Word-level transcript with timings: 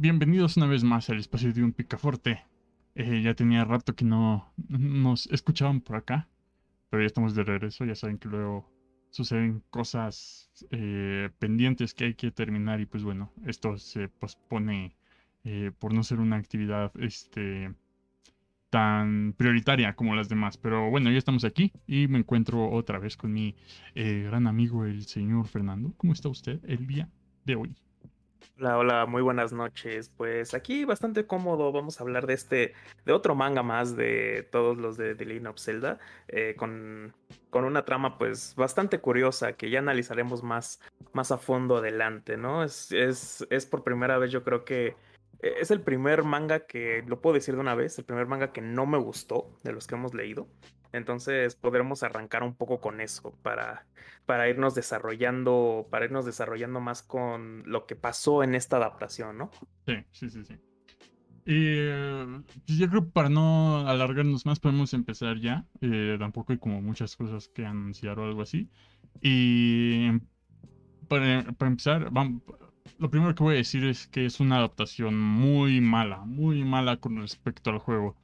bienvenidos 0.00 0.56
una 0.56 0.66
vez 0.66 0.82
más 0.82 1.10
al 1.10 1.18
espacio 1.18 1.52
de 1.52 1.62
un 1.62 1.72
picaforte. 1.72 2.42
Eh, 2.94 3.20
ya 3.22 3.34
tenía 3.34 3.66
rato 3.66 3.94
que 3.94 4.06
no 4.06 4.50
nos 4.66 5.26
escuchaban 5.26 5.82
por 5.82 5.96
acá, 5.96 6.26
pero 6.88 7.02
ya 7.02 7.06
estamos 7.06 7.34
de 7.34 7.44
regreso. 7.44 7.84
Ya 7.84 7.94
saben 7.94 8.16
que 8.16 8.28
luego 8.28 8.66
suceden 9.10 9.62
cosas 9.68 10.50
eh, 10.70 11.28
pendientes 11.38 11.92
que 11.92 12.04
hay 12.06 12.14
que 12.14 12.30
terminar 12.30 12.80
y 12.80 12.86
pues 12.86 13.02
bueno, 13.02 13.30
esto 13.44 13.76
se 13.76 14.08
pospone 14.08 14.96
eh, 15.44 15.70
por 15.78 15.92
no 15.92 16.02
ser 16.02 16.18
una 16.18 16.36
actividad 16.36 16.92
este, 16.98 17.74
tan 18.70 19.34
prioritaria 19.36 19.94
como 19.96 20.14
las 20.14 20.30
demás. 20.30 20.56
Pero 20.56 20.88
bueno, 20.88 21.10
ya 21.10 21.18
estamos 21.18 21.44
aquí 21.44 21.72
y 21.86 22.08
me 22.08 22.18
encuentro 22.18 22.70
otra 22.70 22.98
vez 22.98 23.18
con 23.18 23.34
mi 23.34 23.54
gran 23.94 24.46
amigo 24.46 24.86
el 24.86 25.04
señor 25.04 25.46
Fernando. 25.46 25.92
¿Cómo 25.98 26.14
está 26.14 26.30
usted 26.30 26.58
el 26.64 26.86
día 26.86 27.10
de 27.44 27.56
hoy? 27.56 27.76
Hola, 28.58 28.78
hola, 28.78 29.06
muy 29.06 29.22
buenas 29.22 29.52
noches. 29.52 30.10
Pues 30.16 30.54
aquí 30.54 30.84
bastante 30.84 31.26
cómodo. 31.26 31.72
Vamos 31.72 32.00
a 32.00 32.04
hablar 32.04 32.26
de 32.26 32.34
este, 32.34 32.74
de 33.04 33.12
otro 33.12 33.34
manga 33.34 33.62
más 33.62 33.96
de 33.96 34.46
todos 34.50 34.76
los 34.76 34.96
de 34.96 35.14
The 35.14 35.48
of 35.48 35.58
Zelda, 35.58 35.98
eh, 36.28 36.54
con, 36.56 37.14
con, 37.50 37.64
una 37.64 37.84
trama 37.84 38.18
pues 38.18 38.54
bastante 38.56 39.00
curiosa 39.00 39.54
que 39.54 39.70
ya 39.70 39.78
analizaremos 39.78 40.42
más, 40.42 40.80
más 41.12 41.32
a 41.32 41.38
fondo 41.38 41.78
adelante, 41.78 42.36
¿no? 42.36 42.62
Es, 42.62 42.92
es, 42.92 43.46
es 43.50 43.66
por 43.66 43.82
primera 43.82 44.18
vez, 44.18 44.30
yo 44.30 44.44
creo 44.44 44.64
que 44.64 44.96
eh, 45.42 45.54
es 45.60 45.70
el 45.70 45.80
primer 45.80 46.24
manga 46.24 46.66
que, 46.66 47.02
lo 47.06 47.20
puedo 47.20 47.34
decir 47.34 47.54
de 47.54 47.60
una 47.60 47.74
vez, 47.74 47.98
el 47.98 48.04
primer 48.04 48.26
manga 48.26 48.52
que 48.52 48.60
no 48.60 48.86
me 48.86 48.98
gustó 48.98 49.50
de 49.62 49.72
los 49.72 49.86
que 49.86 49.94
hemos 49.94 50.14
leído. 50.14 50.48
Entonces 50.92 51.54
podremos 51.54 52.02
arrancar 52.02 52.42
un 52.42 52.54
poco 52.54 52.80
con 52.80 53.00
eso 53.00 53.34
para, 53.42 53.86
para 54.26 54.48
irnos 54.48 54.74
desarrollando, 54.74 55.86
para 55.90 56.04
irnos 56.06 56.24
desarrollando 56.26 56.80
más 56.80 57.02
con 57.02 57.62
lo 57.66 57.86
que 57.86 57.96
pasó 57.96 58.42
en 58.42 58.54
esta 58.54 58.76
adaptación, 58.76 59.38
¿no? 59.38 59.50
Sí, 59.86 59.94
sí, 60.12 60.30
sí, 60.30 60.44
sí. 60.44 60.54
Y 61.46 61.54
eh, 61.56 62.26
pues 62.66 62.78
yo 62.78 62.88
creo 62.88 63.04
que 63.04 63.10
para 63.10 63.28
no 63.28 63.88
alargarnos 63.88 64.46
más 64.46 64.60
podemos 64.60 64.92
empezar 64.94 65.38
ya. 65.40 65.66
Eh, 65.80 66.16
tampoco 66.18 66.52
hay 66.52 66.58
como 66.58 66.82
muchas 66.82 67.16
cosas 67.16 67.48
que 67.48 67.64
anunciar 67.64 68.18
o 68.18 68.24
algo 68.24 68.42
así. 68.42 68.68
Y 69.20 70.10
para, 71.08 71.42
para 71.52 71.70
empezar, 71.70 72.10
lo 72.98 73.10
primero 73.10 73.34
que 73.34 73.42
voy 73.42 73.54
a 73.54 73.58
decir 73.58 73.84
es 73.84 74.06
que 74.06 74.26
es 74.26 74.40
una 74.40 74.58
adaptación 74.58 75.18
muy 75.18 75.80
mala, 75.80 76.18
muy 76.24 76.62
mala 76.64 76.98
con 76.98 77.16
respecto 77.16 77.70
al 77.70 77.78
juego. 77.78 78.16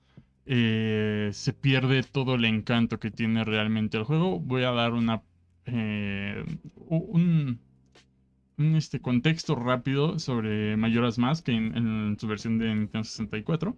Eh, 0.47 1.30
se 1.33 1.52
pierde 1.52 2.02
todo 2.05 2.36
el 2.36 2.44
encanto 2.44 2.98
que 3.00 3.11
tiene 3.11 3.44
realmente 3.44 3.97
el 3.98 4.05
juego. 4.05 4.39
Voy 4.41 4.62
a 4.62 4.70
dar 4.70 4.92
una 4.92 5.22
eh, 5.66 6.44
un, 6.89 7.61
este 8.56 9.00
contexto 9.00 9.56
rápido 9.56 10.19
sobre 10.19 10.77
Mayoras 10.77 11.19
Mask 11.19 11.47
que 11.47 11.52
en, 11.52 12.17
su 12.19 12.27
versión 12.28 12.58
de 12.58 12.74
Nintendo 12.74 13.05
64. 13.05 13.77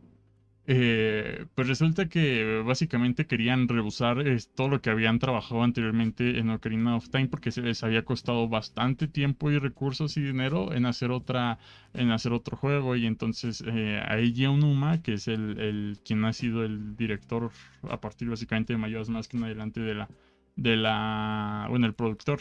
Eh, 0.70 1.46
pues 1.54 1.66
resulta 1.66 2.10
que 2.10 2.62
básicamente 2.62 3.26
querían 3.26 3.68
rehusar 3.68 4.22
todo 4.54 4.68
lo 4.68 4.82
que 4.82 4.90
habían 4.90 5.18
trabajado 5.18 5.62
anteriormente 5.62 6.38
en 6.38 6.50
Ocarina 6.50 6.94
of 6.94 7.08
Time 7.08 7.28
porque 7.28 7.50
se 7.50 7.62
les 7.62 7.82
había 7.82 8.04
costado 8.04 8.46
bastante 8.50 9.08
tiempo 9.08 9.50
y 9.50 9.58
recursos 9.58 10.18
y 10.18 10.20
dinero 10.20 10.74
en 10.74 10.84
hacer 10.84 11.10
otra 11.10 11.58
en 11.94 12.10
hacer 12.10 12.34
otro 12.34 12.58
juego. 12.58 12.96
Y 12.96 13.06
entonces 13.06 13.64
eh, 13.66 13.98
a 14.06 14.18
Eiji 14.18 14.44
Onuma 14.44 15.00
que 15.00 15.14
es 15.14 15.26
el, 15.26 15.58
el, 15.58 15.98
quien 16.04 16.22
ha 16.26 16.34
sido 16.34 16.62
el 16.62 16.96
director 16.98 17.50
a 17.88 17.98
partir 17.98 18.28
básicamente 18.28 18.74
de 18.74 18.78
Mayoras 18.78 19.08
Mask 19.08 19.32
en 19.32 19.44
adelante 19.44 19.80
de 19.80 19.94
la 19.94 20.10
de 20.56 20.76
la 20.76 21.66
bueno 21.70 21.86
el 21.86 21.94
productor 21.94 22.40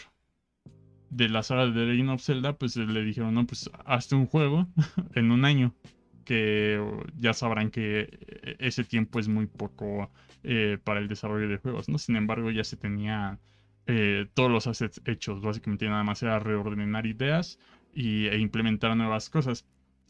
de 1.08 1.30
la 1.30 1.42
saga 1.42 1.66
de 1.68 1.86
Legend 1.86 2.10
of 2.10 2.22
Zelda 2.22 2.58
pues 2.58 2.76
le 2.76 3.02
dijeron 3.04 3.32
no 3.32 3.46
pues 3.46 3.70
hazte 3.86 4.16
un 4.16 4.26
juego 4.26 4.66
en 5.14 5.30
un 5.32 5.46
año 5.46 5.72
que 6.28 6.78
ya 7.18 7.32
sabrán 7.32 7.70
que 7.70 8.00
eh, 8.10 8.56
ese 8.58 8.84
tiempo 8.84 9.18
es 9.18 9.28
muy 9.28 9.46
poco 9.46 10.10
eh, 10.42 10.76
para 10.84 11.00
el 11.00 11.08
desarrollo 11.08 11.48
de 11.48 11.56
juegos, 11.56 11.88
¿no? 11.88 11.96
Sin 11.96 12.16
embargo, 12.16 12.50
ya 12.50 12.64
se 12.64 12.76
tenía 12.76 13.38
eh, 13.86 14.26
todos 14.34 14.50
los 14.50 14.66
assets 14.66 15.00
hechos, 15.06 15.40
básicamente 15.40 15.88
nada 15.88 16.04
más 16.04 16.22
era 16.22 16.38
reordenar 16.38 17.06
ideas 17.06 17.58
y, 17.94 18.26
e 18.26 18.38
implementar 18.38 18.94
nuevas 18.94 19.30
cosas. 19.30 19.64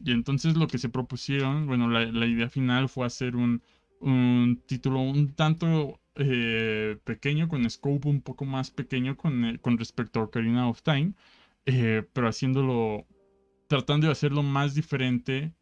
Y 0.05 0.11
entonces 0.11 0.57
lo 0.57 0.67
que 0.67 0.79
se 0.79 0.89
propusieron, 0.89 1.69
bueno, 1.69 1.89
la, 1.89 2.27
idea 2.27 2.49
final 2.49 2.89
fue 2.89 3.07
hacer 3.07 3.37
un, 3.37 3.63
un 4.01 4.61
título 4.67 5.01
un 5.01 5.35
tanto 5.35 6.01
pequeño, 7.05 7.49
con 7.49 7.71
scope 7.71 8.09
un 8.09 8.23
poco 8.23 8.45
más 8.45 8.73
pequeño 8.73 9.17
con, 9.17 9.57
con 9.63 9.79
respecto 9.79 10.19
a 10.19 10.25
Ocarina 10.25 10.69
of 10.69 10.83
Time, 10.83 11.13
pero 11.65 12.29
haciéndolo, 12.29 13.07
tratando 13.69 14.09
de 14.09 14.13
hacerlo 14.13 14.43
más 14.43 14.75
diferente 14.75 15.53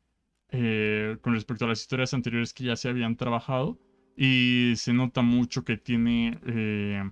eh, 0.51 1.17
con 1.21 1.35
respecto 1.35 1.65
a 1.65 1.69
las 1.69 1.81
historias 1.81 2.15
anteriores 2.15 2.53
que 2.53 2.65
ya 2.65 2.77
se 2.77 2.89
habían 2.89 3.17
trabajado. 3.17 3.79
Y 4.17 4.75
se 4.77 4.93
nota 4.95 5.23
mucho 5.23 5.65
que 5.65 5.77
tiene 5.77 6.39
eh, 6.47 7.11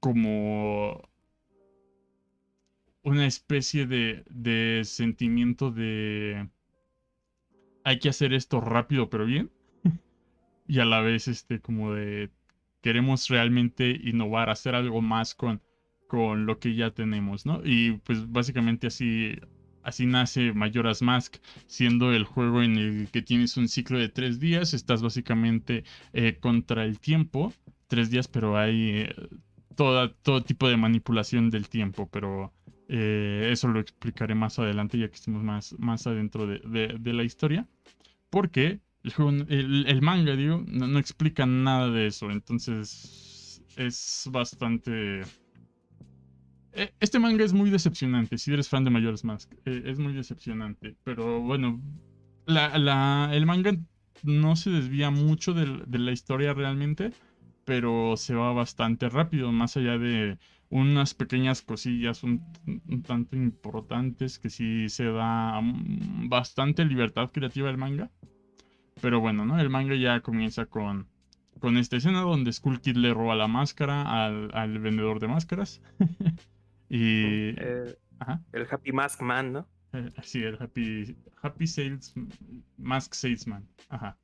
como 0.00 1.08
una 3.02 3.26
especie 3.26 3.86
de, 3.86 4.24
de 4.30 4.82
sentimiento 4.84 5.70
de 5.70 6.48
hay 7.84 7.98
que 8.00 8.08
hacer 8.08 8.32
esto 8.34 8.60
rápido 8.60 9.08
pero 9.10 9.26
bien. 9.26 9.50
y 10.66 10.80
a 10.80 10.84
la 10.84 11.00
vez 11.00 11.28
este 11.28 11.60
como 11.60 11.94
de 11.94 12.30
queremos 12.82 13.28
realmente 13.28 13.90
innovar, 13.90 14.50
hacer 14.50 14.74
algo 14.74 15.02
más 15.02 15.34
con, 15.34 15.60
con 16.06 16.46
lo 16.46 16.58
que 16.58 16.74
ya 16.74 16.92
tenemos, 16.92 17.46
¿no? 17.46 17.60
Y 17.64 17.92
pues 18.04 18.30
básicamente 18.30 18.86
así 18.86 19.36
Así 19.86 20.04
nace 20.04 20.52
Majora's 20.52 21.00
Mask, 21.00 21.36
siendo 21.68 22.12
el 22.12 22.24
juego 22.24 22.60
en 22.60 22.76
el 22.76 23.08
que 23.12 23.22
tienes 23.22 23.56
un 23.56 23.68
ciclo 23.68 24.00
de 24.00 24.08
tres 24.08 24.40
días. 24.40 24.74
Estás 24.74 25.00
básicamente 25.00 25.84
eh, 26.12 26.38
contra 26.40 26.84
el 26.84 26.98
tiempo. 26.98 27.52
Tres 27.86 28.10
días, 28.10 28.26
pero 28.26 28.58
hay 28.58 29.06
eh, 29.06 29.14
todo 29.76 30.42
tipo 30.42 30.68
de 30.68 30.76
manipulación 30.76 31.50
del 31.50 31.68
tiempo. 31.68 32.08
Pero 32.10 32.52
eh, 32.88 33.48
eso 33.52 33.68
lo 33.68 33.78
explicaré 33.78 34.34
más 34.34 34.58
adelante, 34.58 34.98
ya 34.98 35.06
que 35.06 35.14
estemos 35.14 35.44
más, 35.44 35.76
más 35.78 36.04
adentro 36.08 36.48
de, 36.48 37.12
la 37.12 37.22
historia. 37.22 37.68
Porque 38.28 38.80
el, 39.04 39.84
el, 39.86 40.02
manga, 40.02 40.34
digo, 40.34 40.64
no 40.66 40.98
explica 40.98 41.46
nada 41.46 41.90
de 41.90 42.08
eso. 42.08 42.32
Entonces 42.32 43.62
es 43.76 44.28
bastante 44.32 45.22
este 47.00 47.18
manga 47.18 47.44
es 47.44 47.52
muy 47.52 47.70
decepcionante, 47.70 48.38
si 48.38 48.52
eres 48.52 48.68
fan 48.68 48.84
de 48.84 48.90
Majora's 48.90 49.24
Mask. 49.24 49.52
Eh, 49.64 49.82
es 49.86 49.98
muy 49.98 50.12
decepcionante. 50.12 50.96
Pero 51.04 51.40
bueno, 51.40 51.80
el 52.46 53.46
manga 53.46 53.72
no 54.22 54.56
se 54.56 54.70
desvía 54.70 55.10
mucho 55.10 55.54
de, 55.54 55.98
la 55.98 56.12
historia 56.12 56.54
realmente, 56.54 57.12
pero 57.64 58.16
se 58.16 58.34
va 58.34 58.52
bastante 58.52 59.08
rápido, 59.08 59.52
más 59.52 59.76
allá 59.76 59.98
de 59.98 60.38
unas 60.68 61.14
pequeñas 61.14 61.62
cosillas 61.62 62.22
un, 62.24 62.42
tanto 63.06 63.36
importantes 63.36 64.38
que 64.38 64.50
sí 64.50 64.88
se 64.88 65.04
da 65.04 65.60
bastante 66.28 66.84
libertad 66.84 67.30
creativa 67.32 67.70
el 67.70 67.78
manga. 67.78 68.10
Pero 69.00 69.20
bueno, 69.20 69.44
¿no? 69.44 69.60
El 69.60 69.70
manga 69.70 69.94
ya 69.94 70.20
comienza 70.20 70.66
con, 70.66 71.06
con 71.60 71.76
esta 71.76 71.96
escena 71.96 72.22
donde 72.22 72.52
Skull 72.52 72.80
Kid 72.80 72.96
le 72.96 73.12
roba 73.12 73.34
la 73.34 73.46
máscara 73.46 74.24
al, 74.24 74.50
al 74.54 74.78
vendedor 74.78 75.20
de 75.20 75.28
máscaras. 75.28 75.82
Y. 76.88 77.54
Eh, 77.58 77.96
el 78.52 78.66
Happy 78.70 78.92
Mask 78.92 79.20
Man, 79.20 79.52
¿no? 79.52 79.68
Eh, 79.92 80.10
sí, 80.22 80.42
el 80.42 80.56
Happy, 80.60 81.16
Happy 81.42 81.66
Sales 81.66 82.14
Mask 82.76 83.14
Salesman. 83.14 83.66
Ajá. 83.88 84.18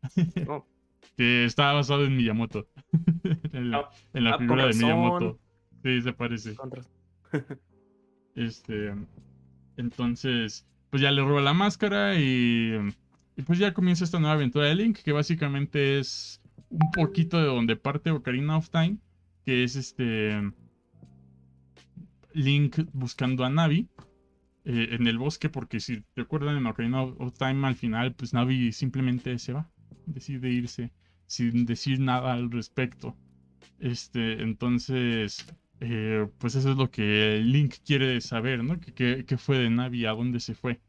Oh. 0.48 0.66
que 1.16 1.44
está 1.44 1.72
basado 1.72 2.04
en 2.04 2.16
Miyamoto. 2.16 2.68
en 3.52 3.70
la, 3.70 3.90
ah, 4.14 4.38
figura 4.38 4.66
de 4.66 4.74
Miyamoto. 4.74 5.38
Sí, 5.82 6.02
se 6.02 6.12
parece. 6.12 6.56
este. 8.34 8.94
Entonces, 9.76 10.66
pues 10.90 11.02
ya 11.02 11.10
le 11.10 11.22
roba 11.22 11.40
la 11.40 11.54
máscara 11.54 12.16
y, 12.16 12.74
y. 13.36 13.42
pues 13.42 13.58
ya 13.58 13.72
comienza 13.72 14.04
esta 14.04 14.20
nueva 14.20 14.34
aventura 14.34 14.66
de 14.66 14.74
Link, 14.74 14.98
que 14.98 15.12
básicamente 15.12 15.98
es 15.98 16.40
un 16.70 16.90
poquito 16.92 17.38
de 17.38 17.46
donde 17.46 17.76
parte 17.76 18.10
Ocarina 18.10 18.56
of 18.56 18.70
Time, 18.70 18.98
que 19.44 19.64
es 19.64 19.76
este 19.76 20.52
Link 22.34 22.78
buscando 22.92 23.44
a 23.44 23.50
Navi 23.50 23.88
eh, 24.64 24.88
en 24.92 25.06
el 25.06 25.18
bosque, 25.18 25.48
porque 25.48 25.80
si 25.80 26.04
recuerdan 26.14 26.56
en 26.56 26.66
Ocarina 26.66 27.02
of 27.02 27.36
Time 27.38 27.66
al 27.66 27.74
final, 27.74 28.14
pues 28.14 28.32
Navi 28.32 28.72
simplemente 28.72 29.38
se 29.38 29.52
va, 29.52 29.70
decide 30.06 30.50
irse 30.50 30.92
sin 31.26 31.66
decir 31.66 31.98
nada 31.98 32.32
al 32.32 32.50
respecto. 32.50 33.16
Este, 33.78 34.42
entonces, 34.42 35.46
eh, 35.80 36.28
pues 36.38 36.54
eso 36.54 36.70
es 36.70 36.76
lo 36.76 36.90
que 36.90 37.40
Link 37.42 37.76
quiere 37.84 38.20
saber, 38.20 38.62
¿no? 38.62 38.78
¿Qué, 38.80 39.24
fue 39.38 39.58
de 39.58 39.70
Navi? 39.70 40.06
¿A 40.06 40.12
dónde 40.12 40.40
se 40.40 40.54
fue? 40.54 40.80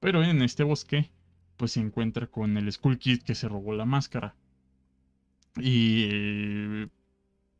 Pero 0.00 0.22
en 0.22 0.42
este 0.42 0.64
bosque, 0.64 1.10
pues 1.56 1.72
se 1.72 1.80
encuentra 1.80 2.26
con 2.26 2.56
el 2.56 2.70
Skull 2.70 2.98
Kid 2.98 3.22
que 3.22 3.34
se 3.34 3.48
robó 3.48 3.72
la 3.74 3.86
máscara. 3.86 4.36
Y 5.58 6.86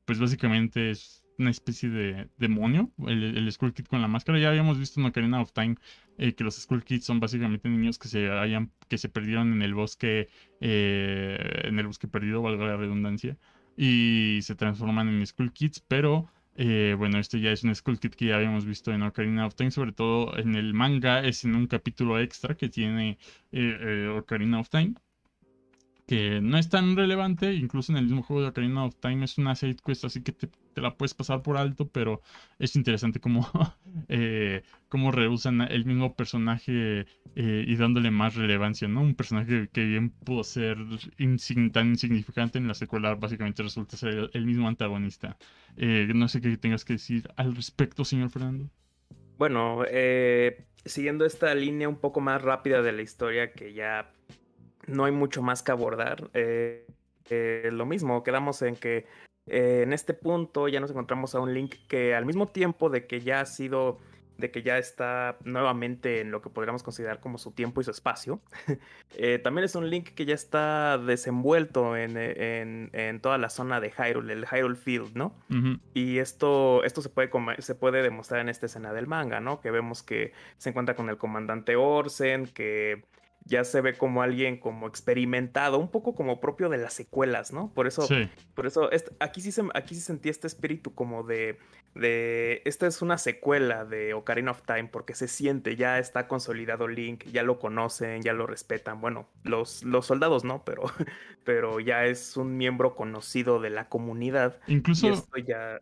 pues 0.04 0.18
básicamente 0.18 0.90
es 0.90 1.25
una 1.38 1.50
especie 1.50 1.88
de 1.88 2.28
demonio, 2.38 2.90
el, 3.06 3.36
el 3.36 3.52
Skull 3.52 3.72
Kid 3.72 3.86
con 3.86 4.02
la 4.02 4.08
máscara. 4.08 4.38
Ya 4.38 4.48
habíamos 4.48 4.78
visto 4.78 5.00
en 5.00 5.06
Ocarina 5.06 5.40
of 5.40 5.52
Time 5.52 5.76
eh, 6.18 6.34
que 6.34 6.44
los 6.44 6.56
Skull 6.56 6.84
Kids 6.84 7.04
son 7.04 7.20
básicamente 7.20 7.68
niños 7.68 7.98
que 7.98 8.08
se 8.08 8.30
hayan, 8.30 8.70
que 8.88 8.98
se 8.98 9.08
perdieron 9.08 9.52
en 9.52 9.62
el 9.62 9.74
bosque, 9.74 10.28
eh, 10.60 11.62
en 11.64 11.78
el 11.78 11.86
bosque 11.86 12.08
perdido, 12.08 12.42
valga 12.42 12.66
la 12.66 12.76
redundancia, 12.76 13.36
y 13.76 14.38
se 14.42 14.54
transforman 14.54 15.08
en 15.08 15.26
Skull 15.26 15.52
Kids, 15.52 15.80
pero 15.86 16.28
eh, 16.56 16.94
bueno, 16.96 17.18
este 17.18 17.40
ya 17.40 17.52
es 17.52 17.64
un 17.64 17.74
Skull 17.74 17.98
Kid 17.98 18.12
que 18.12 18.26
ya 18.26 18.36
habíamos 18.36 18.64
visto 18.64 18.92
en 18.92 19.02
Ocarina 19.02 19.46
of 19.46 19.54
Time, 19.54 19.70
sobre 19.70 19.92
todo 19.92 20.36
en 20.38 20.54
el 20.54 20.72
manga, 20.74 21.22
es 21.22 21.44
en 21.44 21.54
un 21.54 21.66
capítulo 21.66 22.18
extra 22.18 22.56
que 22.56 22.68
tiene 22.68 23.18
Ocarina 24.16 24.60
of 24.60 24.70
Time 24.70 24.94
que 26.06 26.40
no 26.40 26.56
es 26.56 26.68
tan 26.68 26.96
relevante, 26.96 27.54
incluso 27.54 27.92
en 27.92 27.98
el 27.98 28.04
mismo 28.04 28.22
juego 28.22 28.42
de 28.42 28.48
Ocarina 28.48 28.84
of 28.84 28.94
Time 29.00 29.24
es 29.24 29.38
una 29.38 29.54
side 29.56 29.76
quest, 29.84 30.04
así 30.04 30.22
que 30.22 30.32
te, 30.32 30.48
la 30.80 30.96
puedes 30.96 31.14
pasar 31.14 31.42
por 31.42 31.56
alto, 31.56 31.88
pero 31.88 32.20
es 32.58 32.76
interesante 32.76 33.20
cómo, 33.20 33.48
eh, 34.08 34.62
cómo 34.88 35.12
rehusan 35.12 35.60
el 35.62 35.84
mismo 35.84 36.14
personaje 36.14 37.06
eh, 37.34 37.64
y 37.66 37.76
dándole 37.76 38.10
más 38.10 38.34
relevancia, 38.34 38.88
¿no? 38.88 39.02
Un 39.02 39.14
personaje 39.14 39.68
que 39.72 39.84
bien 39.84 40.10
pudo 40.10 40.44
ser 40.44 40.78
tan 41.72 41.88
insignificante 41.88 42.58
en 42.58 42.68
la 42.68 42.74
secuela, 42.74 43.14
básicamente 43.14 43.62
resulta 43.62 43.96
ser 43.96 44.30
el, 44.32 44.46
mismo 44.46 44.68
antagonista. 44.68 45.36
Eh, 45.76 46.08
no 46.14 46.28
sé 46.28 46.40
qué 46.40 46.56
tengas 46.56 46.84
que 46.84 46.94
decir 46.94 47.28
al 47.36 47.54
respecto, 47.54 48.04
señor 48.04 48.30
Fernando. 48.30 48.68
Bueno, 49.38 49.82
siguiendo 50.84 51.26
esta 51.26 51.54
línea 51.54 51.88
un 51.88 51.96
poco 51.96 52.20
más 52.20 52.40
rápida 52.40 52.80
de 52.80 52.92
la 52.92 53.02
historia 53.02 53.52
que 53.52 53.74
ya 53.74 54.10
no 54.86 55.04
hay 55.04 55.12
mucho 55.12 55.42
más 55.42 55.62
que 55.62 55.72
abordar. 55.72 56.30
Eh, 56.34 56.86
eh, 57.28 57.70
lo 57.72 57.86
mismo, 57.86 58.22
quedamos 58.22 58.62
en 58.62 58.76
que 58.76 59.06
eh, 59.46 59.82
en 59.82 59.92
este 59.92 60.14
punto 60.14 60.68
ya 60.68 60.80
nos 60.80 60.90
encontramos 60.90 61.34
a 61.34 61.40
un 61.40 61.54
Link 61.54 61.74
que 61.88 62.14
al 62.14 62.26
mismo 62.26 62.48
tiempo 62.48 62.90
de 62.90 63.06
que 63.06 63.20
ya 63.20 63.40
ha 63.40 63.46
sido, 63.46 63.98
de 64.38 64.50
que 64.50 64.62
ya 64.62 64.78
está 64.78 65.36
nuevamente 65.44 66.20
en 66.20 66.30
lo 66.30 66.42
que 66.42 66.50
podríamos 66.50 66.82
considerar 66.82 67.20
como 67.20 67.38
su 67.38 67.52
tiempo 67.52 67.80
y 67.80 67.84
su 67.84 67.90
espacio, 67.90 68.40
también 69.42 69.64
es 69.64 69.74
un 69.74 69.88
Link 69.88 70.10
que 70.10 70.24
ya 70.24 70.34
está 70.34 70.98
desenvuelto 70.98 71.96
en, 71.96 72.16
en, 72.16 73.20
toda 73.20 73.38
la 73.38 73.48
zona 73.48 73.80
de 73.80 73.90
Hyrule, 73.90 74.32
el 74.32 74.46
Hyrule 74.46 74.76
Field, 74.76 75.14
¿no? 75.14 75.34
Y 75.94 76.18
esto, 76.18 76.84
esto 76.84 77.00
se, 77.02 77.08
puede, 77.08 77.30
se 77.60 77.74
puede 77.74 78.02
demostrar 78.02 78.40
en 78.40 78.48
esta 78.48 78.66
escena 78.66 78.92
del 78.92 79.06
manga, 79.06 79.40
¿no? 79.40 79.60
Que 79.60 79.70
vemos 79.70 80.02
que 80.02 80.32
se 80.58 80.70
encuentra 80.70 80.96
con 80.96 81.08
el 81.08 81.16
comandante 81.16 81.76
Orsen, 81.76 82.46
que 82.46 83.04
ya 83.46 83.62
se 83.62 83.80
ve 83.80 83.94
como 83.94 84.22
alguien 84.22 84.58
como 84.58 84.88
experimentado, 84.88 85.78
un 85.78 85.90
poco 85.90 86.14
como 86.14 86.40
propio 86.40 86.68
de 86.68 86.78
las 86.78 86.92
secuelas, 86.92 87.52
¿no? 87.52 87.72
Por 87.72 87.86
eso, 87.86 88.06
por 88.54 88.66
eso 88.66 88.90
aquí, 89.20 89.40
sí 89.40 89.52
se, 89.52 89.62
aquí 89.74 89.94
sí 89.94 90.00
sentí 90.00 90.28
este 90.28 90.48
espíritu 90.48 90.94
como 90.94 91.22
de, 91.22 91.58
de, 91.94 92.62
esta 92.64 92.88
es 92.88 93.02
una 93.02 93.18
secuela 93.18 93.84
de 93.84 94.14
Ocarina 94.14 94.50
of 94.50 94.62
Time 94.62 94.88
porque 94.88 95.14
se 95.14 95.28
siente, 95.28 95.76
ya 95.76 95.98
está 96.00 96.26
consolidado 96.26 96.88
Link, 96.88 97.24
ya 97.26 97.44
lo 97.44 97.60
conocen, 97.60 98.22
ya 98.22 98.32
lo 98.32 98.48
respetan, 98.48 99.00
bueno, 99.00 99.28
los, 99.44 99.84
los 99.84 100.06
soldados 100.06 100.42
no, 100.42 100.64
pero, 100.64 100.82
pero 101.44 101.78
ya 101.78 102.04
es 102.04 102.36
un 102.36 102.56
miembro 102.56 102.96
conocido 102.96 103.60
de 103.60 103.70
la 103.70 103.88
comunidad. 103.88 104.58
Incluso... 104.66 105.24
ya... 105.46 105.80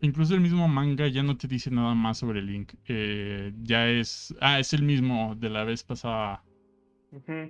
Incluso 0.00 0.34
el 0.34 0.40
mismo 0.40 0.66
manga 0.66 1.08
ya 1.08 1.22
no 1.22 1.36
te 1.36 1.46
dice 1.46 1.70
nada 1.70 1.94
más 1.94 2.16
sobre 2.16 2.40
Link. 2.40 2.72
Eh, 2.86 3.52
ya 3.60 3.86
es. 3.86 4.34
Ah, 4.40 4.58
es 4.58 4.72
el 4.72 4.82
mismo 4.82 5.34
de 5.36 5.50
la 5.50 5.64
vez 5.64 5.84
pasada 5.84 6.42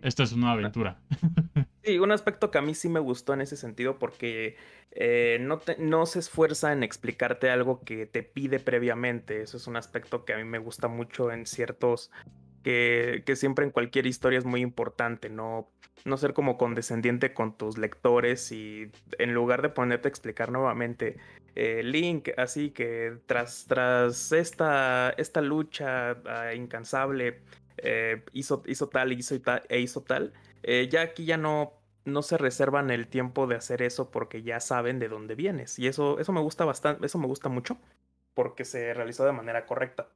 esta 0.02 0.22
es 0.22 0.32
una 0.32 0.52
aventura. 0.52 1.00
Sí, 1.84 1.98
un 1.98 2.12
aspecto 2.12 2.50
que 2.50 2.58
a 2.58 2.60
mí 2.60 2.74
sí 2.74 2.90
me 2.90 3.00
gustó 3.00 3.32
en 3.32 3.40
ese 3.40 3.56
sentido 3.56 3.98
porque 3.98 4.56
eh, 4.90 5.38
no, 5.40 5.58
no 5.78 6.04
se 6.04 6.18
esfuerza 6.18 6.74
en 6.74 6.82
explicarte 6.82 7.48
algo 7.48 7.80
que 7.82 8.04
te 8.04 8.22
pide 8.22 8.60
previamente. 8.60 9.40
Eso 9.40 9.56
es 9.56 9.66
un 9.66 9.76
aspecto 9.76 10.26
que 10.26 10.34
a 10.34 10.36
mí 10.36 10.44
me 10.44 10.58
gusta 10.58 10.88
mucho 10.88 11.30
en 11.32 11.46
ciertos... 11.46 12.10
Que, 12.62 13.22
que 13.24 13.36
siempre 13.36 13.64
en 13.64 13.70
cualquier 13.70 14.06
historia 14.06 14.38
es 14.38 14.44
muy 14.44 14.60
importante, 14.60 15.30
no, 15.30 15.70
no 16.04 16.16
ser 16.16 16.34
como 16.34 16.58
condescendiente 16.58 17.32
con 17.32 17.56
tus 17.56 17.78
lectores 17.78 18.52
y 18.52 18.90
en 19.18 19.32
lugar 19.32 19.62
de 19.62 19.68
ponerte 19.68 20.08
a 20.08 20.10
explicar 20.10 20.50
nuevamente 20.50 21.16
eh, 21.54 21.82
Link, 21.82 22.28
así 22.36 22.70
que 22.70 23.18
tras, 23.26 23.66
tras 23.66 24.32
esta, 24.32 25.10
esta 25.16 25.40
lucha 25.40 26.16
ah, 26.26 26.54
incansable 26.54 27.40
eh, 27.82 28.24
hizo, 28.32 28.62
hizo 28.66 28.88
tal 28.88 29.12
hizo 29.12 29.40
tal, 29.40 29.62
e 29.68 29.80
hizo 29.80 30.02
tal. 30.02 30.32
Eh, 30.62 30.88
ya 30.90 31.02
aquí 31.02 31.24
ya 31.24 31.36
no, 31.36 31.72
no 32.04 32.22
se 32.22 32.38
reservan 32.38 32.90
el 32.90 33.08
tiempo 33.08 33.46
de 33.46 33.56
hacer 33.56 33.82
eso 33.82 34.10
porque 34.10 34.42
ya 34.42 34.60
saben 34.60 34.98
de 34.98 35.08
dónde 35.08 35.34
vienes. 35.34 35.78
Y 35.78 35.86
eso, 35.86 36.18
eso 36.18 36.32
me 36.32 36.40
gusta 36.40 36.64
bastante, 36.64 37.06
eso 37.06 37.18
me 37.18 37.26
gusta 37.26 37.48
mucho 37.48 37.78
porque 38.34 38.64
se 38.64 38.94
realizó 38.94 39.24
de 39.24 39.32
manera 39.32 39.66
correcta. 39.66 40.08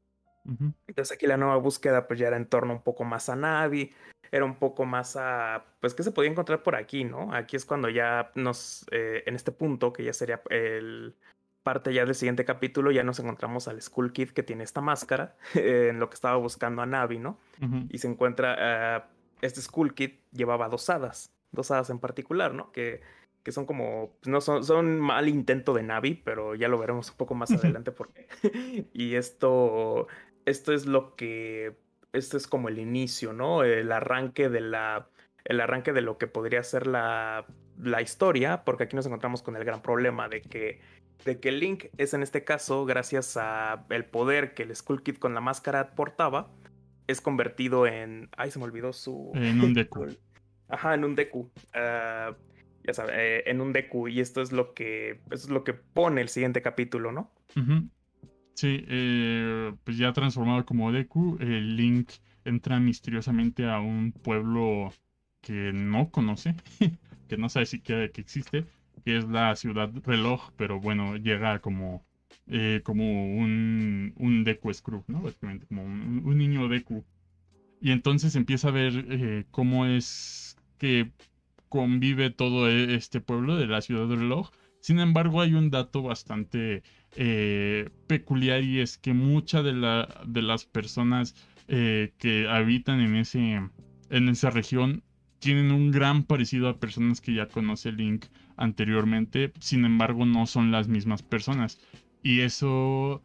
Entonces 0.88 1.12
aquí 1.12 1.28
la 1.28 1.36
nueva 1.36 1.56
búsqueda 1.56 2.08
pues 2.08 2.18
ya 2.18 2.26
era 2.26 2.36
en 2.36 2.46
torno 2.46 2.72
un 2.72 2.82
poco 2.82 3.04
más 3.04 3.28
a 3.28 3.36
Navi, 3.36 3.92
era 4.32 4.46
un 4.46 4.56
poco 4.56 4.86
más 4.86 5.16
a, 5.16 5.66
pues, 5.80 5.94
¿qué 5.94 6.02
se 6.02 6.10
podía 6.10 6.30
encontrar 6.30 6.62
por 6.62 6.74
aquí, 6.74 7.04
no? 7.04 7.32
Aquí 7.34 7.54
es 7.54 7.66
cuando 7.66 7.90
ya 7.90 8.32
nos, 8.34 8.86
eh, 8.90 9.22
en 9.26 9.36
este 9.36 9.52
punto, 9.52 9.92
que 9.92 10.04
ya 10.04 10.14
sería 10.14 10.42
el, 10.48 11.14
parte 11.62 11.92
ya 11.94 12.04
del 12.04 12.14
siguiente 12.14 12.44
capítulo 12.44 12.90
ya 12.90 13.02
nos 13.02 13.18
encontramos 13.18 13.68
al 13.68 13.80
Skull 13.80 14.12
Kid 14.12 14.30
que 14.30 14.42
tiene 14.42 14.64
esta 14.64 14.80
máscara, 14.80 15.36
en 15.54 15.98
lo 15.98 16.08
que 16.08 16.14
estaba 16.14 16.36
buscando 16.36 16.82
a 16.82 16.86
Navi, 16.86 17.18
¿no? 17.18 17.38
Y 17.90 17.98
se 17.98 18.08
encuentra, 18.08 19.06
uh, 19.06 19.16
este 19.40 19.60
Skull 19.60 19.94
Kid 19.94 20.12
llevaba 20.32 20.68
dos 20.68 20.90
hadas, 20.90 21.32
dos 21.52 21.70
hadas 21.70 21.90
en 21.90 22.00
particular, 22.00 22.54
¿no? 22.54 22.72
Que, 22.72 23.02
que 23.42 23.52
son 23.52 23.66
como, 23.66 24.16
pues, 24.20 24.28
no 24.28 24.40
son, 24.40 24.64
son 24.64 25.00
mal 25.00 25.28
intento 25.28 25.72
de 25.74 25.82
Navi, 25.82 26.14
pero 26.14 26.54
ya 26.54 26.68
lo 26.68 26.78
veremos 26.78 27.10
un 27.10 27.16
poco 27.16 27.34
más 27.34 27.52
adelante 27.52 27.92
porque... 27.92 28.28
y 28.92 29.14
esto, 29.14 30.08
esto 30.44 30.72
es 30.72 30.86
lo 30.86 31.14
que, 31.14 31.76
esto 32.12 32.36
es 32.36 32.46
como 32.46 32.68
el 32.68 32.78
inicio, 32.78 33.32
¿no? 33.32 33.62
El 33.64 33.90
arranque 33.92 34.48
de 34.48 34.60
la, 34.60 35.08
el 35.44 35.60
arranque 35.60 35.92
de 35.92 36.02
lo 36.02 36.18
que 36.18 36.26
podría 36.26 36.62
ser 36.62 36.86
la, 36.86 37.46
la 37.80 38.02
historia, 38.02 38.64
porque 38.64 38.84
aquí 38.84 38.96
nos 38.96 39.06
encontramos 39.06 39.42
con 39.42 39.56
el 39.56 39.64
gran 39.64 39.82
problema 39.82 40.28
de 40.28 40.42
que 40.42 40.80
de 41.24 41.40
que 41.40 41.52
Link 41.52 41.86
es 41.98 42.14
en 42.14 42.22
este 42.22 42.44
caso, 42.44 42.84
gracias 42.84 43.36
a 43.36 43.86
el 43.90 44.04
poder 44.04 44.54
que 44.54 44.64
el 44.64 44.74
Skull 44.74 45.02
Kid 45.02 45.16
con 45.16 45.34
la 45.34 45.40
máscara 45.40 45.94
portaba, 45.94 46.50
es 47.06 47.20
convertido 47.20 47.86
en. 47.86 48.28
Ay, 48.36 48.50
se 48.50 48.58
me 48.58 48.64
olvidó 48.64 48.92
su. 48.92 49.32
En 49.34 49.60
un 49.60 49.74
Deku. 49.74 50.06
Ajá, 50.68 50.94
en 50.94 51.04
un 51.04 51.14
Deku. 51.14 51.50
Ah, 51.74 52.34
ya 52.84 52.94
sabes, 52.94 53.14
eh, 53.16 53.42
en 53.46 53.60
un 53.60 53.72
Deku. 53.72 54.08
Y 54.08 54.20
esto 54.20 54.42
es 54.42 54.52
lo 54.52 54.74
que. 54.74 55.20
es 55.30 55.48
lo 55.48 55.64
que 55.64 55.74
pone 55.74 56.20
el 56.20 56.28
siguiente 56.28 56.62
capítulo, 56.62 57.12
¿no? 57.12 57.32
Sí, 58.54 58.84
eh, 58.88 59.72
pues 59.84 59.96
ya 59.96 60.12
transformado 60.12 60.64
como 60.64 60.92
Deku, 60.92 61.36
el 61.40 61.76
Link 61.76 62.10
entra 62.44 62.80
misteriosamente 62.80 63.68
a 63.68 63.80
un 63.80 64.12
pueblo 64.12 64.92
que 65.40 65.72
no 65.72 66.10
conoce, 66.10 66.54
que 67.28 67.36
no 67.36 67.48
sabe 67.48 67.66
siquiera 67.66 68.08
que 68.08 68.20
existe, 68.20 68.64
que 69.04 69.16
es 69.16 69.24
la 69.28 69.54
ciudad 69.56 69.90
reloj, 70.04 70.50
pero 70.56 70.80
bueno, 70.80 71.16
llega 71.16 71.60
como, 71.60 72.04
eh, 72.46 72.80
como 72.84 73.04
un, 73.36 74.14
un 74.16 74.44
Deku 74.44 74.72
Scrub, 74.72 75.04
¿no? 75.08 75.22
Básicamente, 75.22 75.66
como 75.66 75.84
un, 75.84 76.38
niño 76.38 76.68
Deku. 76.68 77.04
Y 77.80 77.90
entonces 77.90 78.36
empieza 78.36 78.68
a 78.68 78.72
ver 78.72 79.06
eh, 79.08 79.44
cómo 79.50 79.86
es 79.86 80.56
que 80.78 81.12
convive 81.68 82.30
todo 82.30 82.68
e, 82.68 82.94
este 82.94 83.20
pueblo 83.20 83.56
de 83.56 83.66
la 83.66 83.80
ciudad 83.80 84.08
reloj. 84.08 84.50
Sin 84.80 84.98
embargo, 85.00 85.40
hay 85.40 85.54
un 85.54 85.70
dato 85.70 86.02
bastante 86.02 86.82
eh, 87.16 87.90
peculiar 88.06 88.62
y 88.62 88.80
es 88.80 88.98
que 88.98 89.14
muchas 89.14 89.64
de, 89.64 89.72
la, 89.72 90.22
de 90.26 90.42
las 90.42 90.64
personas 90.64 91.34
que 91.68 92.46
habitan 92.50 93.00
en, 93.00 93.16
ese, 93.16 93.62
en 94.10 94.28
esa 94.28 94.50
región 94.50 95.02
tienen 95.42 95.72
un 95.72 95.90
gran 95.90 96.22
parecido 96.22 96.68
a 96.68 96.78
personas 96.78 97.20
que 97.20 97.34
ya 97.34 97.48
conoce 97.48 97.90
Link 97.90 98.26
anteriormente, 98.62 99.52
sin 99.58 99.84
embargo 99.84 100.24
no 100.24 100.46
son 100.46 100.70
las 100.70 100.86
mismas 100.86 101.22
personas. 101.22 101.80
Y 102.22 102.40
eso 102.40 103.22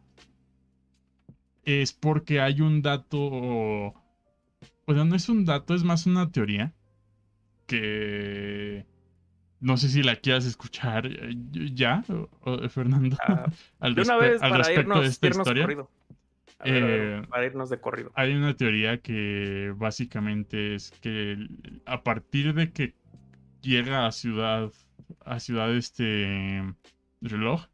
es 1.64 1.92
porque 1.92 2.40
hay 2.40 2.60
un 2.60 2.82
dato, 2.82 3.20
o 3.20 3.94
sea, 4.88 5.04
no 5.04 5.14
es 5.14 5.28
un 5.28 5.44
dato, 5.44 5.74
es 5.74 5.84
más 5.84 6.06
una 6.06 6.30
teoría 6.32 6.74
que 7.66 8.84
no 9.60 9.76
sé 9.76 9.88
si 9.88 10.02
la 10.02 10.16
quieras 10.16 10.44
escuchar 10.44 11.06
eh, 11.06 11.36
ya, 11.74 12.02
Fernando, 12.70 13.16
ah, 13.26 13.46
al, 13.80 13.94
de 13.94 14.02
una 14.02 14.16
vez 14.16 14.42
al 14.42 14.56
respecto 14.56 15.00
de 15.00 15.06
esta 15.06 15.28
historia. 15.28 15.68
Eh, 16.64 17.22
para 17.28 17.46
irnos 17.46 17.70
de 17.70 17.78
corrido. 17.78 18.10
Hay 18.16 18.34
una 18.34 18.56
teoría 18.56 18.98
que 18.98 19.72
básicamente 19.76 20.74
es 20.74 20.90
que 21.00 21.46
a 21.86 22.02
partir 22.02 22.52
de 22.54 22.72
que 22.72 22.94
llega 23.60 24.06
a 24.06 24.10
ciudad 24.10 24.72
a 25.24 25.40
Ciudad 25.40 25.74
este 25.74 26.62
reloj, 27.20 27.66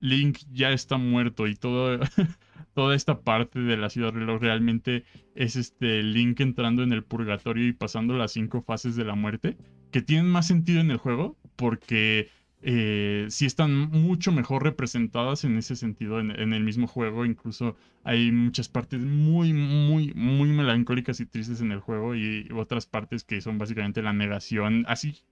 Link 0.00 0.38
ya 0.50 0.72
está 0.72 0.96
muerto 0.98 1.46
y 1.46 1.54
todo, 1.54 2.00
toda 2.74 2.94
esta 2.94 3.20
parte 3.20 3.60
de 3.60 3.76
la 3.76 3.88
ciudad 3.88 4.12
reloj 4.12 4.40
realmente 4.40 5.04
es 5.34 5.56
este 5.56 6.02
Link 6.02 6.40
entrando 6.40 6.82
en 6.82 6.92
el 6.92 7.04
purgatorio 7.04 7.68
y 7.68 7.72
pasando 7.72 8.14
las 8.14 8.32
cinco 8.32 8.62
fases 8.62 8.96
de 8.96 9.04
la 9.04 9.14
muerte, 9.14 9.56
que 9.92 10.02
tienen 10.02 10.26
más 10.26 10.48
sentido 10.48 10.80
en 10.80 10.90
el 10.90 10.96
juego 10.96 11.36
porque 11.56 12.28
eh, 12.62 13.26
sí 13.28 13.46
están 13.46 13.74
mucho 13.74 14.30
mejor 14.30 14.62
representadas 14.62 15.44
en 15.44 15.56
ese 15.56 15.74
sentido 15.76 16.20
en, 16.20 16.52
el 16.52 16.62
mismo 16.64 16.86
juego. 16.86 17.24
Incluso 17.24 17.76
hay 18.04 18.32
muchas 18.32 18.68
partes 18.68 19.00
muy, 19.00 19.52
muy, 19.52 20.12
muy 20.14 20.48
melancólicas 20.48 21.20
y 21.20 21.26
tristes 21.26 21.60
en 21.60 21.72
el 21.72 21.80
juego 21.80 22.14
y 22.14 22.48
otras 22.54 22.86
partes 22.86 23.24
que 23.24 23.40
son 23.40 23.58
básicamente 23.58 24.02
la 24.02 24.12
negación, 24.12 24.84
así 24.88 25.22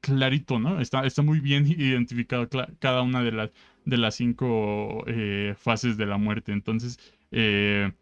clarito, 0.00 0.58
¿no? 0.58 0.80
Está, 0.80 1.06
está 1.06 1.22
muy 1.22 1.40
bien 1.40 1.66
identificado 1.66 2.48
cada 2.78 3.02
una 3.02 3.22
de 3.22 3.32
las, 3.32 3.50
de 3.84 3.96
las 3.96 4.14
cinco 4.16 5.04
eh, 5.06 5.54
fases 5.56 5.96
de 5.96 6.06
la 6.06 6.18
muerte. 6.18 6.52
Entonces, 6.52 6.98
eh, 7.30 7.92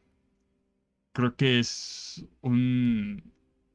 creo 1.13 1.35
que 1.37 1.59
es 1.59 2.25
un, 2.41 3.23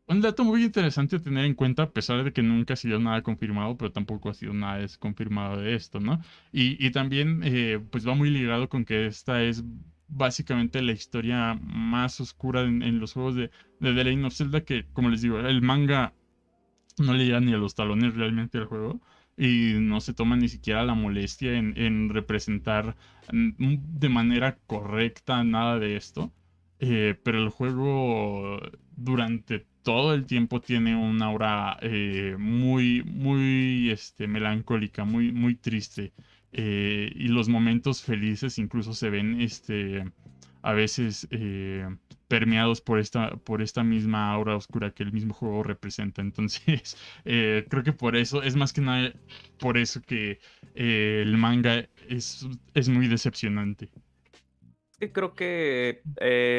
un 0.07 0.21
dato 0.21 0.43
muy 0.43 0.63
interesante 0.63 1.15
a 1.17 1.19
tener 1.19 1.45
en 1.45 1.55
cuenta, 1.55 1.83
a 1.83 1.91
pesar 1.91 2.23
de 2.23 2.33
que 2.33 2.43
nunca 2.43 2.73
ha 2.73 2.77
sido 2.77 2.99
nada 2.99 3.21
confirmado, 3.21 3.77
pero 3.77 3.91
tampoco 3.91 4.29
ha 4.29 4.33
sido 4.33 4.53
nada 4.53 4.77
desconfirmado 4.77 5.61
de 5.61 5.75
esto, 5.75 5.99
¿no? 5.99 6.21
Y, 6.51 6.91
también, 6.91 7.41
eh, 7.43 7.79
pues 7.91 8.07
va 8.07 8.15
muy 8.15 8.29
ligado 8.29 8.69
con 8.69 8.85
que 8.85 9.07
esta 9.07 9.43
es 9.43 9.63
básicamente 10.07 10.81
la 10.81 10.91
historia 10.91 11.55
más 11.61 12.19
oscura 12.21 12.61
en, 12.61 12.99
los 12.99 13.13
juegos 13.13 13.35
de, 13.35 13.49
de 13.79 13.93
The 13.93 14.03
Legend 14.03 14.25
of 14.25 14.35
Zelda, 14.35 14.61
que, 14.61 14.85
como 14.93 15.09
les 15.09 15.21
digo, 15.21 15.39
el 15.39 15.61
manga 15.61 16.13
no 16.97 17.13
le 17.13 17.25
llega 17.25 17.39
ni 17.39 17.53
a 17.53 17.57
los 17.57 17.75
talones 17.75 18.15
realmente 18.15 18.57
al 18.57 18.65
juego 18.65 19.01
y 19.37 19.73
no 19.79 19.99
se 20.01 20.13
toma 20.13 20.35
ni 20.35 20.47
siquiera 20.49 20.85
la 20.85 20.93
molestia 20.93 21.57
en, 21.57 21.77
en 21.77 22.09
representar 22.09 22.95
de 23.31 24.09
manera 24.09 24.57
correcta 24.67 25.43
nada 25.43 25.79
de 25.79 25.95
esto. 25.95 26.31
Eh, 26.79 27.15
pero 27.23 27.41
el 27.41 27.49
juego 27.49 28.59
durante 28.95 29.65
todo 29.83 30.13
el 30.13 30.25
tiempo 30.25 30.61
tiene 30.61 30.95
una 30.95 31.27
aura 31.27 31.77
eh, 31.81 32.35
muy, 32.37 33.03
muy 33.03 33.89
este, 33.91 34.27
melancólica, 34.27 35.05
muy, 35.05 35.31
muy 35.31 35.55
triste. 35.55 36.13
Eh, 36.51 37.11
y 37.15 37.27
los 37.29 37.49
momentos 37.49 38.03
felices 38.03 38.59
incluso 38.59 38.93
se 38.93 39.09
ven 39.09 39.41
este, 39.41 40.11
a 40.63 40.73
veces 40.73 41.27
eh, 41.29 41.87
permeados 42.27 42.81
por 42.81 42.99
esta, 42.99 43.35
por 43.37 43.61
esta 43.61 43.83
misma 43.83 44.31
aura 44.31 44.55
oscura 44.55 44.91
que 44.91 45.03
el 45.03 45.11
mismo 45.11 45.33
juego 45.33 45.61
representa. 45.61 46.21
Entonces, 46.21 46.97
creo 47.23 47.83
que 47.83 47.93
por 47.93 48.15
eso, 48.15 48.41
es 48.41 48.55
más 48.55 48.73
que 48.73 48.81
nada 48.81 49.13
por 49.59 49.77
eso 49.77 50.01
que 50.01 50.39
el 50.73 51.37
manga 51.37 51.87
es, 52.09 52.47
es 52.73 52.89
muy 52.89 53.07
decepcionante. 53.07 53.89
Creo 55.11 55.35
que 55.35 56.01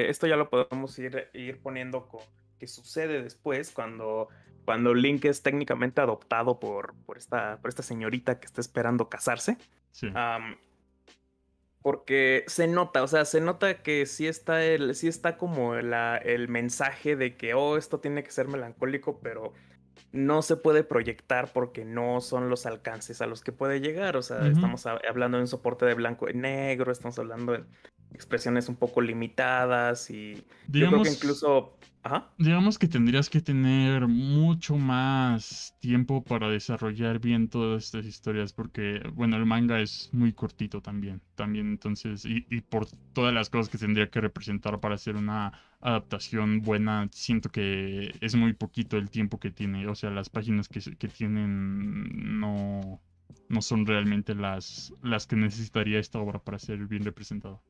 esto 0.09 0.27
ya 0.27 0.37
lo 0.37 0.51
podemos 0.51 0.99
ir, 0.99 1.29
ir 1.33 1.59
poniendo 1.61 2.07
con 2.07 2.21
que 2.59 2.67
sucede 2.67 3.23
después 3.23 3.71
cuando, 3.71 4.29
cuando 4.65 4.95
Link 4.95 5.25
es 5.25 5.43
técnicamente 5.43 6.01
adoptado 6.01 6.59
por, 6.59 6.95
por, 7.07 7.19
esta, 7.19 7.59
por 7.61 7.69
esta 7.69 7.83
señorita 7.83 8.39
que 8.39 8.47
está 8.47 8.61
esperando 8.61 9.09
casarse. 9.09 9.57
Sí. 9.91 10.09
Porque 11.85 12.45
se 12.47 12.67
nota, 12.67 13.03
o 13.03 13.07
sea, 13.07 13.27
se 13.27 13.43
nota 13.43 13.83
que 13.83 14.07
sí 14.07 14.27
está, 14.27 14.65
el, 14.65 14.95
sí 14.95 15.07
está 15.07 15.37
como 15.37 15.75
la, 15.75 16.17
el 16.17 16.49
mensaje 16.49 17.15
de 17.15 17.37
que, 17.37 17.53
oh, 17.53 17.77
esto 17.77 18.01
tiene 18.01 18.25
que 18.25 18.31
ser 18.31 18.49
melancólico, 18.49 19.21
pero 19.21 19.53
no 20.11 20.41
se 20.41 20.57
puede 20.57 20.83
proyectar 20.83 21.53
porque 21.53 21.85
no 21.85 22.23
son 22.23 22.49
los 22.49 22.65
alcances 22.65 23.21
a 23.21 23.27
los 23.27 23.43
que 23.43 23.53
puede 23.53 23.81
llegar. 23.81 24.17
O 24.17 24.23
sea, 24.23 24.47
estamos 24.47 24.87
hablando 24.87 25.37
de 25.37 25.43
un 25.43 25.47
soporte 25.47 25.85
de 25.85 25.93
blanco 25.93 26.31
y 26.31 26.33
negro, 26.33 26.91
estamos 26.91 27.19
hablando 27.19 27.53
de 27.53 27.65
expresiones 28.15 28.69
un 28.69 28.77
poco 28.77 29.01
limitadas 29.01 30.09
y 30.11 30.35
yo 30.69 30.89
creo 30.89 31.03
que 31.03 31.11
incluso 31.11 31.77
Digamos 32.37 32.79
que 32.79 32.87
tendrías 32.87 33.31
que 33.31 33.41
tener 33.41 34.07
mucho 34.09 34.77
más 34.77 35.75
tiempo 35.81 36.23
para 36.23 36.51
desarrollar 36.51 37.19
bien 37.19 37.49
todas 37.49 37.85
estas 37.85 38.05
historias, 38.05 38.53
porque, 38.53 39.01
bueno, 39.15 39.37
el 39.37 39.47
manga 39.47 39.81
es 39.81 40.11
muy 40.13 40.35
cortito 40.35 40.83
también. 40.83 41.23
También, 41.35 41.69
entonces, 41.69 42.27
y, 42.27 42.43
por 42.61 42.87
todas 43.15 43.33
las 43.33 43.49
cosas 43.49 43.71
que 43.71 43.79
tendría 43.79 44.11
que 44.11 44.21
representar 44.21 44.81
para 44.81 44.97
hacer 44.97 45.17
una 45.17 45.59
adaptación 45.81 46.61
buena, 46.61 47.09
siento 47.11 47.49
que 47.49 48.13
es 48.21 48.35
muy 48.35 48.53
poquito 48.53 48.99
el 48.99 49.09
tiempo 49.09 49.41
que 49.41 49.51
tiene. 49.51 49.87
O 49.89 49.95
sea, 49.95 50.11
las 50.11 50.29
páginas 50.29 50.69
que, 50.69 50.81
que 50.81 51.09
tienen 51.09 52.39
no, 52.39 53.01
no 53.49 53.63
son 53.63 53.87
realmente 53.87 54.35
las, 54.35 54.93
las 55.03 55.27
que 55.27 55.37
necesitaría 55.37 56.01
esta 56.01 56.19
obra 56.19 56.39
para 56.39 56.59
ser 56.59 56.87
bien 56.87 57.05
representada. 57.05 57.61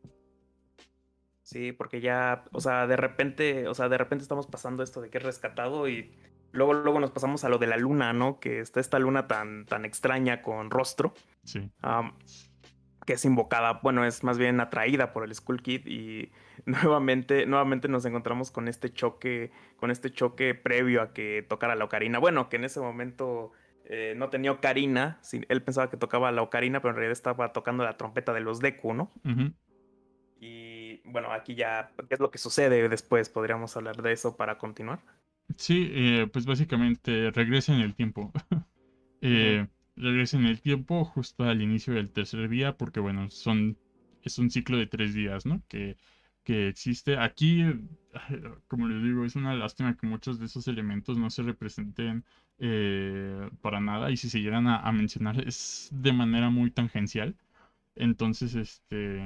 Sí, 1.44 1.72
porque 1.72 2.00
ya, 2.00 2.44
o 2.52 2.60
sea, 2.60 2.86
de 2.86 2.96
repente, 2.96 3.68
o 3.68 3.74
sea, 3.74 3.90
de 3.90 3.98
repente 3.98 4.22
estamos 4.22 4.46
pasando 4.46 4.82
esto 4.82 5.02
de 5.02 5.10
que 5.10 5.18
es 5.18 5.24
rescatado 5.24 5.88
y 5.90 6.10
luego, 6.52 6.72
luego 6.72 7.00
nos 7.00 7.10
pasamos 7.10 7.44
a 7.44 7.50
lo 7.50 7.58
de 7.58 7.66
la 7.66 7.76
luna, 7.76 8.14
¿no? 8.14 8.40
Que 8.40 8.60
está 8.60 8.80
esta 8.80 8.98
luna 8.98 9.26
tan, 9.26 9.66
tan 9.66 9.84
extraña 9.84 10.40
con 10.40 10.70
rostro. 10.70 11.12
Sí. 11.44 11.70
que 13.06 13.12
es 13.12 13.24
invocada, 13.26 13.80
bueno, 13.82 14.06
es 14.06 14.24
más 14.24 14.38
bien 14.38 14.58
atraída 14.58 15.12
por 15.12 15.24
el 15.24 15.34
Skull 15.34 15.60
Kid 15.60 15.86
y 15.86 16.32
nuevamente, 16.64 17.44
nuevamente 17.44 17.88
nos 17.88 18.06
encontramos 18.06 18.50
con 18.50 18.66
este 18.66 18.90
choque, 18.90 19.52
con 19.76 19.90
este 19.90 20.10
choque 20.10 20.54
previo 20.54 21.02
a 21.02 21.12
que 21.12 21.44
tocara 21.46 21.74
la 21.74 21.84
ocarina. 21.84 22.18
Bueno, 22.18 22.48
que 22.48 22.56
en 22.56 22.64
ese 22.64 22.80
momento 22.80 23.52
eh, 23.84 24.14
no 24.16 24.30
tenía 24.30 24.50
ocarina, 24.50 25.20
él 25.30 25.62
pensaba 25.62 25.90
que 25.90 25.98
tocaba 25.98 26.32
la 26.32 26.40
ocarina, 26.40 26.80
pero 26.80 26.92
en 26.92 26.96
realidad 26.96 27.12
estaba 27.12 27.52
tocando 27.52 27.84
la 27.84 27.98
trompeta 27.98 28.32
de 28.32 28.40
los 28.40 28.60
Deku, 28.60 28.94
¿no? 28.94 29.12
Y 30.40 30.73
bueno, 31.04 31.32
aquí 31.32 31.54
ya, 31.54 31.90
¿qué 32.08 32.14
es 32.14 32.20
lo 32.20 32.30
que 32.30 32.38
sucede 32.38 32.88
después? 32.88 33.28
¿Podríamos 33.28 33.76
hablar 33.76 34.00
de 34.02 34.12
eso 34.12 34.36
para 34.36 34.58
continuar? 34.58 35.00
Sí, 35.56 35.90
eh, 35.92 36.28
pues 36.32 36.46
básicamente 36.46 37.30
regresa 37.30 37.74
en 37.74 37.80
el 37.80 37.94
tiempo. 37.94 38.32
eh, 39.20 39.66
regresa 39.96 40.38
en 40.38 40.46
el 40.46 40.60
tiempo 40.60 41.04
justo 41.04 41.44
al 41.44 41.62
inicio 41.62 41.94
del 41.94 42.10
tercer 42.10 42.48
día, 42.48 42.76
porque 42.76 43.00
bueno, 43.00 43.30
son, 43.30 43.78
es 44.22 44.38
un 44.38 44.50
ciclo 44.50 44.78
de 44.78 44.86
tres 44.86 45.14
días, 45.14 45.44
¿no? 45.44 45.62
Que, 45.68 45.96
que 46.42 46.68
existe. 46.68 47.18
Aquí, 47.18 47.62
como 48.66 48.88
les 48.88 49.02
digo, 49.02 49.24
es 49.24 49.36
una 49.36 49.54
lástima 49.54 49.96
que 49.96 50.06
muchos 50.06 50.38
de 50.38 50.46
esos 50.46 50.66
elementos 50.68 51.18
no 51.18 51.28
se 51.30 51.42
representen 51.42 52.24
eh, 52.58 53.50
para 53.60 53.80
nada 53.80 54.10
y 54.10 54.16
si 54.16 54.30
se 54.30 54.40
llegan 54.40 54.68
a 54.68 54.90
mencionar 54.92 55.46
es 55.46 55.90
de 55.92 56.12
manera 56.12 56.50
muy 56.50 56.70
tangencial. 56.70 57.36
Entonces, 57.94 58.54
este 58.54 59.20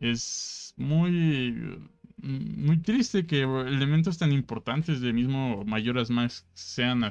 es 0.00 0.74
muy, 0.76 1.78
muy 2.18 2.78
triste 2.78 3.26
que 3.26 3.42
elementos 3.42 4.18
tan 4.18 4.32
importantes 4.32 5.00
de 5.00 5.12
mismo 5.12 5.64
Mayoras 5.64 6.10
más 6.10 6.46
sean 6.54 7.04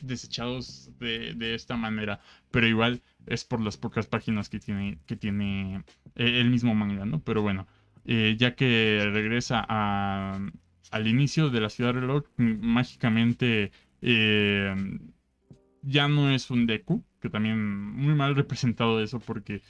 desechados 0.00 0.90
de, 0.98 1.54
esta 1.54 1.76
manera, 1.76 2.20
pero 2.50 2.66
igual 2.66 3.02
es 3.26 3.44
por 3.44 3.60
las 3.60 3.76
pocas 3.76 4.06
páginas 4.06 4.48
que 4.48 4.58
tiene, 4.58 4.98
que 5.06 5.16
tiene 5.16 5.84
eh, 6.16 6.40
el 6.40 6.50
mismo 6.50 6.74
manga, 6.74 7.04
¿no? 7.04 7.20
Pero 7.20 7.42
bueno, 7.42 7.66
eh, 8.04 8.36
ya 8.38 8.54
que 8.54 9.08
regresa 9.12 9.60
al 9.60 11.06
inicio 11.06 11.50
de 11.50 11.60
la 11.60 11.70
ciudad 11.70 11.94
reloj, 11.94 12.24
mágicamente 12.36 13.72
eh, 14.02 14.74
ya 15.82 16.08
no 16.08 16.30
es 16.30 16.50
un 16.50 16.66
Deku, 16.66 17.04
que 17.20 17.30
también 17.30 17.66
muy 17.92 18.14
mal 18.14 18.34
representado 18.34 19.00
eso 19.00 19.20
porque 19.20 19.62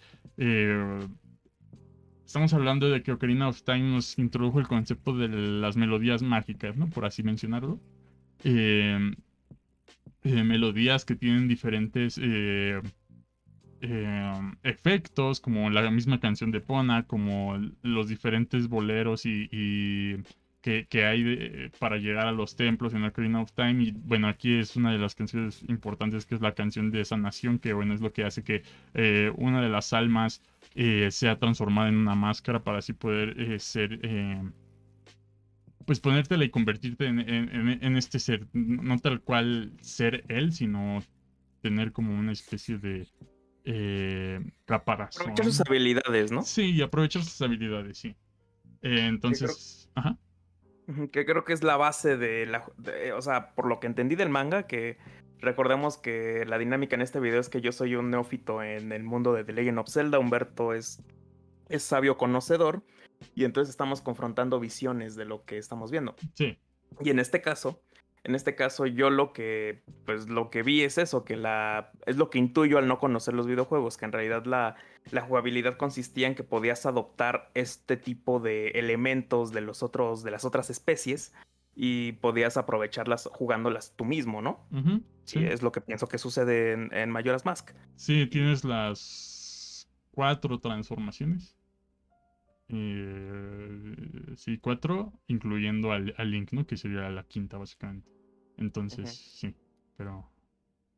estamos 2.24 2.52
hablando 2.54 2.88
de 2.90 3.02
que 3.02 3.12
Ocarina 3.12 3.48
of 3.48 3.62
Time 3.62 3.92
nos 3.92 4.18
introdujo 4.18 4.58
el 4.58 4.66
concepto 4.66 5.16
de 5.16 5.28
las 5.28 5.76
melodías 5.76 6.22
mágicas, 6.22 6.76
¿no? 6.76 6.88
Por 6.88 7.04
así 7.04 7.22
mencionarlo. 7.22 7.80
Eh, 8.42 9.12
eh, 10.24 10.42
melodías 10.42 11.04
que 11.04 11.16
tienen 11.16 11.48
diferentes 11.48 12.18
eh, 12.20 12.80
efectos, 14.62 15.40
como 15.40 15.68
la 15.68 15.90
misma 15.90 16.18
canción 16.18 16.50
de 16.50 16.60
Pona, 16.60 17.06
como 17.06 17.58
los 17.82 18.08
diferentes 18.08 18.68
boleros 18.68 19.26
y, 19.26 20.16
que, 20.62 21.04
hay 21.04 21.70
para 21.78 21.98
llegar 21.98 22.26
a 22.26 22.32
los 22.32 22.56
templos 22.56 22.94
en 22.94 23.04
Ocarina 23.04 23.42
of 23.42 23.52
Time. 23.52 23.84
Y 23.84 23.90
bueno, 23.92 24.28
aquí 24.28 24.54
es 24.54 24.76
una 24.76 24.90
de 24.90 24.98
las 24.98 25.14
canciones 25.14 25.62
importantes 25.68 26.24
que 26.24 26.34
es 26.34 26.40
la 26.40 26.54
canción 26.54 26.90
de 26.90 27.04
sanación, 27.04 27.58
que 27.58 27.74
bueno, 27.74 27.92
es 27.92 28.00
lo 28.00 28.14
que 28.14 28.24
hace 28.24 28.42
que 28.42 28.62
una 29.36 29.60
de 29.60 29.68
las 29.68 29.92
almas 29.92 30.40
eh, 30.74 31.08
sea 31.12 31.38
transformada 31.38 31.88
en 31.88 31.96
una 31.96 32.16
máscara 32.16 32.64
para 32.64 32.78
así 32.78 32.92
poder 32.92 33.40
eh, 33.40 33.60
ser, 33.60 34.00
eh, 34.02 34.42
pues 35.86 36.00
ponértela 36.00 36.44
y 36.44 36.50
convertirte 36.50 37.06
en, 37.06 37.96
este 37.96 38.18
ser, 38.18 38.48
no 38.52 38.98
tal 38.98 39.20
cual 39.20 39.72
ser 39.82 40.24
él, 40.28 40.52
sino 40.52 41.00
tener 41.62 41.92
como 41.92 42.18
una 42.18 42.32
especie 42.32 42.78
de 42.78 43.06
caparazón. 44.64 45.22
Aprovechar 45.22 45.46
sus 45.46 45.60
habilidades, 45.60 46.32
¿no? 46.32 46.42
Sí, 46.42 46.72
y 46.72 46.82
aprovechar 46.82 47.22
sus 47.22 47.40
habilidades, 47.40 47.98
sí. 47.98 48.16
entonces, 48.82 49.88
ajá. 49.94 50.18
Que 51.12 51.24
creo 51.24 51.44
que 51.44 51.54
es 51.54 51.62
la 51.62 51.76
base 51.76 52.16
de 52.16 52.46
la, 52.46 52.66
o 53.16 53.22
sea, 53.22 53.54
por 53.54 53.66
lo 53.66 53.80
que 53.80 53.86
entendí 53.86 54.16
del 54.16 54.28
manga, 54.28 54.66
que 54.66 54.98
Recordemos 55.44 55.98
que 55.98 56.44
la 56.46 56.58
dinámica 56.58 56.96
en 56.96 57.02
este 57.02 57.20
video 57.20 57.38
es 57.38 57.48
que 57.48 57.60
yo 57.60 57.70
soy 57.70 57.94
un 57.96 58.10
neófito 58.10 58.62
en 58.62 58.92
el 58.92 59.02
mundo 59.02 59.32
de 59.32 59.44
The 59.44 59.52
Legend 59.52 59.78
of 59.78 59.88
Zelda, 59.88 60.18
Humberto 60.18 60.72
es, 60.72 61.02
es 61.68 61.82
sabio 61.82 62.16
conocedor, 62.16 62.82
y 63.34 63.44
entonces 63.44 63.70
estamos 63.70 64.00
confrontando 64.00 64.58
visiones 64.58 65.16
de 65.16 65.24
lo 65.26 65.44
que 65.44 65.58
estamos 65.58 65.90
viendo. 65.90 66.16
Sí. 66.34 66.58
Y 67.00 67.10
en 67.10 67.18
este 67.18 67.40
caso, 67.40 67.80
En 68.26 68.34
este 68.34 68.54
caso, 68.54 68.86
yo 68.86 69.10
lo 69.10 69.34
que, 69.34 69.82
pues 70.06 70.30
lo 70.30 70.48
que 70.48 70.62
vi 70.62 70.82
es 70.82 70.96
eso, 70.96 71.26
que 71.26 71.36
la, 71.36 71.92
es 72.06 72.16
lo 72.16 72.30
que 72.30 72.38
intuyo 72.38 72.78
al 72.78 72.88
no 72.88 72.98
conocer 72.98 73.34
los 73.34 73.46
videojuegos, 73.46 73.98
que 73.98 74.06
en 74.06 74.12
realidad 74.12 74.46
la, 74.46 74.76
la 75.10 75.20
jugabilidad 75.20 75.76
consistía 75.76 76.26
en 76.26 76.34
que 76.34 76.42
podías 76.42 76.86
adoptar 76.86 77.50
este 77.52 77.98
tipo 77.98 78.40
de 78.40 78.68
elementos 78.68 79.52
de 79.52 79.60
los 79.60 79.82
otros, 79.82 80.22
de 80.22 80.30
las 80.30 80.46
otras 80.46 80.70
especies 80.70 81.34
y 81.74 82.12
podías 82.12 82.56
aprovecharlas 82.56 83.28
jugándolas 83.32 83.94
tú 83.96 84.04
mismo, 84.04 84.42
¿no? 84.42 84.66
sí. 85.24 85.44
es 85.44 85.62
lo 85.62 85.72
que 85.72 85.80
pienso 85.80 86.06
que 86.06 86.18
sucede 86.18 86.72
en, 86.72 86.92
en 86.92 87.10
Majora's 87.10 87.44
Mask. 87.44 87.70
Sí, 87.96 88.26
tienes 88.26 88.64
las 88.64 89.88
cuatro 90.12 90.60
transformaciones. 90.60 91.56
Eh, 92.68 94.34
sí, 94.36 94.58
cuatro, 94.58 95.12
incluyendo 95.26 95.92
al, 95.92 96.14
Link, 96.18 96.52
¿no? 96.52 96.66
Que 96.66 96.76
sería 96.76 97.10
la 97.10 97.24
quinta, 97.24 97.58
básicamente. 97.58 98.10
Entonces, 98.56 99.10
sí, 99.10 99.54
pero, 99.96 100.30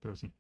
pero 0.01 0.15
sí. 0.15 0.33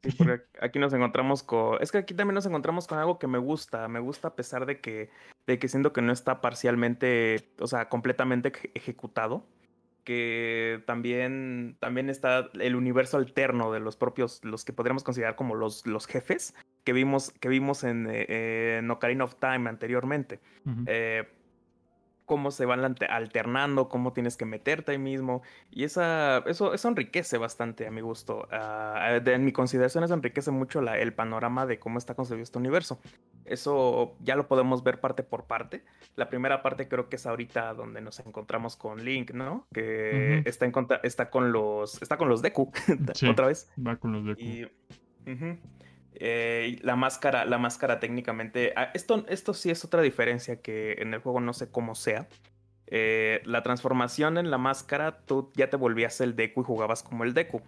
aquí 0.61 0.78
nos 0.78 0.93
encontramos 0.93 1.43
con. 1.43 1.83
Es 1.83 1.90
que 1.90 1.99
aquí 1.99 2.14
también 2.14 2.35
nos 2.35 2.47
encontramos 2.47 2.87
con 2.87 2.99
algo 2.99 3.19
que 3.19 3.26
me 3.26 3.38
gusta. 3.38 3.88
Me 3.88 3.99
gusta 3.99 4.28
a 4.28 4.37
pesar 4.37 4.66
de 4.66 4.81
que, 4.81 5.11
de 5.47 5.59
que 5.59 5.69
siento 5.69 5.93
que 5.93 6.02
no 6.02 6.12
está 6.12 6.40
parcialmente, 6.40 7.52
o 7.59 7.66
sea, 7.66 7.88
completamente 7.88 8.52
ejecutado 8.75 9.47
que 10.07 10.85
también, 10.87 11.77
también 11.81 12.09
está 12.09 12.49
el 12.61 12.77
universo 12.77 13.17
alterno 13.17 13.73
de 13.73 13.81
los 13.81 13.97
propios, 13.97 14.41
los 14.45 14.65
que 14.65 14.73
podríamos 14.73 15.03
considerar 15.03 15.35
como 15.35 15.57
los, 15.57 15.85
los 15.85 16.07
jefes 16.07 16.55
que 16.85 16.93
vimos, 16.93 17.33
que 17.41 17.49
vimos 17.49 17.83
en, 17.83 18.07
eh, 18.09 18.81
Ocarina 18.89 19.25
of 19.25 19.35
Time 19.35 19.69
anteriormente 19.69 20.39
cómo 22.26 22.50
se 22.50 22.66
van 22.66 22.97
alternando, 23.09 23.88
cómo 23.88 24.12
tienes 24.12 24.37
que 24.37 24.45
meterte 24.45 24.92
ahí 24.92 24.99
mismo. 24.99 25.42
Y 25.71 25.85
esa, 25.85 26.38
eso, 26.47 26.75
eso 26.75 26.88
enriquece 26.88 27.38
bastante 27.38 27.87
a 27.87 27.90
mi 27.90 28.00
gusto. 28.00 28.49
Uh, 28.50 29.28
en 29.28 29.45
mi 29.45 29.52
consideración, 29.52 30.04
eso 30.04 30.14
enriquece 30.14 30.50
mucho 30.50 30.83
la, 30.83 30.99
el 30.99 31.14
panorama 31.14 31.64
de 31.66 31.78
cómo 31.78 31.99
está 31.99 32.14
concebido 32.14 32.42
este 32.42 32.59
universo. 32.59 33.00
Eso 33.45 34.16
ya 34.21 34.35
lo 34.37 34.49
podemos 34.49 34.83
ver 34.83 35.00
parte 35.00 35.23
por 35.23 35.45
parte. 35.45 35.85
La 36.16 36.28
primera 36.28 36.62
parte 36.62 36.88
creo 36.88 37.09
que 37.09 37.16
es 37.16 37.26
ahorita 37.26 37.73
donde 37.75 38.00
nos 38.00 38.18
encontramos 38.21 38.76
con 38.76 39.04
Link, 39.04 39.30
¿no? 39.30 39.66
Que 39.73 40.42
está, 40.45 40.66
en 40.66 40.73
está 41.04 41.30
con 41.30 41.52
los 41.52 42.02
está 42.02 42.16
con 42.18 42.28
los 42.28 42.42
Deku 42.42 42.73
otra 43.30 43.47
vez. 43.47 43.71
Va 43.78 43.97
con 43.97 44.12
los 44.12 44.25
Deku. 44.25 44.68
Eh, 46.18 46.78
la 46.82 46.96
máscara, 46.96 47.44
la 47.44 47.58
máscara 47.58 48.00
técnicamente. 48.00 48.73
Ah, 48.76 48.90
esto, 48.94 49.25
esto 49.28 49.54
sí 49.54 49.70
es 49.70 49.85
otra 49.85 50.02
diferencia 50.02 50.61
que 50.61 50.96
en 50.99 51.14
el 51.14 51.20
juego 51.20 51.40
no 51.40 51.52
sé 51.52 51.70
cómo 51.70 51.94
sea. 51.94 52.28
Eh, 52.88 53.42
la 53.44 53.62
transformación 53.62 54.38
en 54.38 54.50
la 54.50 54.58
máscara, 54.58 55.18
tú 55.26 55.50
ya 55.56 55.68
te 55.68 55.76
volvías 55.76 56.20
el 56.20 56.37
Deku 56.37 56.61
y 56.61 56.64
jugabas 56.64 57.02
como 57.02 57.25
el 57.25 57.35
Deku. 57.35 57.61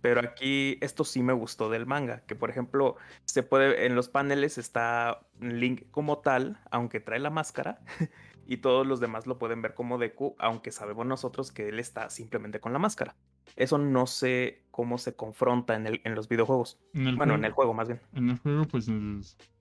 Pero 0.00 0.20
aquí 0.20 0.78
esto 0.80 1.04
sí 1.04 1.22
me 1.22 1.32
gustó 1.32 1.70
del 1.70 1.86
manga. 1.86 2.22
Que 2.26 2.36
por 2.36 2.50
ejemplo, 2.50 2.96
se 3.24 3.42
puede. 3.42 3.86
En 3.86 3.94
los 3.94 4.08
paneles 4.08 4.58
está 4.58 5.20
Link 5.40 5.90
como 5.90 6.18
tal, 6.18 6.60
aunque 6.70 7.00
trae 7.00 7.18
la 7.18 7.30
máscara. 7.30 7.80
y 8.46 8.58
todos 8.58 8.86
los 8.86 9.00
demás 9.00 9.26
lo 9.26 9.38
pueden 9.38 9.62
ver 9.62 9.74
como 9.74 9.98
Deku, 9.98 10.36
aunque 10.38 10.70
sabemos 10.70 11.06
nosotros 11.06 11.50
que 11.50 11.68
él 11.68 11.80
está 11.80 12.10
simplemente 12.10 12.60
con 12.60 12.72
la 12.72 12.78
máscara. 12.78 13.16
Eso 13.54 13.78
no 13.78 14.06
sé 14.06 14.64
cómo 14.70 14.98
se 14.98 15.14
confronta 15.14 15.74
en, 15.76 15.86
el, 15.86 16.00
en 16.04 16.14
los 16.14 16.28
videojuegos. 16.28 16.78
bueno, 16.92 17.34
en 17.34 17.44
el 17.44 17.52
juego 17.52 17.72
más 17.74 17.88
bien. 17.88 18.00
En 18.14 18.30
el 18.30 18.38
juego, 18.38 18.64
pues 18.66 18.90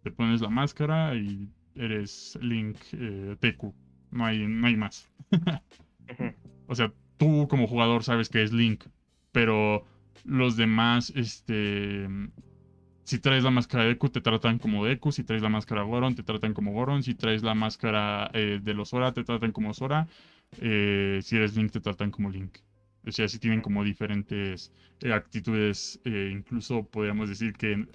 te 0.01 0.11
pones 0.11 0.41
la 0.41 0.49
máscara 0.49 1.15
y 1.15 1.49
eres 1.75 2.37
Link 2.41 2.77
eh, 2.93 3.35
Deku. 3.39 3.73
No 4.11 4.25
hay, 4.25 4.47
no 4.47 4.67
hay 4.67 4.75
más. 4.75 5.09
O 6.67 6.73
sea, 6.73 6.91
tú 7.17 7.47
como 7.47 7.67
jugador 7.67 8.03
sabes 8.03 8.29
que 8.29 8.41
es 8.41 8.51
Link, 8.51 8.85
pero 9.31 9.85
los 10.23 10.57
demás, 10.57 11.13
este, 11.15 12.07
si 13.03 13.19
traes 13.19 13.43
la 13.43 13.51
máscara 13.51 13.83
de 13.83 13.89
Deku, 13.89 14.09
te 14.09 14.19
tratan 14.19 14.57
como 14.57 14.83
Deku. 14.83 15.11
Si 15.11 15.23
traes 15.23 15.43
la 15.43 15.49
máscara 15.49 15.83
Goron, 15.83 16.15
te 16.15 16.23
tratan 16.23 16.53
como 16.53 16.73
Goron. 16.73 17.03
Si 17.03 17.13
traes 17.13 17.43
la 17.43 17.53
máscara 17.53 18.31
eh, 18.33 18.59
de 18.61 18.73
los 18.73 18.89
Sora, 18.89 19.13
te 19.13 19.23
tratan 19.23 19.51
como 19.51 19.73
Sora. 19.73 20.07
Eh, 20.59 21.19
si 21.21 21.35
eres 21.35 21.55
Link, 21.55 21.71
te 21.71 21.81
tratan 21.81 22.09
como 22.09 22.31
Link. 22.31 22.57
O 23.07 23.11
sea, 23.11 23.27
si 23.27 23.39
tienen 23.39 23.61
como 23.61 23.83
diferentes 23.83 24.71
eh, 25.01 25.13
actitudes, 25.13 25.99
incluso 26.05 26.85
podríamos 26.87 27.29
decir 27.29 27.53
que 27.53 27.87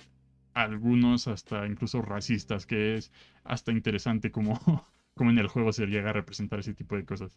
algunos 0.55 1.29
hasta 1.29 1.66
incluso 1.66 2.03
racistas, 2.03 2.66
que 2.66 2.96
es 2.96 3.12
hasta 3.44 3.73
interesante 3.73 4.31
como, 4.31 4.59
como 5.14 5.31
en 5.31 5.38
el 5.38 5.49
juego 5.49 5.73
se 5.73 5.87
llega 5.87 6.11
a 6.11 6.12
representar 6.12 6.61
ese 6.61 6.75
tipo 6.75 6.96
de 6.96 7.05
cosas. 7.05 7.37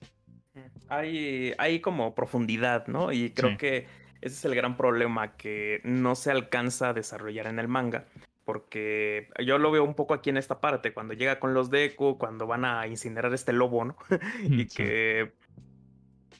Hay, 0.89 1.53
hay 1.57 1.79
como 1.79 2.13
profundidad, 2.13 2.87
¿no? 2.87 3.11
Y 3.11 3.31
creo 3.31 3.57
que 3.57 3.87
ese 4.21 4.35
es 4.35 4.45
el 4.45 4.55
gran 4.55 4.77
problema 4.77 5.35
que 5.35 5.81
no 5.83 6.15
se 6.15 6.31
alcanza 6.31 6.89
a 6.89 6.93
desarrollar 6.93 7.47
en 7.47 7.59
el 7.59 7.67
manga. 7.67 8.05
Porque 8.45 9.29
yo 9.45 9.57
lo 9.57 9.71
veo 9.71 9.85
un 9.85 9.95
poco 9.95 10.13
aquí 10.13 10.29
en 10.29 10.37
esta 10.37 10.59
parte, 10.59 10.93
cuando 10.93 11.13
llega 11.13 11.39
con 11.39 11.53
los 11.53 11.69
Deku, 11.69 12.17
cuando 12.17 12.45
van 12.45 12.65
a 12.65 12.85
incinerar 12.87 13.33
este 13.33 13.53
lobo, 13.53 13.85
¿no? 13.85 13.95
y 14.43 14.67
que 14.67 15.31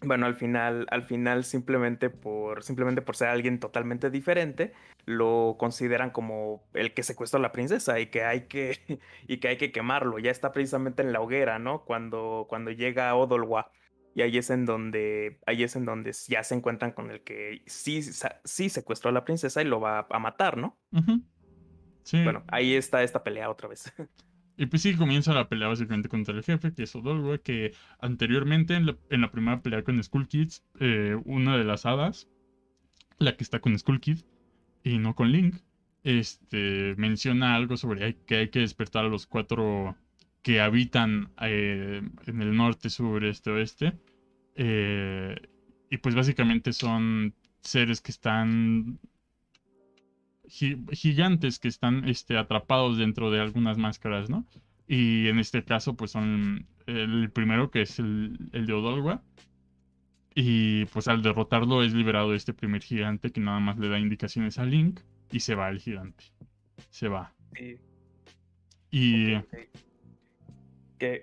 bueno, 0.04 0.26
al 0.26 0.36
final, 0.36 0.88
al 0.90 1.04
final 1.04 1.44
simplemente 1.44 2.10
por, 2.10 2.64
simplemente 2.64 3.02
por 3.02 3.16
ser 3.16 3.30
alguien 3.30 3.60
totalmente 3.60 4.10
diferente, 4.10 4.74
lo 5.06 5.56
consideran 5.60 6.12
como 6.12 6.64
el 6.74 6.94
que 6.94 7.04
secuestró 7.04 7.40
a 7.40 7.42
la 7.42 7.52
princesa 7.52 8.00
y 8.00 8.08
que 8.08 8.24
hay 8.24 8.48
que, 8.48 8.80
y 9.28 9.38
que 9.38 9.48
hay 9.50 9.58
que 9.58 9.72
quemarlo. 9.72 10.20
Ya 10.20 10.32
está 10.32 10.52
precisamente 10.52 11.02
en 11.02 11.14
la 11.14 11.22
hoguera, 11.22 11.60
¿no? 11.60 11.84
Cuando, 11.84 12.46
cuando 12.50 12.72
llega 12.72 13.16
Odolwa 13.16 13.72
y 14.16 14.22
ahí 14.22 14.38
es 14.38 14.50
en 14.50 14.66
donde, 14.66 15.40
ahí 15.46 15.64
es 15.64 15.76
en 15.76 15.86
donde 15.86 16.12
ya 16.28 16.44
se 16.44 16.56
encuentran 16.56 16.92
con 16.92 17.10
el 17.10 17.22
que 17.22 17.64
sí, 17.66 18.02
sí 18.04 18.70
secuestró 18.70 19.10
a 19.10 19.14
la 19.14 19.26
princesa 19.26 19.62
y 19.62 19.66
lo 19.66 19.80
va 19.80 20.08
a 20.10 20.20
matar, 20.20 20.58
¿no? 20.58 20.78
Sí. 22.04 22.24
Bueno, 22.24 22.44
ahí 22.48 22.76
está 22.76 23.02
esta 23.02 23.24
pelea 23.24 23.50
otra 23.50 23.70
vez. 23.70 23.92
Y 24.56 24.68
pues 24.68 24.84
sí, 24.84 24.96
comienza 24.96 25.34
la 25.34 25.50
pelea 25.50 25.68
básicamente 25.68 26.10
contra 26.10 26.36
el 26.36 26.44
jefe, 26.44 26.74
que 26.74 26.84
es 26.84 26.96
Odolwa, 26.96 27.40
que 27.40 27.74
anteriormente 28.00 28.76
en 28.76 28.86
la, 28.86 29.32
primera 29.32 29.62
pelea 29.62 29.84
con 29.84 30.02
Skull 30.04 30.28
Kids, 30.28 30.64
eh, 30.80 31.18
una 31.26 31.58
de 31.58 31.64
las 31.64 31.86
hadas, 31.86 32.30
la 33.18 33.36
que 33.36 33.44
está 33.44 33.60
con 33.60 33.78
Skull 33.78 34.00
Kid 34.00 34.20
y 34.84 35.00
no 35.00 35.16
con 35.16 35.32
Link, 35.32 35.56
este, 36.04 36.96
menciona 36.98 37.56
algo 37.56 37.78
sobre 37.78 38.16
que 38.26 38.36
hay 38.36 38.50
que 38.50 38.60
despertar 38.60 39.06
a 39.06 39.10
los 39.10 39.26
cuatro 39.26 39.96
que 40.44 40.60
habitan 40.60 41.32
eh, 41.42 42.02
en 42.26 42.42
el 42.42 42.56
norte, 42.56 42.90
sur, 42.90 43.24
este, 43.24 43.50
oeste. 43.50 43.94
Eh, 44.56 45.36
y 45.90 45.98
pues 45.98 46.14
básicamente 46.16 46.74
son 46.74 47.34
seres 47.62 48.02
que 48.02 48.12
están 48.12 49.00
gigantes 50.48 51.60
que 51.60 51.68
están 51.68 52.08
este, 52.08 52.38
atrapados 52.38 52.98
dentro 52.98 53.32
de 53.32 53.40
algunas 53.40 53.78
máscaras, 53.78 54.30
¿no? 54.30 54.46
Y 54.88 55.28
en 55.28 55.40
este 55.40 55.64
caso, 55.64 55.96
pues 55.96 56.12
son 56.12 56.68
el 56.86 57.32
primero 57.32 57.72
que 57.72 57.82
es 57.82 58.00
el, 58.00 58.38
el 58.52 58.66
de 58.66 58.74
Odolwa. 58.74 59.24
Y 60.36 60.86
pues 60.86 61.08
al 61.08 61.22
derrotarlo 61.22 61.84
es 61.84 61.94
liberado 61.94 62.34
este 62.34 62.54
primer 62.54 62.82
gigante 62.82 63.32
que 63.32 63.40
nada 63.40 63.60
más 63.60 63.78
le 63.78 63.88
da 63.88 64.00
indicaciones 64.00 64.58
a 64.58 64.66
Link 64.66 65.00
y 65.32 65.42
se 65.42 65.56
va 65.56 65.70
el 65.70 65.80
gigante. 65.80 66.26
Se 66.90 67.08
va. 67.08 67.34
Y 68.90 69.40
que, 70.98 71.22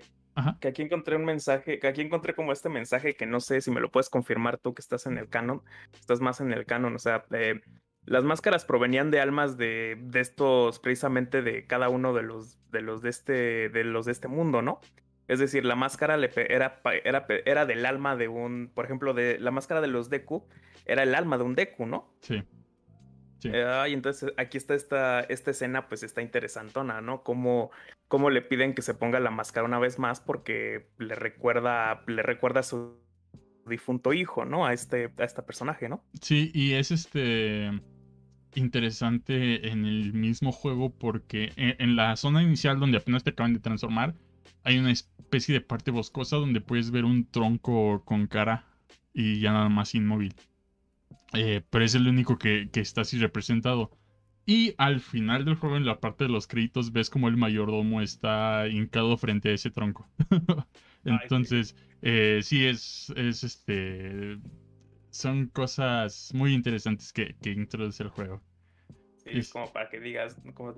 que 0.59 0.67
aquí 0.67 0.81
encontré 0.81 1.15
un 1.15 1.25
mensaje, 1.25 1.79
que 1.79 1.87
aquí 1.87 2.01
encontré 2.01 2.33
como 2.33 2.51
este 2.51 2.69
mensaje 2.69 3.15
que 3.15 3.25
no 3.25 3.39
sé 3.39 3.61
si 3.61 3.71
me 3.71 3.81
lo 3.81 3.91
puedes 3.91 4.09
confirmar 4.09 4.57
tú 4.57 4.73
que 4.73 4.81
estás 4.81 5.05
en 5.07 5.17
el 5.17 5.27
canon, 5.27 5.61
estás 5.93 6.21
más 6.21 6.39
en 6.41 6.51
el 6.51 6.65
canon, 6.65 6.95
o 6.95 6.99
sea, 6.99 7.23
eh, 7.31 7.61
las 8.05 8.23
máscaras 8.23 8.65
provenían 8.65 9.11
de 9.11 9.19
almas 9.19 9.57
de, 9.57 9.97
de, 10.01 10.19
estos, 10.19 10.79
precisamente 10.79 11.41
de 11.41 11.65
cada 11.67 11.89
uno 11.89 12.13
de 12.13 12.23
los, 12.23 12.57
de 12.71 12.81
los 12.81 13.01
de 13.01 13.09
este, 13.09 13.69
de 13.69 13.83
los 13.83 14.05
de 14.05 14.11
este 14.11 14.27
mundo, 14.27 14.61
¿no? 14.61 14.81
Es 15.27 15.39
decir, 15.39 15.63
la 15.63 15.75
máscara 15.75 16.17
le 16.17 16.29
era, 16.35 16.81
era, 17.05 17.25
era 17.45 17.65
del 17.65 17.85
alma 17.85 18.15
de 18.15 18.27
un, 18.27 18.71
por 18.73 18.85
ejemplo, 18.85 19.13
de 19.13 19.39
la 19.39 19.51
máscara 19.51 19.79
de 19.79 19.87
los 19.87 20.09
Deku, 20.09 20.45
era 20.85 21.03
el 21.03 21.15
alma 21.15 21.37
de 21.37 21.43
un 21.43 21.55
Deku, 21.55 21.85
¿no? 21.85 22.13
Sí. 22.21 22.43
Eh, 23.43 23.85
y 23.89 23.93
entonces 23.93 24.33
aquí 24.37 24.57
está 24.57 24.75
esta, 24.75 25.21
esta 25.21 25.51
escena, 25.51 25.87
pues 25.87 26.03
está 26.03 26.21
interesantona, 26.21 27.01
¿no? 27.01 27.23
Cómo, 27.23 27.71
cómo 28.07 28.29
le 28.29 28.41
piden 28.41 28.73
que 28.73 28.81
se 28.81 28.93
ponga 28.93 29.19
la 29.19 29.31
máscara 29.31 29.65
una 29.65 29.79
vez 29.79 29.99
más 29.99 30.19
porque 30.19 30.89
le 30.97 31.15
recuerda, 31.15 32.03
le 32.07 32.23
recuerda 32.23 32.59
a 32.59 32.63
su 32.63 32.99
difunto 33.65 34.13
hijo, 34.13 34.45
¿no? 34.45 34.65
A 34.65 34.73
este, 34.73 35.11
a 35.17 35.23
este 35.23 35.41
personaje, 35.43 35.87
¿no? 35.89 36.03
Sí, 36.21 36.51
y 36.53 36.73
es 36.73 36.91
este 36.91 37.71
interesante 38.55 39.69
en 39.69 39.85
el 39.85 40.13
mismo 40.13 40.51
juego 40.51 40.93
porque 40.93 41.51
en, 41.55 41.75
en 41.79 41.95
la 41.95 42.15
zona 42.15 42.43
inicial 42.43 42.79
donde 42.79 42.97
apenas 42.97 43.23
te 43.23 43.31
acaban 43.31 43.53
de 43.53 43.59
transformar, 43.59 44.15
hay 44.63 44.77
una 44.77 44.91
especie 44.91 45.53
de 45.53 45.61
parte 45.61 45.91
boscosa 45.91 46.37
donde 46.37 46.61
puedes 46.61 46.91
ver 46.91 47.05
un 47.05 47.25
tronco 47.25 48.03
con 48.05 48.27
cara 48.27 48.65
y 49.13 49.39
ya 49.39 49.51
nada 49.53 49.69
más 49.69 49.95
inmóvil. 49.95 50.35
Eh, 51.33 51.61
pero 51.69 51.85
es 51.85 51.95
el 51.95 52.07
único 52.07 52.37
que, 52.37 52.69
está 52.73 53.01
así 53.01 53.17
representado. 53.17 53.91
Y 54.45 54.73
al 54.77 54.99
final 54.99 55.45
del 55.45 55.55
juego, 55.55 55.77
en 55.77 55.85
la 55.85 55.99
parte 55.99 56.25
de 56.25 56.29
los 56.29 56.47
créditos, 56.47 56.91
ves 56.91 57.09
como 57.09 57.27
el 57.27 57.37
mayordomo 57.37 58.01
está 58.01 58.67
hincado 58.67 59.15
frente 59.17 59.49
a 59.49 59.53
ese 59.53 59.69
tronco. 59.69 60.09
Entonces, 61.05 61.75
eh, 62.01 62.41
sí, 62.43 62.65
es, 62.65 63.13
es 63.15 63.43
este. 63.43 64.37
Son 65.11 65.47
cosas 65.47 66.31
muy 66.33 66.53
interesantes 66.53 67.13
que, 67.13 67.35
que 67.41 67.51
introduce 67.51 68.01
el 68.01 68.09
juego. 68.09 68.41
Sí, 69.23 69.29
es 69.37 69.53
como 69.53 69.71
para 69.71 69.89
que 69.89 69.99
digas, 69.99 70.35
como, 70.55 70.73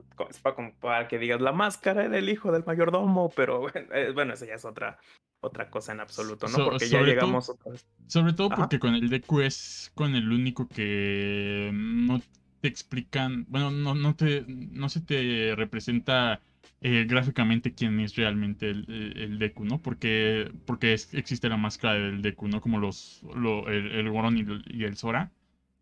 como, 0.56 0.74
para 0.82 1.08
que 1.08 1.17
digas 1.17 1.39
la 1.39 1.54
máscara 1.54 2.10
del 2.10 2.28
hijo 2.28 2.52
del 2.52 2.65
mayordomo, 2.65 3.32
pero 3.36 3.62
bueno, 4.13 4.34
esa 4.34 4.46
ya 4.46 4.56
es 4.56 4.65
otra, 4.65 5.00
otra 5.39 5.69
cosa 5.69 5.93
en 5.93 6.02
absoluto, 6.02 6.48
¿no? 6.48 6.65
porque 6.65 6.89
ya 6.89 7.02
llegamos 7.02 7.50
otra 7.50 7.72
vez. 7.72 7.88
Sobre 8.08 8.34
todo 8.34 8.50
porque 8.50 8.80
con 8.80 8.96
el 8.96 9.10
Deku 9.10 9.39
es 9.39 9.91
con 9.96 10.15
el 10.15 10.30
único 10.32 10.67
que 10.67 11.72
no 11.74 12.22
te 12.60 12.67
explican, 12.67 13.46
bueno, 13.48 13.72
no, 13.72 13.96
no 13.96 14.15
te, 14.15 14.43
no 14.48 14.89
se 14.89 15.02
te 15.02 15.54
representa 15.56 16.41
eh, 16.84 17.06
gráficamente 17.08 17.74
quién 17.74 18.00
es 18.00 18.15
realmente 18.15 18.69
el, 18.69 19.13
el, 19.17 19.39
Deku, 19.39 19.65
¿no? 19.65 19.82
Porque, 19.82 20.52
porque 20.65 20.93
existe 20.93 21.50
la 21.50 21.58
máscara 21.58 21.96
del 21.96 22.22
Deku, 22.22 22.48
¿no? 22.48 22.62
Como 22.62 22.78
los, 22.78 23.24
el, 23.67 23.91
el 23.91 24.10
Goron 24.12 24.38
y 24.67 24.84
el 24.84 24.96
Sora 24.98 25.32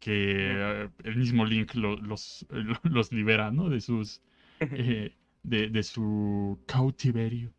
que 0.01 0.89
el 1.03 1.15
mismo 1.15 1.45
Link 1.45 1.75
los, 1.75 2.45
los 2.83 3.11
libera, 3.13 3.51
¿no? 3.51 3.69
De 3.69 3.79
sus. 3.79 4.21
Eh, 4.61 5.15
de, 5.41 5.81
su 5.81 6.59
cautiverio. 6.67 7.51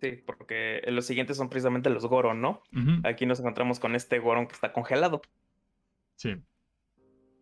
Sí, 0.00 0.22
porque 0.24 0.80
los 0.86 1.04
siguientes 1.04 1.36
son 1.36 1.48
precisamente 1.48 1.90
los 1.90 2.06
Goron, 2.06 2.40
¿no? 2.40 2.62
Aquí 3.02 3.26
nos 3.26 3.40
encontramos 3.40 3.80
con 3.80 3.96
este 3.96 4.20
Goron 4.20 4.46
que 4.46 4.52
está 4.52 4.72
congelado. 4.72 5.20
Sí. 6.14 6.36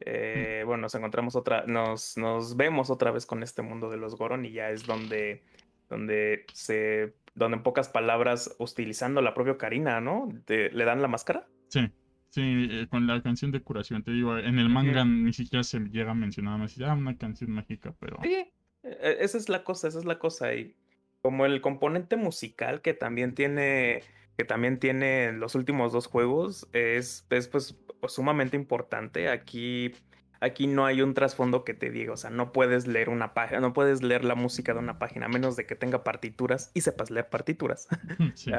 Eh, 0.01 0.63
bueno, 0.67 0.83
nos 0.83 0.95
encontramos 0.95 1.37
otra, 1.37 1.65
nos, 1.67 2.17
nos 2.17 2.57
vemos 2.57 2.91
otra 2.91 3.11
vez 3.11 3.27
con 3.27 3.43
este 3.43 3.63
mundo 3.63 3.91
de 3.91 3.97
los 3.97 4.17
Goron 4.17 4.45
y 4.45 4.53
ya 4.53 4.71
es 4.71 4.87
donde, 4.87 5.43
donde 5.89 6.47
se, 6.53 7.15
donde 7.35 7.59
en 7.59 7.63
pocas 7.63 7.89
palabras, 7.89 8.57
utilizando 8.59 9.23
la 9.23 9.35
propia 9.35 9.59
Karina, 9.59 10.01
¿no? 10.01 10.29
le 10.47 10.85
dan 10.85 11.03
la 11.03 11.09
máscara. 11.09 11.47
Sí. 11.69 11.91
Sí, 12.31 12.69
eh, 12.71 12.87
con 12.89 13.09
la 13.09 13.21
canción 13.23 13.51
de 13.51 13.61
curación, 13.61 14.05
te 14.05 14.13
digo, 14.13 14.39
en 14.39 14.61
el 14.61 14.69
manga 14.69 15.05
ni 15.05 15.33
siquiera 15.33 15.65
se 15.65 15.81
llega 15.81 16.13
a 16.13 16.15
mencionar 16.15 16.61
más, 16.61 16.81
ah, 16.81 16.95
una 16.95 17.19
canción 17.19 17.51
mágica, 17.51 17.93
pero... 17.99 18.19
Sí, 18.23 18.35
e, 18.35 18.53
e, 18.85 19.17
esa 19.25 19.37
es 19.37 19.49
la 19.49 19.65
cosa, 19.65 19.89
esa 19.89 19.99
es 19.99 20.05
la 20.05 20.21
cosa, 20.21 20.55
y 20.55 20.77
como 21.23 21.45
el 21.45 21.61
componente 21.61 22.17
musical 22.17 22.83
que 22.83 22.95
también 22.95 23.35
tiene, 23.35 24.05
que 24.37 24.45
también 24.45 24.79
tiene 24.79 25.33
los 25.33 25.57
últimos 25.57 25.93
dos 25.93 26.07
juegos, 26.07 26.69
es, 26.73 27.27
es 27.31 27.49
pues, 27.49 27.77
sumamente 28.09 28.57
importante, 28.57 29.29
aquí... 29.29 29.95
Aquí 30.43 30.67
no 30.67 30.87
hay 30.87 31.03
un 31.03 31.13
trasfondo 31.13 31.65
que 31.65 31.75
te 31.75 31.91
diga, 31.91 32.15
o 32.15 32.17
sea, 32.17 32.31
no 32.31 32.51
puedes 32.51 32.87
leer 32.87 33.11
una 33.11 33.35
página, 33.35 33.61
no 33.61 33.75
puedes 33.75 34.03
leer 34.03 34.25
la 34.25 34.35
música 34.35 34.73
de 34.73 34.79
una 34.79 34.99
página 34.99 35.27
a 35.27 35.29
menos 35.29 35.55
de 35.55 35.67
que 35.67 35.75
tenga 35.75 36.03
partituras 36.03 36.71
y 36.73 36.81
sepas 36.81 37.11
leer 37.11 37.29
partituras. 37.29 37.87
Sí. 38.35 38.51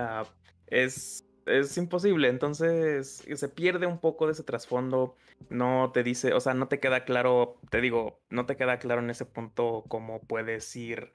es, 0.68 1.26
es 1.46 1.78
imposible, 1.78 2.28
entonces 2.28 3.24
se 3.34 3.50
pierde 3.50 3.88
un 3.88 4.00
poco 4.00 4.28
de 4.28 4.34
ese 4.34 4.44
trasfondo, 4.44 5.16
no 5.50 5.92
te 5.94 6.04
dice, 6.04 6.34
o 6.34 6.40
sea, 6.40 6.54
no 6.54 6.68
te 6.68 6.80
queda 6.80 7.04
claro, 7.04 7.60
te 7.70 7.82
digo, 7.82 8.22
no 8.30 8.46
te 8.46 8.56
queda 8.56 8.78
claro 8.78 9.02
en 9.02 9.10
ese 9.10 9.26
punto 9.26 9.84
cómo 9.88 10.22
puedes 10.22 10.76
ir, 10.76 11.12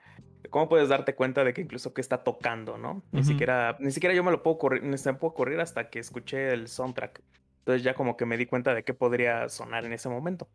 cómo 0.51 0.69
puedes 0.69 0.89
darte 0.89 1.15
cuenta 1.15 1.45
de 1.45 1.53
que 1.53 1.61
incluso 1.61 1.95
que 1.95 2.01
está 2.01 2.25
tocando, 2.25 2.79
¿no? 2.79 3.03
Ni 3.13 3.25
siquiera, 3.25 3.77
ni 3.81 3.91
siquiera 3.91 4.15
yo 4.15 4.25
me 4.25 4.31
lo 4.31 4.43
puedo 4.43 4.59
correr, 4.59 4.83
ni 4.83 4.99
se 4.99 5.13
me 5.13 5.19
puedo 5.19 5.35
correr 5.35 5.61
hasta 5.61 5.91
que 5.91 5.99
escuché 5.99 6.53
el 6.53 6.69
soundtrack. 6.69 7.23
Entonces 7.67 7.83
ya 7.83 7.95
como 7.95 8.17
que 8.17 8.27
me 8.27 8.37
di 8.37 8.47
cuenta 8.47 8.75
de 8.75 8.85
qué 8.85 8.95
podría 8.95 9.49
sonar 9.49 9.85
en 9.85 9.93
ese 9.93 10.09
momento. 10.09 10.49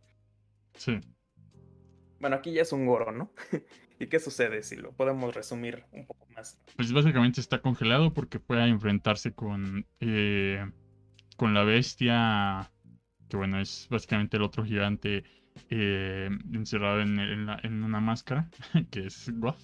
Sí. 0.76 0.98
Bueno, 2.22 2.38
aquí 2.38 2.54
ya 2.54 2.62
es 2.62 2.72
un 2.72 2.86
goro, 2.86 3.12
¿no? 3.12 3.34
¿Y 4.00 4.08
qué 4.08 4.18
sucede 4.18 4.64
si 4.64 4.78
lo 4.78 4.94
podemos 4.94 5.36
resumir 5.36 5.84
un 5.92 6.06
poco 6.06 6.26
más? 6.34 6.58
Pues 6.78 6.94
básicamente 6.94 7.42
está 7.42 7.60
congelado 7.60 8.14
porque 8.14 8.40
a 8.48 8.66
enfrentarse 8.66 9.34
con, 9.34 9.86
eh, 10.00 10.66
con 11.36 11.54
la 11.54 11.66
bestia, 11.66 12.72
que 13.28 13.36
bueno, 13.36 13.60
es 13.60 13.90
básicamente 13.92 14.38
el 14.38 14.44
otro 14.44 14.64
gigante 14.64 15.26
eh, 15.70 16.30
encerrado 16.54 17.02
en, 17.02 17.20
en, 17.20 17.84
una 17.84 18.00
máscara, 18.00 18.50
que 18.90 19.08
es 19.08 19.30
Goth. 19.38 19.60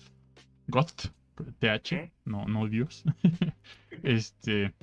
Goth, 0.67 1.13
TH, 1.59 2.11
no, 2.25 2.43
no 2.43 2.67
Dios. 2.67 3.05
este. 4.03 4.73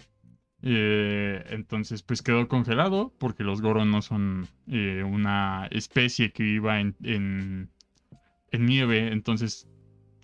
Eh, 0.66 1.44
entonces, 1.50 2.02
pues 2.02 2.22
quedó 2.22 2.48
congelado 2.48 3.12
porque 3.18 3.44
los 3.44 3.60
Goron 3.60 3.90
no 3.90 4.00
son 4.00 4.48
una 4.66 5.68
especie 5.70 6.32
que 6.32 6.42
viva 6.42 6.80
en, 6.80 6.96
en 7.02 8.66
nieve, 8.66 9.12
entonces 9.12 9.68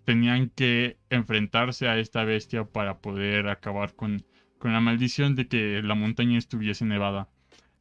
tenían 0.05 0.51
que 0.51 0.99
enfrentarse 1.11 1.89
a 1.89 1.99
esta 1.99 2.25
bestia 2.25 2.65
para 2.65 2.99
poder 3.01 3.49
acabar 3.49 3.95
con, 3.95 4.25
con 4.59 4.73
la 4.73 4.81
maldición 4.81 5.37
de 5.37 5.47
que 5.47 5.83
la 5.83 5.95
montaña 5.95 6.39
estuviese 6.39 6.85
nevada. 6.85 7.29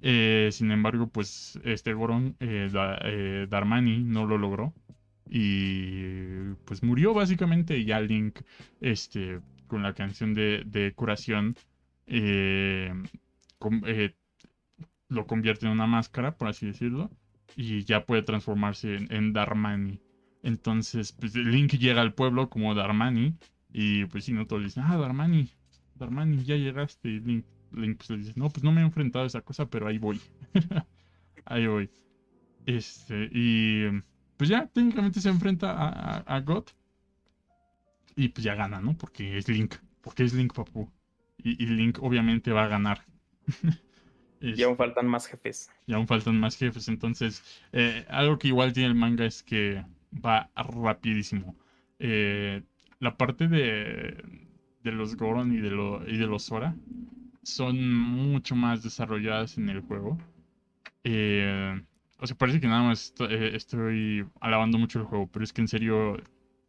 Eh, 0.01 0.49
sin 0.51 0.71
embargo, 0.71 1.07
pues 1.07 1.59
este 1.63 1.91
eh, 1.91 2.69
eh, 3.03 3.47
Darmani, 3.49 4.03
no 4.03 4.25
lo 4.25 4.37
logró. 4.37 4.73
Y 5.29 6.53
pues 6.65 6.83
murió 6.83 7.13
básicamente. 7.13 7.77
Y 7.77 7.85
ya 7.85 7.99
Link, 7.99 8.39
este, 8.81 9.39
con 9.67 9.83
la 9.83 9.93
canción 9.93 10.33
de, 10.33 10.93
curación, 10.95 11.55
lo 15.09 15.27
convierte 15.27 15.65
en 15.65 15.71
una 15.71 15.87
máscara, 15.87 16.37
por 16.37 16.47
así 16.47 16.67
decirlo. 16.67 17.09
Y 17.55 17.83
ya 17.83 18.05
puede 18.05 18.21
transformarse 18.21 18.95
en, 19.09 19.33
Darmani. 19.33 19.99
Entonces, 20.43 21.11
pues 21.11 21.35
Link 21.35 21.73
llega 21.73 22.01
al 22.01 22.13
pueblo 22.13 22.49
como 22.49 22.75
Darmani. 22.75 23.35
Y 23.71 24.05
pues 24.05 24.25
si 24.25 24.33
no, 24.33 24.47
todos 24.47 24.63
dicen, 24.63 24.83
ah, 24.85 24.97
Darmani, 24.97 25.49
Darmani, 25.95 26.43
ya 26.43 26.55
llegaste. 26.55 27.09
Y 27.09 27.19
Link, 27.19 27.45
pues, 27.97 28.09
le 28.09 28.17
dice, 28.17 28.33
no, 28.35 28.49
pues 28.49 28.63
no 28.63 28.71
me 28.71 28.81
he 28.81 28.85
enfrentado 28.85 29.23
a 29.23 29.27
esa 29.27 29.41
cosa, 29.41 29.69
pero 29.69 29.87
ahí 29.87 29.97
voy. 29.97 30.19
ahí 31.45 31.67
voy. 31.67 31.89
Este, 32.65 33.29
y 33.31 33.87
pues 34.37 34.49
ya 34.49 34.67
técnicamente 34.67 35.21
se 35.21 35.29
enfrenta 35.29 36.19
a, 36.19 36.39
God. 36.41 36.65
Y 38.15 38.29
pues 38.29 38.43
ya 38.43 38.55
gana, 38.55 38.79
¿no? 38.79 38.97
Porque 38.97 39.37
es 39.37 39.47
Link. 39.49 39.75
Porque 40.01 40.23
es 40.23 40.33
Link, 40.33 40.53
papu. 40.53 40.89
Y, 41.41 41.65
Link 41.65 41.99
obviamente 42.01 42.51
va 42.51 42.65
a 42.65 42.67
ganar. 42.67 43.05
y 44.41 44.61
aún 44.63 44.77
faltan 44.77 45.07
más 45.07 45.27
jefes. 45.27 45.71
Y 45.87 45.93
aún 45.93 46.07
faltan 46.07 46.39
más 46.39 46.57
jefes. 46.57 46.87
Entonces, 46.87 47.43
eh, 47.71 48.05
algo 48.09 48.37
que 48.37 48.49
igual 48.49 48.73
tiene 48.73 48.89
el 48.89 48.95
manga 48.95 49.25
es 49.25 49.43
que 49.43 49.83
va 50.13 50.49
rapidísimo. 50.55 51.55
Eh, 51.99 52.61
la 52.99 53.15
parte 53.17 53.47
de, 53.47 54.17
de 54.83 54.91
los 54.91 55.15
Goron 55.15 55.53
y 55.53 55.57
de, 55.57 55.71
lo, 55.71 56.07
y 56.07 56.17
de 56.17 56.27
los 56.27 56.43
Sora 56.43 56.75
son 57.43 57.93
mucho 57.93 58.55
más 58.55 58.83
desarrolladas 58.83 59.57
en 59.57 59.69
el 59.69 59.81
juego. 59.81 60.17
Eh, 61.03 61.81
o 62.19 62.27
sea, 62.27 62.37
parece 62.37 62.59
que 62.59 62.67
nada 62.67 62.83
más 62.83 63.13
eh, 63.29 63.51
estoy, 63.53 64.25
alabando 64.41 64.77
mucho 64.77 64.99
el 64.99 65.05
juego, 65.05 65.27
pero 65.31 65.43
es 65.43 65.53
que 65.53 65.61
en 65.61 65.67
serio 65.67 66.17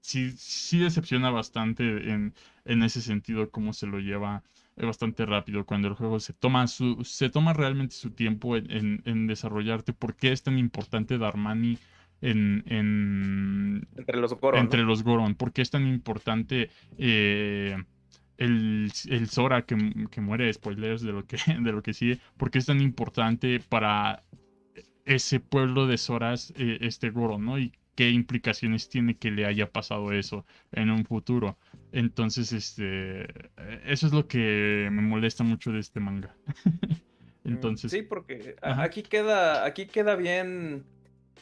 sí, 0.01 0.33
sí 0.37 0.79
decepciona 0.79 1.31
bastante 1.31 2.11
en, 2.11 2.35
en 2.65 2.83
ese 2.83 3.01
sentido 3.01 3.51
cómo 3.51 3.73
se 3.73 3.87
lo 3.87 3.99
lleva 3.99 4.43
bastante 4.77 5.27
rápido 5.27 5.67
cuando 5.67 5.89
el 5.89 5.95
juego 5.95 6.21
se 6.21 6.33
toma 6.33 6.67
su 6.67 7.05
se 7.05 7.29
toma 7.29 7.53
realmente 7.53 7.95
su 7.95 8.13
tiempo 8.13 8.57
en, 8.57 8.71
en, 8.71 9.03
en 9.05 9.27
desarrollarte 9.27 9.93
por 9.93 10.17
qué 10.17 10.33
es 10.33 10.43
tan 10.43 10.59
importante 10.59 11.19
Darmani 11.19 11.77
en, 12.23 13.87
entre 13.97 14.19
los 14.19 14.35
Goron. 14.35 14.61
Entre 14.61 14.83
los 14.83 15.03
Goron. 15.03 15.35
¿Por 15.35 15.53
qué 15.53 15.63
es 15.63 15.71
tan 15.71 15.87
importante 15.87 16.71
eh, 16.99 17.77
el, 18.37 18.93
el, 19.09 19.29
Sora 19.29 19.63
que, 19.63 19.77
muere? 20.21 20.53
Spoilers 20.53 21.03
de 21.03 21.13
lo 21.13 21.25
que, 21.25 21.37
de 21.61 21.73
lo 21.73 21.83
que 21.83 21.95
sigue. 21.95 22.19
¿Por 22.37 22.51
qué 22.51 22.59
es 22.59 22.67
tan 22.67 22.81
importante 22.81 23.61
para 23.61 24.23
ese 25.05 25.41
pueblo 25.41 25.87
de 25.87 25.99
Zoras 25.99 26.53
eh, 26.57 26.79
este 26.83 27.11
Goron, 27.11 27.45
¿no? 27.45 27.59
Y 27.59 27.73
qué 27.95 28.11
implicaciones 28.11 28.89
tiene 28.89 29.17
que 29.17 29.31
le 29.31 29.47
haya 29.47 29.71
pasado 29.71 30.13
eso 30.13 30.47
en 30.73 30.91
un 30.91 31.05
futuro. 31.05 31.59
Entonces, 31.93 32.53
este, 32.53 33.27
eso 33.85 34.07
es 34.07 34.13
lo 34.13 34.27
que 34.27 34.89
me 34.91 35.03
molesta 35.03 35.45
mucho 35.45 35.73
de 35.73 35.81
este 35.81 36.01
manga. 36.01 36.35
Entonces, 37.45 37.91
sí, 37.91 38.03
porque 38.03 38.57
aquí 38.63 39.03
queda, 39.03 39.65
aquí 39.65 39.87
queda 39.87 40.15
bien 40.15 40.85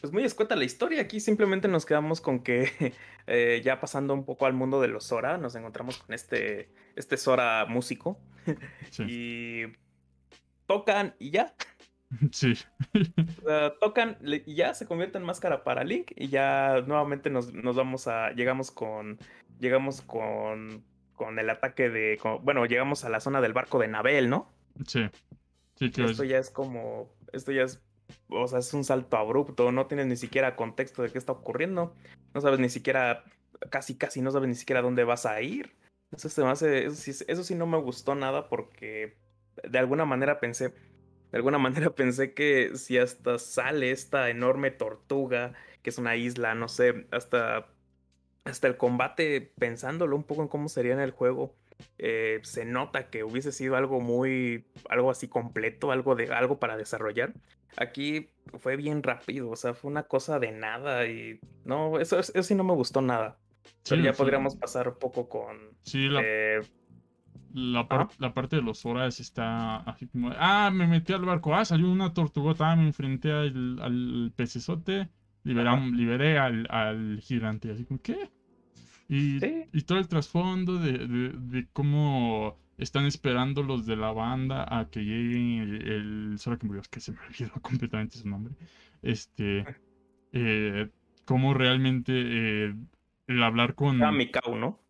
pues 0.00 0.12
muy 0.12 0.24
escueta 0.24 0.56
la 0.56 0.64
historia. 0.64 1.02
Aquí 1.02 1.20
simplemente 1.20 1.68
nos 1.68 1.84
quedamos 1.84 2.20
con 2.20 2.40
que 2.40 2.94
eh, 3.26 3.61
ya 3.64 3.80
pasando 3.80 4.14
un 4.14 4.24
poco 4.24 4.46
al 4.46 4.54
mundo 4.54 4.80
de 4.80 4.88
los 4.88 5.04
Sora, 5.04 5.38
nos 5.38 5.54
encontramos 5.54 5.98
con 5.98 6.14
este, 6.14 6.70
este 6.96 7.16
Sora 7.16 7.66
músico. 7.66 8.18
y 9.06 9.64
tocan 10.66 11.14
y 11.18 11.30
ya. 11.30 11.54
Sí. 12.33 12.55
tocan 13.81 14.16
y 14.23 14.55
ya 14.55 14.73
se 14.75 14.87
convierte 14.87 15.18
en 15.18 15.25
máscara 15.25 15.62
para 15.62 15.85
Link 15.85 16.12
y 16.16 16.29
ya 16.29 16.83
nuevamente 16.87 17.31
nos, 17.31 17.53
vamos 17.53 18.09
a. 18.09 18.33
Llegamos 18.33 18.71
con. 18.71 19.18
Llegamos 19.61 20.03
con. 20.03 20.85
Con 21.14 21.38
el 21.38 21.51
ataque 21.51 21.90
de. 21.90 22.18
bueno, 22.42 22.64
llegamos 22.66 23.05
a 23.05 23.09
la 23.09 23.21
zona 23.21 23.40
del 23.40 23.53
barco 23.53 23.79
de 23.79 23.88
Nabel, 23.88 24.31
¿no? 24.31 24.51
Sí. 24.87 25.09
sí 25.75 25.90
esto 25.97 26.25
ya 26.25 26.38
es 26.38 26.51
como. 26.51 27.11
Esto 27.33 27.53
ya 27.53 27.64
es 27.64 27.83
o 28.29 28.47
sea, 28.49 28.59
es 28.59 28.73
un 28.75 28.85
salto 28.85 29.16
abrupto, 29.16 29.73
no 29.73 29.87
tienes 29.87 30.07
ni 30.07 30.16
siquiera 30.16 30.57
contexto 30.57 31.03
de 31.03 31.11
qué 31.11 31.18
está 31.18 31.33
ocurriendo, 31.33 31.94
no 32.35 32.40
sabes 32.40 32.59
ni 32.59 32.68
siquiera, 32.68 33.25
casi 33.71 33.97
casi 33.97 34.23
no 34.23 34.31
sabes 34.31 34.49
ni 34.49 34.55
siquiera 34.55 34.83
dónde 34.83 35.05
vas 35.05 35.27
a 35.27 35.40
ir. 35.42 35.75
Eso, 36.11 36.29
se 36.29 36.42
me 36.42 36.49
hace, 36.49 36.87
eso, 36.87 36.97
sí, 36.97 37.11
eso 37.27 37.44
sí 37.44 37.55
no 37.55 37.66
me 37.66 37.79
gustó 37.79 38.14
nada 38.14 38.49
porque 38.49 39.16
de 39.68 39.79
alguna 39.79 40.05
manera 40.05 40.40
pensé, 40.40 40.73
De 41.31 41.38
alguna 41.38 41.59
manera 41.59 41.91
pensé 41.95 42.35
que 42.35 42.73
si 42.77 42.99
hasta 42.99 43.38
sale 43.38 43.91
esta 43.91 44.31
enorme 44.31 44.71
tortuga, 44.71 45.55
que 45.83 45.91
es 45.91 45.99
una 45.99 46.17
isla, 46.17 46.55
no 46.55 46.69
sé, 46.69 47.07
hasta, 47.11 47.67
hasta 48.45 48.67
el 48.67 48.77
combate, 48.77 49.53
pensándolo 49.59 50.17
un 50.17 50.25
poco 50.25 50.43
en 50.43 50.49
cómo 50.49 50.69
sería 50.69 50.95
en 50.95 51.01
el 51.01 51.11
juego, 51.11 51.55
eh, 51.99 52.41
se 52.43 52.64
nota 52.64 53.09
que 53.09 53.25
hubiese 53.25 53.53
sido 53.53 53.77
algo 53.77 54.01
muy, 54.01 54.67
algo 54.88 55.11
así 55.11 55.29
completo, 55.29 55.93
algo 55.93 56.14
de 56.14 56.33
algo 56.33 56.59
para 56.59 56.77
desarrollar. 56.77 57.33
Aquí 57.77 58.31
fue 58.59 58.77
bien 58.77 59.03
rápido, 59.03 59.51
o 59.51 59.57
sea, 59.57 59.75
fue 59.75 59.91
una 59.91 60.05
cosa 60.05 60.38
de 60.38 60.51
nada 60.51 61.07
y 61.07 61.38
no, 61.64 62.01
eso, 62.01 62.19
eso 62.19 62.43
sí 62.43 62.55
no 62.55 62.64
me 62.64 62.75
gustó 62.75 63.01
nada. 63.01 63.38
Pero 63.88 64.03
ya 64.03 64.12
podríamos 64.12 64.57
pasar 64.57 64.88
un 64.88 64.99
poco 64.99 65.29
con. 65.29 65.77
Sí, 65.83 66.09
la, 66.09 66.21
eh, 66.25 66.61
la, 67.54 67.87
la, 68.18 68.34
parte 68.34 68.56
de 68.56 68.62
los 68.62 68.84
horas 68.87 69.20
está 69.20 69.76
así 69.78 70.06
como. 70.06 70.30
Ah, 70.37 70.70
me 70.72 70.87
metí 70.87 71.12
al 71.12 71.24
barco. 71.24 71.54
Ah, 71.54 71.64
salió 71.64 71.90
una 71.90 72.12
tortugota. 72.12 72.72
Ah, 72.72 72.76
me 72.76 72.87
enfrenté 72.87 73.32
al, 73.32 73.78
al 73.80 74.32
pecesote. 74.37 75.08
liberé 75.44 76.38
al, 76.38 76.66
al, 76.70 77.20
gigante. 77.20 77.70
Así 77.70 77.84
como, 77.84 78.00
¿qué? 78.00 78.30
Y, 79.08 79.38
y 79.72 79.82
todo 79.82 79.98
el 79.98 80.08
trasfondo 80.08 80.78
de, 80.78 80.92
de, 80.92 81.28
de, 81.30 81.68
cómo 81.72 82.58
están 82.76 83.06
esperando 83.06 83.62
los 83.62 83.87
de 83.87 83.96
la 83.96 84.12
banda 84.12 84.66
a 84.68 84.90
que 84.90 85.00
llegue 85.00 85.61
el, 85.62 86.34
solo 86.38 86.58
que 86.58 86.66
murió, 86.66 86.82
es 86.82 86.88
que 86.88 87.00
se 87.00 87.12
me 87.12 87.18
olvidó 87.28 87.52
completamente 87.62 88.18
su 88.18 88.28
nombre. 88.28 88.54
Este. 89.02 89.64
Eh, 90.32 90.90
cómo 91.24 91.54
realmente 91.54 92.12
eh, 92.14 92.74
el 93.26 93.42
hablar 93.42 93.74
con. 93.74 94.02
Ah, 94.02 94.12
Mikau, 94.12 94.56
¿no? 94.56 94.80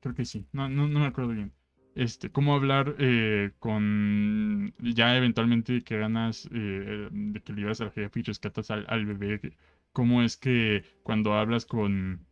Creo 0.00 0.14
que 0.14 0.24
sí. 0.24 0.46
No, 0.52 0.68
no, 0.68 0.88
no 0.88 1.00
me 1.00 1.06
acuerdo 1.06 1.32
bien. 1.32 1.52
Este, 1.96 2.30
cómo 2.30 2.54
hablar 2.54 2.94
eh, 2.98 3.52
con. 3.58 4.74
Ya 4.78 5.16
eventualmente 5.16 5.82
que 5.82 5.98
ganas. 5.98 6.46
Eh, 6.52 7.08
de 7.10 7.40
que 7.40 7.54
liberas 7.54 7.80
al 7.80 7.90
jefe 7.90 8.20
y 8.20 8.22
rescatas 8.22 8.70
al, 8.70 8.84
al, 8.88 9.06
bebé. 9.06 9.56
Cómo 9.92 10.22
es 10.22 10.36
que 10.36 10.84
cuando 11.02 11.34
hablas 11.34 11.64
con. 11.64 12.26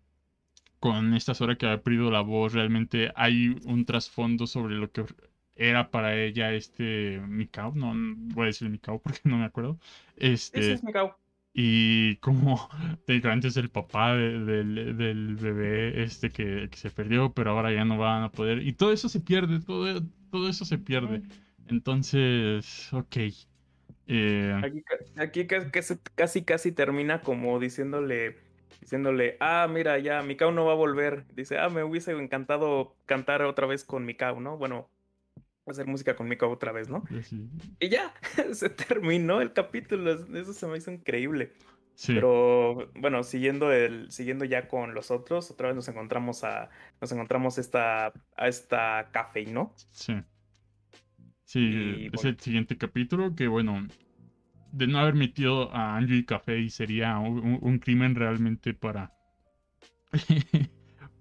Con 0.81 1.14
esta 1.14 1.33
Sora 1.33 1.57
que 1.57 1.66
ha 1.66 1.83
perdido 1.83 2.11
la 2.11 2.20
voz, 2.20 2.53
realmente 2.53 3.11
hay 3.16 3.57
un 3.64 3.87
trasfondo 3.87 4.46
sobre 4.46 4.74
lo 4.74 4.92
que 4.92 5.07
era 5.57 5.90
para 5.90 6.14
ella 6.14 6.53
este 6.53 7.22
Mikau. 7.27 7.74
No, 7.74 7.94
voy 8.35 8.42
a 8.44 8.46
decir 8.48 8.68
Mikau 8.68 9.00
porque 9.00 9.20
no 9.24 9.38
me 9.38 9.46
acuerdo. 9.46 9.79
Este, 10.16 10.61
Ese 10.61 10.72
es 10.74 10.85
Mikau 10.85 11.14
y 11.56 12.16
como 12.16 12.68
técnicamente 13.06 13.46
es 13.46 13.56
el 13.56 13.70
papá 13.70 14.14
del, 14.16 14.96
del, 14.98 15.36
bebé 15.36 16.02
este 16.02 16.30
que, 16.30 16.68
se 16.72 16.90
perdió, 16.90 17.32
pero 17.32 17.52
ahora 17.52 17.72
ya 17.72 17.84
no 17.84 17.96
van 17.96 18.24
a 18.24 18.32
poder. 18.32 18.66
Y 18.66 18.72
todo 18.72 18.92
eso 18.92 19.08
se 19.08 19.20
pierde, 19.20 19.60
todo, 19.60 20.02
todo 20.30 20.48
eso 20.48 20.64
se 20.64 20.78
pierde. 20.78 21.22
Entonces, 21.68 22.92
ok. 22.92 23.16
Eh... 24.08 24.60
Aquí, 24.62 24.84
aquí 25.16 25.46
casi, 25.46 26.42
casi, 26.42 26.72
termina 26.72 27.22
como 27.22 27.60
diciéndole, 27.60 28.36
diciéndole, 28.80 29.36
ah, 29.38 29.68
mira, 29.70 29.98
ya, 30.00 30.22
Mikau 30.22 30.50
no 30.50 30.64
va 30.64 30.72
a 30.72 30.76
volver. 30.76 31.24
Dice, 31.36 31.58
ah, 31.58 31.68
me 31.68 31.84
hubiese 31.84 32.10
encantado 32.12 32.96
cantar 33.06 33.42
otra 33.42 33.68
vez 33.68 33.84
con 33.84 34.04
Mikau, 34.04 34.40
¿no? 34.40 34.58
Bueno, 34.58 34.90
hacer 35.66 35.87
música 35.87 36.14
con 36.16 36.29
Miko 36.29 36.48
otra 36.48 36.72
vez, 36.72 36.88
¿no? 36.88 37.05
Y 37.81 37.88
ya, 37.88 38.14
se 38.53 38.70
terminó 38.70 39.40
el 39.40 39.53
capítulo, 39.53 40.12
eso 40.12 40.53
se 40.53 40.66
me 40.66 40.79
hizo 40.79 40.90
increíble. 40.90 41.53
Pero 42.07 42.90
bueno, 42.96 43.22
siguiendo 43.22 43.72
el, 43.72 44.11
siguiendo 44.11 44.44
ya 44.44 44.66
con 44.66 44.94
los 44.94 45.12
otros, 45.12 45.50
otra 45.53 45.68
vez 45.68 45.77
nos 45.77 45.87
encontramos 45.87 46.42
a, 46.42 46.68
nos 47.00 47.12
encontramos 47.12 47.57
esta, 47.59 48.12
a 48.37 48.48
esta 48.48 49.11
café, 49.12 49.46
¿no? 49.46 49.72
Sí. 49.92 50.14
Sí, 51.44 52.11
es 52.12 52.24
el 52.24 52.40
siguiente 52.40 52.77
capítulo 52.77 53.37
que 53.37 53.46
bueno, 53.46 53.87
de 54.72 54.87
no 54.88 54.98
haber 54.98 55.14
metido 55.14 55.72
a 55.72 55.96
Angie 55.96 56.16
y 56.16 56.24
Café 56.24 56.68
sería 56.68 57.18
un, 57.18 57.59
un 57.61 57.79
crimen 57.79 58.16
realmente 58.16 58.74
para 58.74 59.12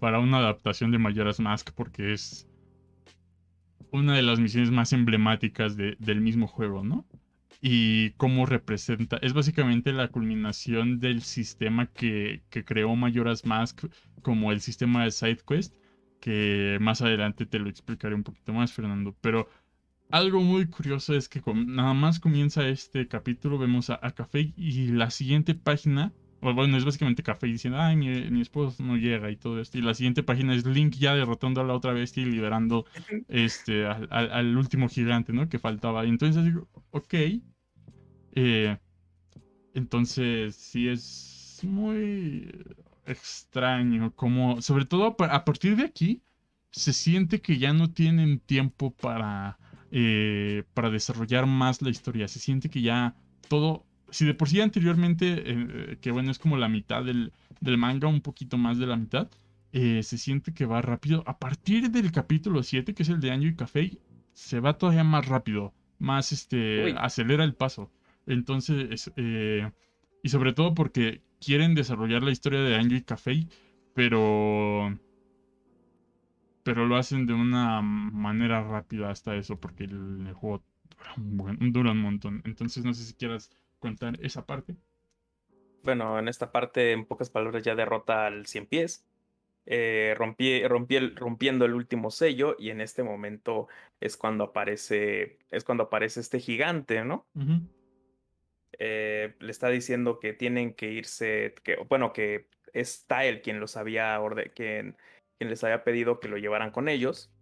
para 0.00 0.18
una 0.18 0.38
adaptación 0.38 0.90
de 0.90 0.98
Majora's 0.98 1.38
Mask 1.38 1.70
porque 1.72 2.14
es 2.14 2.48
una 3.94 4.16
de 4.16 4.22
las 4.22 4.40
misiones 4.40 4.72
más 4.72 4.92
emblemáticas 4.92 5.76
del 5.76 6.20
mismo 6.20 6.48
juego, 6.48 6.82
¿no? 6.82 7.06
Y 7.60 8.10
cómo 8.12 8.44
representa, 8.44 9.18
es 9.18 9.32
básicamente 9.32 9.92
la 9.92 10.08
culminación 10.08 10.98
del 10.98 11.22
sistema 11.22 11.86
que, 11.86 12.42
creó 12.50 12.96
Majora's 12.96 13.46
Mask 13.46 13.86
como 14.22 14.50
el 14.50 14.60
sistema 14.60 15.04
de 15.04 15.12
SideQuest, 15.12 15.76
que 16.20 16.76
más 16.80 17.02
adelante 17.02 17.46
te 17.46 17.60
lo 17.60 17.70
explicaré 17.70 18.16
un 18.16 18.24
poquito 18.24 18.52
más, 18.52 18.72
Fernando. 18.72 19.14
Pero 19.20 19.48
algo 20.10 20.40
muy 20.42 20.66
curioso 20.66 21.14
es 21.14 21.28
que 21.28 21.40
nada 21.54 21.94
más 21.94 22.18
comienza 22.18 22.66
este 22.66 23.06
capítulo, 23.06 23.58
vemos 23.58 23.90
a, 23.90 24.00
a 24.02 24.10
Café 24.10 24.52
y 24.56 24.88
la 24.88 25.10
siguiente 25.10 25.54
página 25.54 26.12
bueno, 26.52 26.76
es 26.76 26.84
básicamente 26.84 27.22
Café 27.22 27.46
diciendo, 27.46 27.80
ay, 27.80 27.96
mi, 27.96 28.40
esposo 28.40 28.82
no 28.82 28.96
llega 28.96 29.30
y 29.30 29.36
todo 29.36 29.60
esto. 29.60 29.78
Y 29.78 29.82
la 29.82 29.94
siguiente 29.94 30.22
página 30.22 30.54
es 30.54 30.66
Link 30.66 30.94
ya 30.96 31.14
derrotando 31.14 31.60
a 31.60 31.64
la 31.64 31.74
otra 31.74 31.92
bestia 31.92 32.22
y 32.22 32.26
liberando 32.26 32.86
este, 33.28 33.86
al, 33.86 34.56
último 34.56 34.88
gigante, 34.88 35.32
¿no? 35.32 35.48
Que 35.48 35.58
faltaba. 35.58 36.04
Y 36.04 36.10
entonces 36.10 36.44
digo, 36.44 36.68
ok. 36.90 37.14
Eh, 38.36 38.76
entonces, 39.74 40.56
sí 40.56 40.88
es 40.88 41.60
muy 41.62 42.50
extraño. 43.06 44.12
Como, 44.14 44.60
sobre 44.60 44.84
todo 44.84 45.16
a 45.18 45.44
partir 45.44 45.76
de 45.76 45.84
aquí, 45.84 46.22
se 46.70 46.92
siente 46.92 47.40
que 47.40 47.58
ya 47.58 47.72
no 47.72 47.92
tienen 47.92 48.40
tiempo 48.40 48.90
para, 48.90 49.58
eh, 49.92 50.64
para 50.74 50.90
desarrollar 50.90 51.46
más 51.46 51.80
la 51.82 51.90
historia. 51.90 52.26
Se 52.26 52.40
siente 52.40 52.68
que 52.68 52.82
ya 52.82 53.14
todo 53.48 53.86
si 54.14 54.24
de 54.24 54.34
por 54.34 54.48
sí 54.48 54.60
anteriormente, 54.60 55.42
eh, 55.44 55.98
que 56.00 56.12
bueno, 56.12 56.30
es 56.30 56.38
como 56.38 56.56
la 56.56 56.68
mitad 56.68 57.04
del, 57.04 57.32
manga, 57.60 58.06
un 58.06 58.20
poquito 58.20 58.56
más 58.56 58.78
de 58.78 58.86
la 58.86 58.96
mitad, 58.96 59.28
eh, 59.72 60.04
se 60.04 60.18
siente 60.18 60.54
que 60.54 60.66
va 60.66 60.80
rápido. 60.80 61.24
A 61.26 61.40
partir 61.40 61.90
del 61.90 62.12
capítulo 62.12 62.62
7, 62.62 62.94
que 62.94 63.02
es 63.02 63.08
el 63.08 63.18
de 63.18 63.32
Año 63.32 63.48
y 63.48 63.56
Café, 63.56 63.98
se 64.32 64.60
va 64.60 64.78
todavía 64.78 65.02
más 65.02 65.26
rápido, 65.26 65.74
más 65.98 66.30
este, 66.30 66.94
acelera 66.96 67.42
el 67.42 67.54
paso. 67.54 67.90
Entonces, 68.26 69.10
eh, 69.16 69.68
y 70.22 70.28
sobre 70.28 70.52
todo 70.52 70.74
porque 70.74 71.20
quieren 71.40 71.74
desarrollar 71.74 72.22
la 72.22 72.30
historia 72.30 72.60
de 72.60 72.76
Año 72.76 72.96
y 72.96 73.02
Café, 73.02 73.48
pero 73.94 74.96
pero 76.62 76.86
lo 76.86 76.96
hacen 76.96 77.26
de 77.26 77.34
una 77.34 77.82
manera 77.82 78.62
rápida 78.62 79.10
hasta 79.10 79.34
eso, 79.34 79.58
porque 79.58 79.84
el, 79.84 80.32
juego 80.34 80.62
dura 81.16 81.56
un, 81.60 81.72
dura 81.72 81.90
un 81.90 81.98
montón. 82.00 82.42
Entonces, 82.44 82.84
no 82.84 82.94
sé 82.94 83.02
si 83.02 83.14
quieras 83.14 83.50
contar 83.84 84.18
esa 84.22 84.46
parte? 84.46 84.76
Bueno, 85.82 86.18
en 86.18 86.28
esta 86.28 86.50
parte, 86.50 86.92
en 86.92 87.04
pocas 87.04 87.28
palabras, 87.28 87.62
ya 87.62 87.74
derrota 87.74 88.26
al 88.26 88.46
cien 88.46 88.66
pies. 88.66 89.06
Eh, 89.66 90.14
rompí, 90.16 90.66
rompiendo 90.66 91.64
el 91.64 91.74
último 91.74 92.10
sello 92.10 92.54
y 92.58 92.68
en 92.68 92.82
este 92.82 93.02
momento 93.02 93.68
es 93.98 94.18
cuando 94.18 94.44
aparece 94.44 95.38
es 95.50 95.64
cuando 95.64 95.84
aparece 95.84 96.20
este 96.20 96.38
gigante 96.38 97.02
no 97.02 97.26
eh, 98.78 99.34
le 99.38 99.50
está 99.50 99.70
diciendo 99.70 100.20
que 100.20 100.34
tienen 100.34 100.74
que 100.74 100.92
irse 100.92 101.54
que 101.62 101.76
bueno 101.88 102.12
que 102.12 102.50
es 102.74 103.06
Tael 103.06 103.40
quien 103.40 103.58
los 103.58 103.78
había 103.78 104.20
orde 104.20 104.52
quien, 104.54 104.98
quien 105.38 105.48
les 105.48 105.64
había 105.64 105.82
pedido 105.82 106.20
que 106.20 106.28
lo 106.28 106.36
llevaran 106.36 106.70
con 106.70 106.90
ellos 106.90 107.33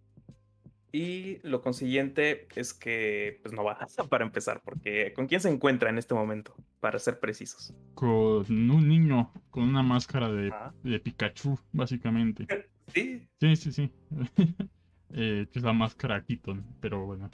y 0.93 1.39
lo 1.43 1.63
consiguiente 1.63 2.47
es 2.55 2.75
que 2.75 3.41
pues 3.43 3.55
no 3.55 3.65
va 3.65 3.79
para 4.11 4.25
empezar, 4.25 4.61
porque 4.63 5.15
¿con 5.15 5.27
quién 5.27 5.41
se 5.41 5.49
encuentra 5.49 5.89
en 5.89 5.97
este 5.97 6.15
momento? 6.15 6.55
Para 6.81 6.99
ser 6.99 7.19
precisos. 7.19 7.75
Con 7.95 8.71
un 8.71 8.89
niño 8.89 9.33
con 9.51 9.65
una 9.65 9.83
máscara 9.83 10.31
de, 10.31 10.53
de 10.83 11.01
Pikachu, 11.01 11.59
básicamente. 11.73 12.47
Sí. 12.93 13.27
Sí, 13.41 13.57
sí, 13.57 13.73
sí. 13.73 13.91
eh, 15.15 15.47
que 15.51 15.59
es 15.59 15.65
la 15.65 15.73
máscara 15.73 16.23
Keaton, 16.23 16.63
pero 16.81 17.07
bueno. 17.07 17.31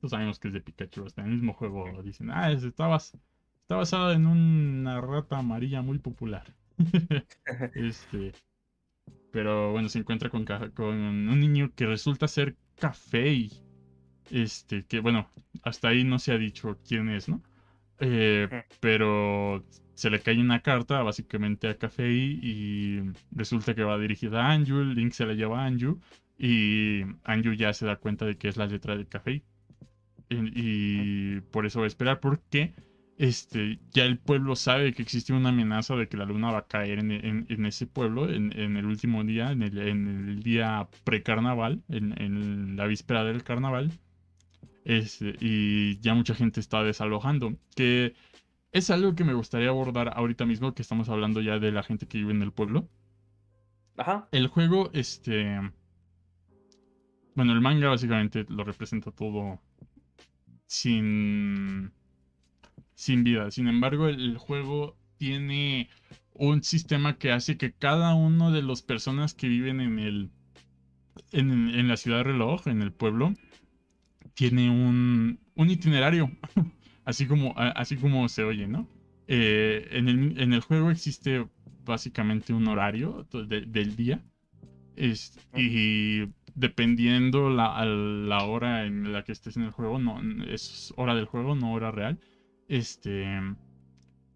Todos 0.00 0.12
sabemos 0.12 0.38
que 0.38 0.48
es 0.48 0.54
de 0.54 0.62
Pikachu. 0.62 1.04
Hasta 1.04 1.20
en 1.20 1.26
el 1.26 1.34
mismo 1.34 1.52
juego 1.52 2.02
dicen, 2.02 2.30
ah, 2.30 2.50
está, 2.50 2.96
está 2.96 3.76
basado 3.76 4.12
en 4.12 4.24
una 4.24 5.00
rata 5.02 5.36
amarilla 5.36 5.82
muy 5.82 5.98
popular. 5.98 6.54
este. 7.74 8.32
Pero 9.30 9.72
bueno, 9.72 9.90
se 9.90 9.98
encuentra 9.98 10.30
con, 10.30 10.46
con 10.46 10.94
un 10.94 11.40
niño 11.40 11.72
que 11.74 11.84
resulta 11.84 12.28
ser 12.28 12.56
Café. 12.76 13.48
Este, 14.30 14.84
que 14.86 15.00
bueno, 15.00 15.30
hasta 15.62 15.88
ahí 15.88 16.04
no 16.04 16.18
se 16.18 16.32
ha 16.32 16.38
dicho 16.38 16.78
quién 16.86 17.08
es, 17.10 17.28
¿no? 17.28 17.42
Eh, 18.00 18.48
pero 18.80 19.64
se 19.94 20.10
le 20.10 20.20
cae 20.20 20.40
una 20.40 20.60
carta 20.60 21.02
básicamente 21.02 21.68
a 21.68 21.78
Café 21.78 22.10
y 22.10 23.00
resulta 23.30 23.74
que 23.74 23.84
va 23.84 23.98
dirigida 23.98 24.46
a 24.46 24.52
Anju, 24.52 24.82
Link 24.84 25.12
se 25.12 25.26
la 25.26 25.34
lleva 25.34 25.62
a 25.62 25.66
Anju 25.66 26.00
y 26.38 27.02
Anju 27.24 27.52
ya 27.54 27.72
se 27.72 27.86
da 27.86 27.96
cuenta 27.96 28.26
de 28.26 28.36
que 28.36 28.48
es 28.48 28.56
la 28.56 28.66
letra 28.66 28.96
de 28.96 29.06
Café. 29.06 29.44
Y, 30.28 31.36
y 31.36 31.40
por 31.42 31.66
eso 31.66 31.80
va 31.80 31.84
a 31.84 31.88
esperar 31.88 32.20
porque 32.20 32.74
este, 33.18 33.78
ya 33.92 34.04
el 34.04 34.18
pueblo 34.18 34.56
sabe 34.56 34.92
que 34.92 35.02
existe 35.02 35.32
una 35.32 35.50
amenaza 35.50 35.94
de 35.96 36.08
que 36.08 36.16
la 36.16 36.24
luna 36.24 36.50
va 36.50 36.58
a 36.58 36.66
caer 36.66 36.98
en, 36.98 37.66
ese 37.66 37.86
pueblo 37.86 38.28
en, 38.28 38.52
el 38.52 38.86
último 38.86 39.22
día, 39.24 39.52
en 39.52 39.62
el, 39.62 40.42
día 40.42 40.88
precarnaval, 41.04 41.82
en, 41.88 42.20
en 42.20 42.76
la 42.76 42.86
víspera 42.86 43.24
del 43.24 43.44
carnaval. 43.44 43.92
Este, 44.84 45.34
y 45.40 45.98
ya 46.00 46.14
mucha 46.14 46.34
gente 46.34 46.60
está 46.60 46.82
desalojando. 46.82 47.54
Que 47.74 48.14
es 48.72 48.90
algo 48.90 49.14
que 49.14 49.24
me 49.24 49.34
gustaría 49.34 49.68
abordar 49.68 50.12
ahorita 50.14 50.44
mismo, 50.44 50.74
que 50.74 50.82
estamos 50.82 51.08
hablando 51.08 51.40
ya 51.40 51.58
de 51.58 51.72
la 51.72 51.82
gente 51.82 52.06
que 52.06 52.18
vive 52.18 52.32
en 52.32 52.42
el 52.42 52.52
pueblo. 52.52 52.88
Ajá. 53.96 54.28
El 54.32 54.48
juego, 54.48 54.90
este. 54.92 55.60
Bueno, 57.34 57.52
el 57.52 57.60
manga 57.60 57.88
básicamente 57.88 58.44
lo 58.48 58.64
representa 58.64 59.10
todo 59.10 59.60
sin. 60.66 61.92
Sin 62.94 63.24
vida. 63.24 63.50
Sin 63.50 63.68
embargo, 63.68 64.08
el 64.08 64.38
juego 64.38 64.96
tiene 65.16 65.88
un 66.34 66.62
sistema 66.62 67.16
que 67.16 67.32
hace 67.32 67.56
que 67.56 67.72
cada 67.72 68.14
uno 68.14 68.50
de 68.50 68.62
las 68.62 68.82
personas 68.82 69.34
que 69.34 69.48
viven 69.48 69.80
en 69.80 69.98
el. 69.98 70.30
En, 71.30 71.88
la 71.88 71.96
ciudad 71.96 72.18
de 72.18 72.24
reloj, 72.24 72.66
en 72.66 72.82
el 72.82 72.92
pueblo, 72.92 73.34
tiene 74.34 74.70
un, 74.70 75.38
un 75.54 75.70
itinerario. 75.70 76.30
así, 77.04 77.26
como, 77.26 77.54
así 77.56 77.96
como 77.96 78.28
se 78.28 78.42
oye, 78.42 78.66
¿no? 78.66 78.88
Eh, 79.26 79.88
en, 79.92 80.08
el, 80.08 80.40
en, 80.40 80.52
el, 80.52 80.60
juego 80.60 80.90
existe 80.90 81.46
básicamente 81.84 82.52
un 82.52 82.66
horario 82.68 83.26
del 83.32 83.96
día. 83.96 84.24
y 85.56 86.24
dependiendo 86.56 87.48
la, 87.50 87.84
la 87.84 88.44
hora 88.44 88.86
en 88.86 89.12
la 89.12 89.24
que 89.24 89.32
estés 89.32 89.56
en 89.56 89.64
el 89.64 89.70
juego, 89.70 89.98
no 89.98 90.20
es 90.44 90.92
hora 90.96 91.14
del 91.14 91.26
juego, 91.26 91.54
no 91.54 91.72
hora 91.72 91.90
real. 91.90 92.18
Este 92.68 93.40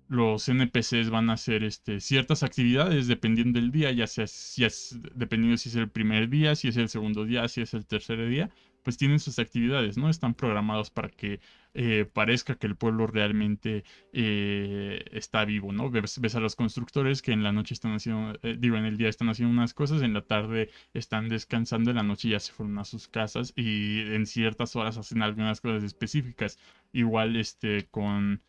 los 0.09 0.49
NPCs 0.49 1.11
van 1.11 1.29
a 1.29 1.35
hacer 1.35 1.63
este, 1.65 2.01
ciertas 2.01 2.43
actividades 2.43 3.09
dependiendo 3.09 3.61
del 3.61 3.71
día, 3.71 3.93
ya 3.93 4.07
sea 4.07 4.27
si 4.27 4.65
es, 4.65 4.99
dependiendo 5.15 5.59
si 5.59 5.69
es 5.69 5.77
el 5.77 5.91
primer 5.91 6.31
día, 6.31 6.55
si 6.55 6.69
es 6.69 6.79
el 6.79 6.89
segundo 6.89 7.25
día, 7.27 7.47
si 7.49 7.61
es 7.61 7.75
el 7.75 7.87
tercer 7.87 8.27
día, 8.27 8.51
pues 8.89 8.97
tienen 8.97 9.21
sus 9.21 9.39
actividades, 9.39 9.99
¿no? 9.99 10.09
Están 10.09 10.33
programados 10.33 10.89
para 10.89 11.11
que 11.11 11.41
eh, 11.75 12.07
parezca 12.11 12.55
que 12.55 12.67
el 12.67 12.75
pueblo 12.75 13.07
realmente 13.07 13.85
eh, 14.15 15.05
está 15.13 15.45
vivo, 15.45 15.75
¿no? 15.75 15.91
Ves, 15.91 16.35
a 16.35 16.41
los 16.41 16.57
constructores 16.57 17.21
que 17.21 17.33
en 17.33 17.43
la 17.43 17.53
noche 17.53 17.75
están 17.75 17.93
haciendo, 17.93 18.39
eh, 18.43 18.57
digo, 18.59 18.79
en 18.79 18.87
el 18.87 18.97
día 18.97 19.11
están 19.11 19.29
haciendo 19.29 19.53
unas 19.53 19.75
cosas, 19.75 20.01
en 20.01 20.15
la 20.15 20.23
tarde 20.23 20.71
están 20.95 21.29
descansando, 21.29 21.91
en 21.91 21.97
la 21.97 22.03
noche 22.03 22.31
ya 22.31 22.41
se 22.41 22.51
fueron 22.51 22.79
a 22.79 22.85
sus 22.87 23.09
casas 23.09 23.53
y 23.57 24.01
en 24.15 24.25
ciertas 24.25 24.75
horas 24.75 24.97
hacen 24.97 25.21
algunas 25.21 25.61
cosas 25.61 25.83
específicas. 25.83 26.59
Igual, 26.95 27.37
este, 27.37 27.89
con 27.91 28.41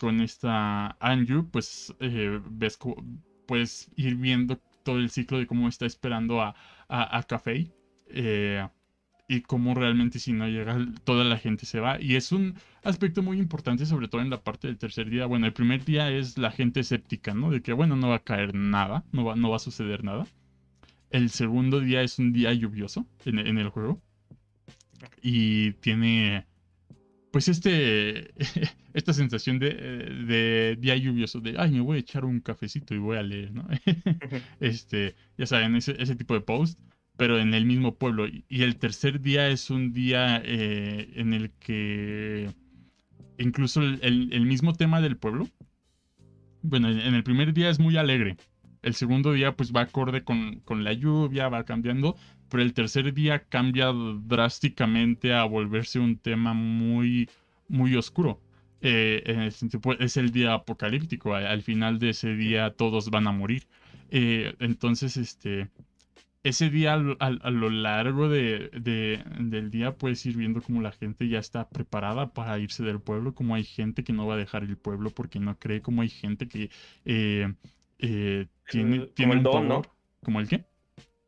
con 0.00 0.20
esta 0.20 0.96
Anju, 0.98 1.48
pues 1.48 1.94
ves, 2.00 2.76
puedes 3.46 3.88
ir 3.94 4.16
viendo 4.16 4.58
todo 4.82 4.98
el 4.98 5.10
ciclo 5.10 5.38
de 5.38 5.46
cómo 5.46 5.68
está 5.68 5.86
esperando 5.86 6.42
a, 6.42 6.56
a, 6.88 7.18
a. 7.18 7.24
Eh, 8.08 8.66
y 9.26 9.40
cómo 9.42 9.74
realmente 9.74 10.18
si 10.18 10.32
no 10.32 10.48
llega 10.48 10.76
toda 11.04 11.24
la 11.24 11.38
gente 11.38 11.66
se 11.66 11.80
va. 11.80 12.00
Y 12.00 12.16
es 12.16 12.32
un 12.32 12.54
aspecto 12.82 13.22
muy 13.22 13.38
importante, 13.38 13.86
sobre 13.86 14.08
todo 14.08 14.20
en 14.20 14.30
la 14.30 14.42
parte 14.42 14.66
del 14.66 14.78
tercer 14.78 15.08
día. 15.08 15.26
Bueno, 15.26 15.46
el 15.46 15.52
primer 15.52 15.84
día 15.84 16.10
es 16.10 16.36
la 16.38 16.50
gente 16.50 16.80
escéptica, 16.80 17.34
¿no? 17.34 17.50
De 17.50 17.62
que, 17.62 17.72
bueno, 17.72 17.96
no 17.96 18.08
va 18.08 18.16
a 18.16 18.24
caer 18.24 18.54
nada, 18.54 19.04
no 19.12 19.24
va, 19.24 19.36
no 19.36 19.50
va 19.50 19.56
a 19.56 19.60
suceder 19.60 20.04
nada. 20.04 20.26
El 21.10 21.30
segundo 21.30 21.80
día 21.80 22.02
es 22.02 22.18
un 22.18 22.32
día 22.32 22.52
lluvioso 22.52 23.06
en, 23.24 23.38
el 23.38 23.68
juego. 23.68 24.00
Y 25.22 25.72
tiene, 25.74 26.46
pues, 27.30 27.48
este, 27.48 28.34
esta 28.94 29.12
sensación 29.14 29.58
de, 29.58 29.70
de, 30.26 30.76
día 30.78 30.96
lluvioso, 30.96 31.40
de, 31.40 31.54
ay, 31.58 31.70
me 31.72 31.80
voy 31.80 31.98
a 31.98 32.00
echar 32.00 32.24
un 32.24 32.40
cafecito 32.40 32.94
y 32.94 32.98
voy 32.98 33.16
a 33.16 33.22
leer, 33.22 33.52
¿no? 33.52 33.66
este, 34.60 35.14
ya 35.38 35.46
saben, 35.46 35.76
ese, 35.76 35.94
ese 35.98 36.16
tipo 36.16 36.34
de 36.34 36.40
post 36.40 36.78
pero 37.16 37.38
en 37.38 37.54
el 37.54 37.64
mismo 37.64 37.94
pueblo. 37.94 38.26
Y 38.48 38.62
el 38.62 38.76
tercer 38.76 39.20
día 39.20 39.48
es 39.48 39.70
un 39.70 39.92
día 39.92 40.42
eh, 40.44 41.12
en 41.14 41.32
el 41.32 41.50
que 41.52 42.50
incluso 43.38 43.82
el, 43.82 44.46
mismo 44.46 44.74
tema 44.74 45.00
del 45.00 45.16
pueblo, 45.16 45.48
bueno, 46.62 46.88
en 46.88 47.14
el 47.14 47.22
primer 47.24 47.52
día 47.52 47.70
es 47.70 47.78
muy 47.78 47.96
alegre. 47.96 48.36
El 48.82 48.94
segundo 48.94 49.32
día 49.32 49.56
pues 49.56 49.72
va 49.72 49.82
acorde 49.82 50.24
con, 50.24 50.62
la 50.84 50.92
lluvia, 50.92 51.48
va 51.48 51.64
cambiando, 51.64 52.16
pero 52.50 52.62
el 52.62 52.74
tercer 52.74 53.12
día 53.14 53.44
cambia 53.44 53.92
drásticamente 53.92 55.32
a 55.32 55.44
volverse 55.44 55.98
un 55.98 56.18
tema 56.18 56.52
muy, 56.52 57.28
muy 57.68 57.96
oscuro. 57.96 58.40
Eh, 58.82 59.50
pues, 59.80 60.00
es 60.00 60.16
el 60.18 60.30
día 60.30 60.52
apocalíptico, 60.52 61.34
al, 61.34 61.62
final 61.62 61.98
de 61.98 62.10
ese 62.10 62.34
día 62.36 62.70
todos 62.70 63.10
van 63.10 63.26
a 63.26 63.32
morir. 63.32 63.66
Eh, 64.10 64.54
entonces, 64.58 65.16
este, 65.16 65.70
ese 66.44 66.68
día 66.68 66.92
a, 66.92 67.50
lo 67.50 67.70
largo 67.70 68.28
de, 68.28 68.70
del 68.74 69.70
día 69.70 69.96
puedes 69.96 70.24
ir 70.26 70.36
viendo 70.36 70.60
como 70.60 70.82
la 70.82 70.92
gente 70.92 71.26
ya 71.26 71.38
está 71.38 71.70
preparada 71.70 72.34
para 72.34 72.58
irse 72.58 72.84
del 72.84 73.00
pueblo, 73.00 73.34
como 73.34 73.54
hay 73.54 73.64
gente 73.64 74.04
que 74.04 74.12
no 74.12 74.26
va 74.26 74.34
a 74.34 74.36
dejar 74.36 74.62
el 74.62 74.76
pueblo 74.76 75.08
porque 75.08 75.40
no 75.40 75.58
cree, 75.58 75.80
como 75.80 76.02
hay 76.02 76.10
gente 76.10 76.46
que 76.46 76.70
eh, 77.06 77.50
eh, 77.98 78.46
tiene, 78.68 79.06
tiene 79.06 79.36
un 79.36 79.42
don, 79.42 79.68
¿no? 79.68 79.82
¿Como 80.22 80.38
el 80.38 80.46
qué? 80.46 80.66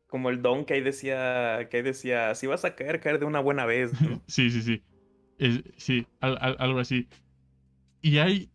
Como 0.05 0.29
el 0.29 0.43
don 0.43 0.65
que 0.65 0.75
ahí 0.75 0.81
decía, 0.81 1.67
que 1.71 1.77
ahí 1.77 1.83
decía, 1.83 2.35
si 2.35 2.45
vas 2.45 2.63
a 2.63 2.75
caer, 2.75 2.99
caer 2.99 3.17
de 3.17 3.25
una 3.25 3.39
buena 3.39 3.65
vez. 3.65 3.91
sí, 4.27 4.51
sí, 4.51 4.61
sí. 4.61 5.63
sí, 5.77 6.07
algo 6.21 6.79
así. 6.79 7.07
Y 8.03 8.19
hay 8.19 8.51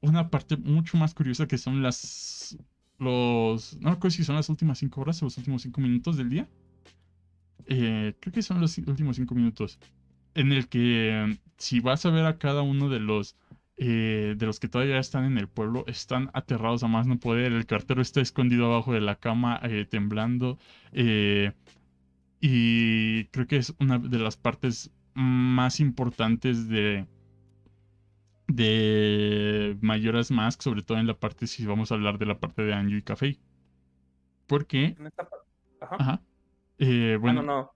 una 0.00 0.30
parte 0.30 0.56
mucho 0.56 0.96
más 0.96 1.14
curiosa 1.14 1.46
que 1.46 1.58
son 1.58 1.80
las 1.80 2.58
los. 3.02 3.78
No 3.80 3.90
recuerdo 3.90 4.16
si 4.16 4.24
son 4.24 4.36
las 4.36 4.48
últimas 4.48 4.78
cinco 4.78 5.00
horas 5.00 5.22
o 5.22 5.26
los 5.26 5.36
últimos 5.38 5.62
cinco 5.62 5.80
minutos 5.80 6.16
del 6.16 6.30
día. 6.30 6.48
Eh, 7.66 8.14
creo 8.20 8.32
que 8.32 8.42
son 8.42 8.60
los 8.60 8.76
últimos 8.78 9.16
cinco 9.16 9.34
minutos. 9.34 9.78
En 10.34 10.52
el 10.52 10.68
que 10.68 11.38
si 11.58 11.80
vas 11.80 12.06
a 12.06 12.10
ver 12.10 12.26
a 12.26 12.38
cada 12.38 12.62
uno 12.62 12.88
de 12.88 13.00
los. 13.00 13.36
Eh, 13.78 14.34
de 14.36 14.46
los 14.46 14.60
que 14.60 14.68
todavía 14.68 14.98
están 14.98 15.24
en 15.24 15.38
el 15.38 15.48
pueblo, 15.48 15.84
están 15.88 16.30
aterrados 16.34 16.82
a 16.84 16.88
más 16.88 17.06
no 17.06 17.18
poder. 17.18 17.52
El 17.52 17.66
cartero 17.66 18.02
está 18.02 18.20
escondido 18.20 18.66
abajo 18.66 18.92
de 18.92 19.00
la 19.00 19.16
cama, 19.16 19.60
eh, 19.64 19.86
temblando. 19.88 20.58
y 22.40 23.24
creo 23.26 23.46
que 23.46 23.56
es 23.56 23.74
una 23.78 23.98
de 23.98 24.18
las 24.18 24.36
partes 24.36 24.90
más 25.14 25.80
importantes 25.80 26.68
de, 26.68 27.06
de 28.54 29.76
Mayoras 29.80 30.30
Mask, 30.30 30.62
sobre 30.62 30.82
todo 30.82 30.98
en 30.98 31.06
la 31.06 31.14
parte, 31.14 31.46
si 31.46 31.64
vamos 31.66 31.90
a 31.90 31.94
hablar 31.94 32.18
de 32.18 32.26
la 32.26 32.38
parte 32.38 32.62
de 32.62 32.74
Anju 32.74 32.96
y 32.96 33.02
Café. 33.02 33.38
Porque. 34.46 34.96
En 34.98 35.06
esta 35.06 35.28
parte. 35.28 35.46
Ajá. 35.80 35.96
Ajá. 35.98 36.22
Eh, 36.78 37.16
bueno. 37.20 37.42
no, 37.42 37.72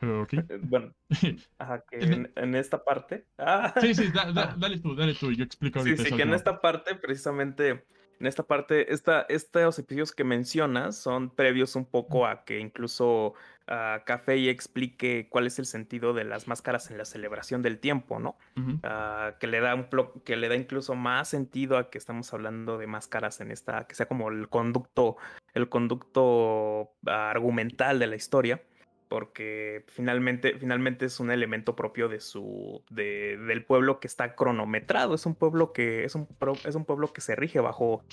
no. 0.00 0.22
okay. 0.22 0.40
Eh, 0.48 0.60
bueno, 0.62 0.94
ajá, 1.58 1.84
que 1.90 1.98
en, 2.34 2.54
esta 2.54 2.82
parte. 2.82 3.26
Ah. 3.36 3.74
Sí, 3.80 3.94
sí, 3.94 4.04
dale 4.58 4.78
tú, 4.78 4.94
dale 4.94 5.14
tú, 5.14 5.32
yo 5.32 5.44
explico 5.44 5.80
ahorita. 5.80 6.04
Sí, 6.04 6.10
sí, 6.10 6.16
que 6.16 6.22
en 6.22 6.34
esta 6.34 6.60
parte, 6.60 6.94
precisamente, 6.94 7.84
en 8.20 8.26
esta 8.26 8.44
parte, 8.44 8.92
esta, 8.92 9.22
estos 9.28 9.78
episodios 9.78 10.12
que 10.12 10.24
mencionas 10.24 10.96
son 10.96 11.30
previos 11.34 11.76
un 11.76 11.84
poco 11.84 12.26
a 12.26 12.44
que 12.44 12.58
incluso 12.58 13.34
uh, 13.68 14.04
Café 14.04 14.50
explique 14.50 15.28
cuál 15.28 15.46
es 15.46 15.58
el 15.58 15.66
sentido 15.66 16.12
de 16.14 16.24
las 16.24 16.48
máscaras 16.48 16.90
en 16.90 16.98
la 16.98 17.04
celebración 17.04 17.62
del 17.62 17.78
tiempo, 17.78 18.18
¿no? 18.18 18.36
Ah, 18.82 19.34
que, 19.38 19.46
le 19.46 19.60
da 19.60 19.74
un 19.74 19.86
que 20.24 20.36
le 20.36 20.48
da 20.48 20.56
incluso 20.56 20.94
más 20.94 21.28
sentido 21.28 21.78
a 21.78 21.90
que 21.90 21.98
estamos 21.98 22.32
hablando 22.34 22.78
de 22.78 22.86
máscaras 22.86 23.40
en 23.40 23.50
esta, 23.50 23.86
que 23.86 23.94
sea 23.94 24.06
como 24.06 24.28
el 24.28 24.48
conducto, 24.48 25.16
el 25.54 25.68
conducto 25.68 26.92
argumental 27.06 27.98
de 27.98 28.06
la 28.06 28.16
historia 28.16 28.62
porque 29.08 29.84
finalmente, 29.88 30.56
finalmente 30.58 31.06
es 31.06 31.18
un 31.18 31.30
elemento 31.30 31.74
propio 31.74 32.08
de 32.08 32.20
su, 32.20 32.82
de, 32.90 33.38
del 33.38 33.64
pueblo 33.64 34.00
que 34.00 34.06
está 34.06 34.34
cronometrado, 34.34 35.14
es 35.14 35.26
un 35.26 35.34
pueblo 35.34 35.72
que, 35.72 36.04
es 36.04 36.14
un, 36.14 36.28
es 36.64 36.74
un 36.74 36.84
pueblo 36.84 37.12
que 37.12 37.20
se 37.20 37.34
rige 37.34 37.60
bajo, 37.60 38.04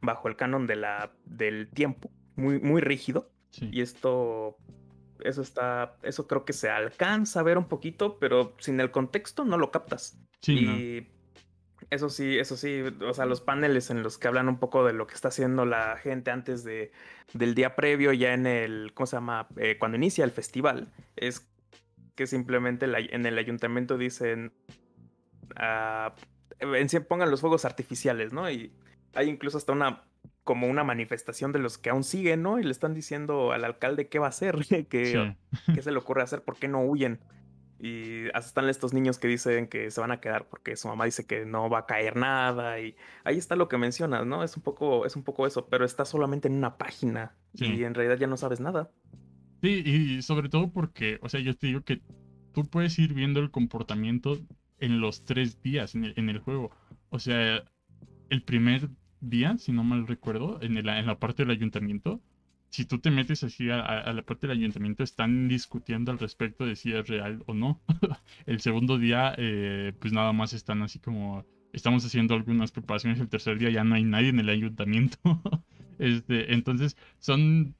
bajo 0.00 0.28
el 0.28 0.36
canon 0.36 0.66
de 0.66 0.76
la, 0.76 1.12
del 1.24 1.68
tiempo, 1.68 2.10
muy, 2.36 2.60
muy 2.60 2.80
rígido, 2.80 3.30
y 3.60 3.80
esto, 3.80 4.56
eso 5.20 5.42
está, 5.42 5.96
eso 6.02 6.26
creo 6.26 6.44
que 6.44 6.52
se 6.52 6.68
alcanza 6.68 7.40
a 7.40 7.42
ver 7.42 7.58
un 7.58 7.68
poquito, 7.68 8.18
pero 8.18 8.54
sin 8.58 8.80
el 8.80 8.90
contexto 8.90 9.44
no 9.44 9.58
lo 9.58 9.70
captas. 9.70 10.18
y 10.46 11.06
eso 11.90 12.08
sí, 12.08 12.38
eso 12.38 12.56
sí, 12.56 12.82
o 13.02 13.14
sea, 13.14 13.26
los 13.26 13.40
paneles 13.40 13.90
en 13.90 14.02
los 14.02 14.18
que 14.18 14.28
hablan 14.28 14.48
un 14.48 14.58
poco 14.58 14.84
de 14.84 14.92
lo 14.92 15.06
que 15.06 15.14
está 15.14 15.28
haciendo 15.28 15.64
la 15.64 15.96
gente 15.96 16.30
antes 16.30 16.64
de, 16.64 16.90
del 17.32 17.54
día 17.54 17.76
previo, 17.76 18.12
ya 18.12 18.34
en 18.34 18.46
el, 18.46 18.92
¿cómo 18.94 19.06
se 19.06 19.16
llama? 19.16 19.48
Eh, 19.56 19.76
cuando 19.78 19.96
inicia 19.96 20.24
el 20.24 20.32
festival, 20.32 20.92
es 21.14 21.48
que 22.16 22.26
simplemente 22.26 22.86
en 22.86 23.26
el 23.26 23.38
ayuntamiento 23.38 23.98
dicen, 23.98 24.52
uh, 25.50 26.10
pongan 27.06 27.30
los 27.30 27.40
fuegos 27.40 27.64
artificiales, 27.64 28.32
¿no? 28.32 28.50
Y 28.50 28.72
hay 29.14 29.28
incluso 29.28 29.58
hasta 29.58 29.72
una, 29.72 30.04
como 30.46 30.68
una 30.68 30.84
manifestación 30.84 31.50
de 31.50 31.58
los 31.58 31.76
que 31.76 31.90
aún 31.90 32.04
siguen, 32.04 32.40
¿no? 32.40 32.60
Y 32.60 32.62
le 32.62 32.70
están 32.70 32.94
diciendo 32.94 33.50
al 33.50 33.64
alcalde 33.64 34.08
qué 34.08 34.20
va 34.20 34.26
a 34.26 34.28
hacer, 34.28 34.56
qué, 34.88 35.34
qué 35.74 35.82
se 35.82 35.90
le 35.90 35.98
ocurre 35.98 36.22
hacer, 36.22 36.42
por 36.42 36.56
qué 36.56 36.68
no 36.68 36.82
huyen. 36.82 37.18
Y 37.80 38.26
hasta 38.28 38.46
están 38.46 38.68
estos 38.68 38.94
niños 38.94 39.18
que 39.18 39.26
dicen 39.26 39.66
que 39.66 39.90
se 39.90 40.00
van 40.00 40.12
a 40.12 40.20
quedar 40.20 40.48
porque 40.48 40.76
su 40.76 40.86
mamá 40.86 41.04
dice 41.04 41.26
que 41.26 41.44
no 41.44 41.68
va 41.68 41.80
a 41.80 41.86
caer 41.86 42.14
nada. 42.14 42.78
Y 42.78 42.94
ahí 43.24 43.36
está 43.36 43.56
lo 43.56 43.68
que 43.68 43.76
mencionas, 43.76 44.24
¿no? 44.24 44.44
Es 44.44 44.56
un 44.56 44.62
poco, 44.62 45.04
es 45.04 45.16
un 45.16 45.24
poco 45.24 45.48
eso, 45.48 45.66
pero 45.66 45.84
está 45.84 46.04
solamente 46.04 46.46
en 46.46 46.54
una 46.54 46.78
página 46.78 47.34
y 47.54 47.82
en 47.82 47.94
realidad 47.94 48.16
ya 48.16 48.28
no 48.28 48.36
sabes 48.36 48.60
nada. 48.60 48.92
Sí, 49.62 49.82
y 49.84 50.22
sobre 50.22 50.48
todo 50.48 50.70
porque, 50.70 51.18
o 51.22 51.28
sea, 51.28 51.40
yo 51.40 51.56
te 51.56 51.66
digo 51.66 51.80
que 51.80 52.00
tú 52.54 52.70
puedes 52.70 52.96
ir 53.00 53.14
viendo 53.14 53.40
el 53.40 53.50
comportamiento 53.50 54.38
en 54.78 55.00
los 55.00 55.24
tres 55.24 55.60
días 55.60 55.96
en 55.96 56.04
el, 56.04 56.14
en 56.16 56.28
el 56.28 56.38
juego. 56.38 56.70
O 57.08 57.18
sea, 57.18 57.64
el 58.30 58.44
primer 58.44 58.90
día, 59.28 59.56
si 59.58 59.72
no 59.72 59.84
mal 59.84 60.06
recuerdo, 60.06 60.58
en, 60.62 60.76
el, 60.76 60.88
en 60.88 61.06
la 61.06 61.18
parte 61.18 61.44
del 61.44 61.50
ayuntamiento, 61.50 62.20
si 62.70 62.84
tú 62.84 62.98
te 62.98 63.10
metes 63.10 63.42
así 63.42 63.70
a, 63.70 64.12
la 64.12 64.22
parte 64.22 64.46
del 64.46 64.58
ayuntamiento, 64.58 65.02
están 65.02 65.48
discutiendo 65.48 66.12
al 66.12 66.18
respecto 66.18 66.66
de 66.66 66.76
si 66.76 66.92
es 66.92 67.08
real 67.08 67.42
o 67.46 67.54
no. 67.54 67.80
el 68.46 68.60
segundo 68.60 68.98
día, 68.98 69.34
eh, 69.38 69.92
pues 69.98 70.12
nada 70.12 70.32
más 70.32 70.52
están 70.52 70.82
así 70.82 70.98
como, 70.98 71.46
estamos 71.72 72.04
haciendo 72.04 72.34
algunas 72.34 72.72
preparaciones. 72.72 73.20
El 73.20 73.28
tercer 73.28 73.58
día 73.58 73.70
ya 73.70 73.84
no 73.84 73.94
hay 73.94 74.04
nadie 74.04 74.28
en 74.28 74.40
el 74.40 74.48
ayuntamiento. 74.48 75.18
este, 75.98 76.52
entonces, 76.52 76.96
son 77.18 77.74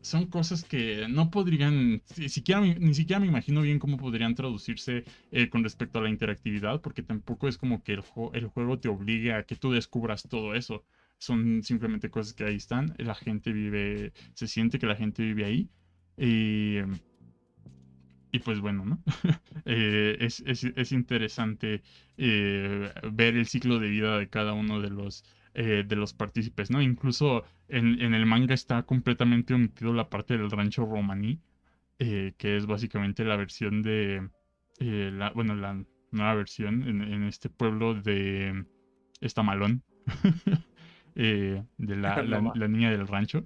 son 0.00 0.26
cosas 0.26 0.64
que 0.64 1.06
no 1.08 1.30
podrían, 1.30 2.02
siquiera, 2.28 2.60
ni 2.60 2.94
siquiera 2.94 3.20
me 3.20 3.26
imagino 3.26 3.62
bien 3.62 3.78
cómo 3.78 3.96
podrían 3.96 4.34
traducirse 4.34 5.04
eh, 5.32 5.48
con 5.48 5.62
respecto 5.64 5.98
a 5.98 6.02
la 6.02 6.10
interactividad, 6.10 6.80
porque 6.80 7.02
tampoco 7.02 7.48
es 7.48 7.58
como 7.58 7.82
que 7.82 7.94
el, 7.94 8.00
juego 8.00 8.78
te 8.78 8.88
obligue 8.88 9.32
a 9.32 9.42
que 9.42 9.56
tú 9.56 9.72
descubras 9.72 10.22
todo 10.22 10.54
eso. 10.54 10.84
Son 11.18 11.62
simplemente 11.64 12.10
cosas 12.10 12.32
que 12.32 12.44
ahí 12.44 12.56
están, 12.56 12.94
la 12.98 13.14
gente 13.14 13.52
vive, 13.52 14.12
se 14.34 14.46
siente 14.46 14.78
que 14.78 14.86
la 14.86 14.94
gente 14.96 15.22
vive 15.22 15.44
ahí. 15.44 15.68
Y, 16.16 16.78
y 18.30 18.38
pues 18.40 18.60
bueno, 18.60 18.84
¿no? 18.84 19.02
Eh, 19.70 20.16
es, 20.20 20.42
es, 20.46 20.64
es, 20.64 20.92
interesante 20.92 21.82
eh, 22.16 22.90
ver 23.12 23.36
el 23.36 23.46
ciclo 23.46 23.78
de 23.78 23.90
vida 23.90 24.16
de 24.18 24.28
cada 24.28 24.54
uno 24.54 24.80
de 24.80 24.88
los 24.88 25.24
eh, 25.54 25.84
de 25.86 25.96
los 25.96 26.12
partícipes, 26.12 26.70
¿no? 26.70 26.80
Incluso 26.82 27.44
en, 27.68 28.14
el 28.14 28.26
manga 28.26 28.54
está 28.54 28.82
completamente 28.82 29.54
omitido 29.54 29.92
la 29.92 30.08
parte 30.08 30.36
del 30.36 30.50
rancho 30.50 30.84
romaní, 30.84 31.40
eh, 31.98 32.34
que 32.38 32.56
es 32.56 32.66
básicamente 32.66 33.24
la 33.24 33.36
versión 33.36 33.82
de, 33.82 34.28
eh, 34.78 35.10
la, 35.12 35.30
bueno, 35.30 35.54
la 35.54 35.82
nueva 36.10 36.34
versión 36.34 36.82
en, 36.84 37.24
este 37.24 37.48
pueblo 37.48 37.94
de 37.94 38.64
Estamalón, 39.20 39.82
de 41.14 41.64
la, 41.78 42.22
la, 42.22 42.68
niña 42.68 42.90
del 42.90 43.08
rancho, 43.08 43.44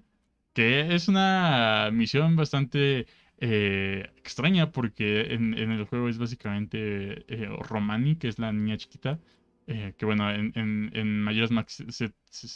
que 0.53 0.95
es 0.95 1.09
una 1.09 1.89
misión 1.93 2.37
bastante 2.37 3.07
extraña 3.39 4.71
porque 4.71 5.33
en, 5.35 5.59
en, 5.59 5.73
el 5.73 5.85
juego 5.85 6.09
es 6.09 6.19
básicamente 6.19 7.25
Romani, 7.69 8.17
que 8.17 8.29
es 8.29 8.39
la 8.39 8.53
niña 8.53 8.77
chiquita, 8.77 9.19
eh, 9.67 9.95
que 9.97 10.05
bueno, 10.07 10.31
en, 10.31 10.53
en, 10.57 10.91
en 10.95 11.23
Max 11.23 11.85
se, 11.89 12.13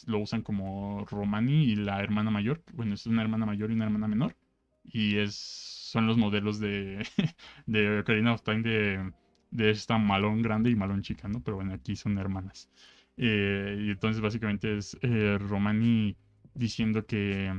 lo 0.06 0.18
usan 0.18 0.42
como 0.42 1.04
Romani 1.06 1.64
y 1.64 1.76
la 1.76 2.00
hermana 2.02 2.30
mayor. 2.30 2.62
Bueno, 2.72 2.94
es 2.94 3.06
una 3.06 3.22
hermana 3.22 3.46
mayor 3.46 3.70
y 3.70 3.74
una 3.74 3.84
hermana 3.84 4.08
menor. 4.08 4.36
Y 4.84 5.18
es, 5.18 5.34
son 5.36 6.06
los 6.06 6.16
modelos 6.16 6.58
de, 6.60 7.06
de 7.66 8.00
Ocarina 8.00 8.32
of 8.32 8.42
Time 8.42 8.62
de, 8.62 9.12
de 9.50 9.70
esta 9.70 9.98
malón 9.98 10.42
grande 10.42 10.70
y 10.70 10.76
malón 10.76 11.02
chica, 11.02 11.28
¿no? 11.28 11.42
Pero 11.42 11.56
bueno, 11.56 11.74
aquí 11.74 11.96
son 11.96 12.18
hermanas. 12.18 12.68
Eh, 13.16 13.84
y 13.86 13.90
entonces 13.90 14.20
básicamente 14.20 14.76
es 14.76 14.96
eh, 15.00 15.38
Romani 15.38 16.16
diciendo 16.54 17.06
que 17.06 17.52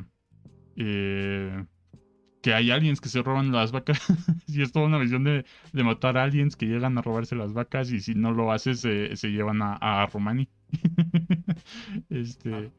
que 2.47 2.53
hay 2.53 2.71
aliens 2.71 3.01
que 3.01 3.09
se 3.09 3.21
roban 3.21 3.51
las 3.51 3.73
vacas. 3.73 3.99
y 4.47 4.61
es 4.61 4.71
toda 4.71 4.85
una 4.85 4.97
visión 4.97 5.25
de, 5.25 5.43
matar 5.73 6.17
aliens 6.17 6.55
que 6.55 6.65
llegan 6.65 6.97
a 6.97 7.01
robarse 7.01 7.35
las 7.35 7.51
vacas 7.51 7.91
y 7.91 7.99
si 7.99 8.15
no 8.15 8.31
lo 8.31 8.53
haces 8.53 8.79
se 8.79 9.27
llevan 9.27 9.59
a, 9.61 10.05
Romani. 10.05 10.47
este, 12.09 12.53
ah. 12.53 12.69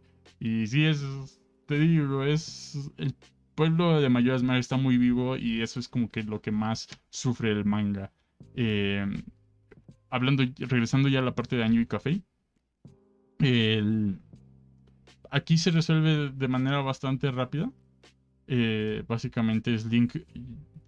y 0.41 0.67
sí, 0.69 0.87
es, 0.87 1.05
te 1.67 1.79
digo, 1.79 2.25
es 2.25 2.91
el 2.97 3.15
pueblo 3.55 4.01
de 4.01 4.09
Mayoras 4.09 4.43
Mar 4.43 4.57
está 4.57 4.79
muy 4.79 4.97
vivo 4.97 5.37
y 5.37 5.61
eso 5.61 5.81
es 5.81 5.89
como 5.89 6.11
que 6.11 6.23
lo 6.23 6.41
que 6.41 6.51
más 6.51 6.89
sufre 7.11 7.51
el 7.51 7.67
manga. 7.67 8.11
Eh, 8.55 9.05
hablando, 10.09 10.45
regresando 10.61 11.11
ya 11.11 11.19
a 11.19 11.23
la 11.23 11.35
parte 11.35 11.57
de 11.57 11.65
Año 11.65 11.83
y 11.83 11.87
Café. 11.87 12.23
aquí 15.31 15.59
se 15.59 15.71
resuelve 15.73 16.31
de 16.31 16.49
manera 16.49 16.81
bastante 16.81 17.31
rápida. 17.31 17.71
Eh, 18.51 19.05
básicamente 19.07 19.75
es 19.75 19.85
Link 19.85 20.17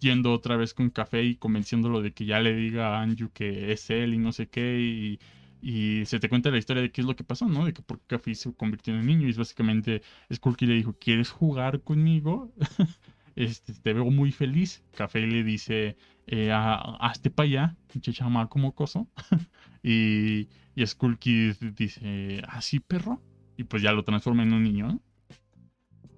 yendo 0.00 0.32
otra 0.32 0.56
vez 0.56 0.72
con 0.72 0.88
Café 0.88 1.22
y 1.22 1.36
convenciéndolo 1.36 2.00
de 2.00 2.12
que 2.12 2.24
ya 2.24 2.40
le 2.40 2.54
diga 2.54 2.96
a 2.96 3.02
Anju 3.02 3.30
que 3.32 3.70
es 3.70 3.90
él 3.90 4.14
y 4.14 4.18
no 4.18 4.32
sé 4.32 4.48
qué. 4.48 5.18
Y, 5.62 6.06
se 6.06 6.18
te 6.18 6.30
cuenta 6.30 6.50
la 6.50 6.56
historia 6.56 6.82
de 6.82 6.90
qué 6.90 7.02
es 7.02 7.06
lo 7.06 7.14
que 7.14 7.22
pasó, 7.22 7.46
¿no? 7.46 7.66
De 7.66 7.74
que 7.74 7.82
por 7.82 7.98
qué 8.00 8.16
Café 8.16 8.34
se 8.34 8.52
convirtió 8.54 8.94
en 8.94 9.04
niño. 9.04 9.26
Y 9.26 9.30
es 9.30 9.36
básicamente, 9.36 10.02
Skulky 10.32 10.64
le 10.66 10.74
dijo, 10.74 10.96
¿quieres 10.98 11.28
jugar 11.28 11.82
conmigo? 11.82 12.50
este, 13.36 13.74
te 13.74 13.92
veo 13.92 14.06
muy 14.06 14.32
feliz. 14.32 14.82
Café 14.96 15.26
le 15.26 15.44
dice, 15.44 15.98
eh, 16.26 16.50
hazte 16.52 17.28
para 17.30 17.46
allá, 17.46 17.76
pinche 17.92 18.12
chama 18.14 18.48
como 18.48 18.74
coso. 18.74 19.06
y, 19.82 20.48
y 20.74 20.86
Skulky 20.86 21.52
dice, 21.76 22.42
así 22.48 22.78
¿Ah, 22.78 22.84
perro. 22.86 23.22
Y 23.58 23.64
pues 23.64 23.82
ya 23.82 23.92
lo 23.92 24.02
transforma 24.02 24.42
en 24.44 24.54
un 24.54 24.62
niño. 24.62 25.00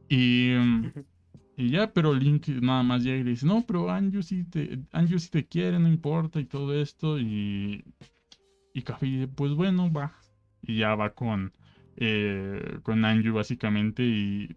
Y... 0.08 0.52
Y 1.56 1.70
ya, 1.70 1.92
pero 1.92 2.14
Link 2.14 2.48
nada 2.48 2.82
más 2.82 3.02
llega 3.02 3.18
y 3.18 3.24
le 3.24 3.30
dice, 3.30 3.46
no, 3.46 3.64
pero 3.66 3.90
Anju 3.90 4.22
sí 4.22 4.44
te, 4.44 4.78
Anju 4.92 5.18
sí 5.18 5.30
te 5.30 5.46
quiere, 5.46 5.78
no 5.78 5.88
importa 5.88 6.40
y 6.40 6.46
todo 6.46 6.74
esto. 6.74 7.18
Y, 7.18 7.84
y 8.74 8.82
Café 8.82 9.06
dice, 9.06 9.28
pues 9.28 9.52
bueno, 9.54 9.92
va. 9.92 10.14
Y 10.62 10.78
ya 10.78 10.94
va 10.94 11.14
con, 11.14 11.52
eh, 11.96 12.78
con 12.82 13.04
Anju 13.04 13.34
básicamente 13.34 14.02
y, 14.02 14.56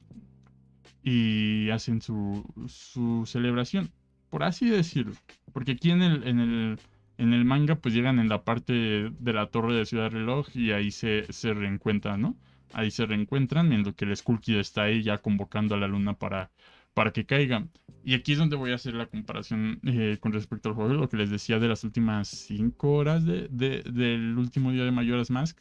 y 1.03 1.69
hacen 1.69 2.01
su, 2.01 2.43
su 2.67 3.23
celebración, 3.25 3.91
por 4.29 4.43
así 4.43 4.69
decirlo. 4.69 5.13
Porque 5.53 5.73
aquí 5.73 5.91
en 5.91 6.01
el, 6.01 6.23
en 6.27 6.39
el, 6.39 6.79
en 7.17 7.33
el 7.33 7.45
manga 7.45 7.75
pues 7.75 7.93
llegan 7.93 8.19
en 8.19 8.29
la 8.29 8.43
parte 8.43 8.73
de 8.73 9.33
la 9.33 9.47
torre 9.47 9.73
de 9.75 9.85
Ciudad 9.85 10.11
Reloj 10.11 10.47
y 10.55 10.71
ahí 10.71 10.91
se, 10.91 11.31
se 11.31 11.53
reencuentran, 11.53 12.21
¿no? 12.21 12.37
Ahí 12.73 12.91
se 12.91 13.05
reencuentran 13.05 13.71
en 13.73 13.83
lo 13.83 13.95
que 13.95 14.05
el 14.05 14.15
Skull 14.17 14.39
está 14.47 14.83
ahí 14.83 15.03
ya 15.03 15.19
convocando 15.19 15.75
a 15.75 15.77
la 15.77 15.87
luna 15.87 16.13
para 16.13 16.51
para 16.95 17.11
que 17.11 17.27
caiga. 17.27 17.67
Y 18.03 18.15
aquí 18.15 18.31
es 18.31 18.39
donde 18.39 18.55
voy 18.55 18.71
a 18.71 18.75
hacer 18.75 18.95
la 18.95 19.07
comparación 19.07 19.79
eh, 19.83 20.17
con 20.19 20.31
respecto 20.31 20.69
al 20.69 20.75
juego, 20.75 20.93
lo 20.93 21.09
que 21.09 21.17
les 21.17 21.29
decía 21.29 21.59
de 21.59 21.67
las 21.67 21.83
últimas 21.83 22.27
5 22.29 22.91
horas 22.91 23.25
de, 23.25 23.47
del 23.49 24.37
último 24.37 24.71
día 24.71 24.85
de 24.85 24.91
Majora's 24.91 25.29
Mask. 25.29 25.59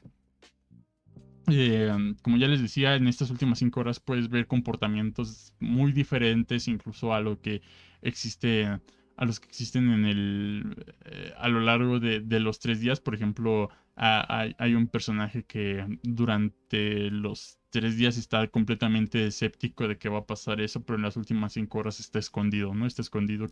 Eh, 1.48 2.14
como 2.22 2.36
ya 2.38 2.48
les 2.48 2.62
decía, 2.62 2.96
en 2.96 3.06
estas 3.06 3.30
últimas 3.30 3.58
5 3.58 3.80
horas 3.80 4.00
puedes 4.00 4.28
ver 4.28 4.46
comportamientos 4.46 5.52
muy 5.58 5.92
diferentes, 5.92 6.68
incluso 6.68 7.12
a 7.12 7.20
lo 7.20 7.40
que 7.40 7.62
existe, 8.02 8.66
a 8.66 9.24
los 9.24 9.40
que 9.40 9.48
existen 9.48 9.90
en 9.90 10.04
el, 10.04 10.84
eh, 11.04 11.32
a 11.38 11.48
lo 11.48 11.60
largo 11.60 11.98
de, 11.98 12.40
los 12.40 12.60
tres 12.60 12.80
días. 12.80 13.00
Por 13.00 13.14
ejemplo, 13.14 13.70
hay, 13.96 14.74
un 14.74 14.88
personaje 14.88 15.44
que 15.44 15.98
durante 16.02 17.10
los 17.10 17.58
tres 17.70 17.96
días 17.96 18.16
está 18.16 18.46
completamente 18.48 19.26
escéptico 19.26 19.86
de 19.88 19.98
que 19.98 20.08
va 20.08 20.20
a 20.20 20.26
pasar 20.26 20.60
eso, 20.60 20.82
pero 20.84 20.96
en 20.96 21.02
las 21.02 21.16
últimas 21.16 21.52
cinco 21.52 21.78
horas 21.78 22.00
está 22.00 22.18
escondido, 22.18 22.74
¿no? 22.74 22.86
Está 22.86 23.02
escondido 23.02 23.46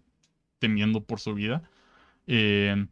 temiendo 0.58 1.04
por 1.04 1.20
su 1.20 1.34
vida. 1.34 1.62
Eh, 2.26 2.86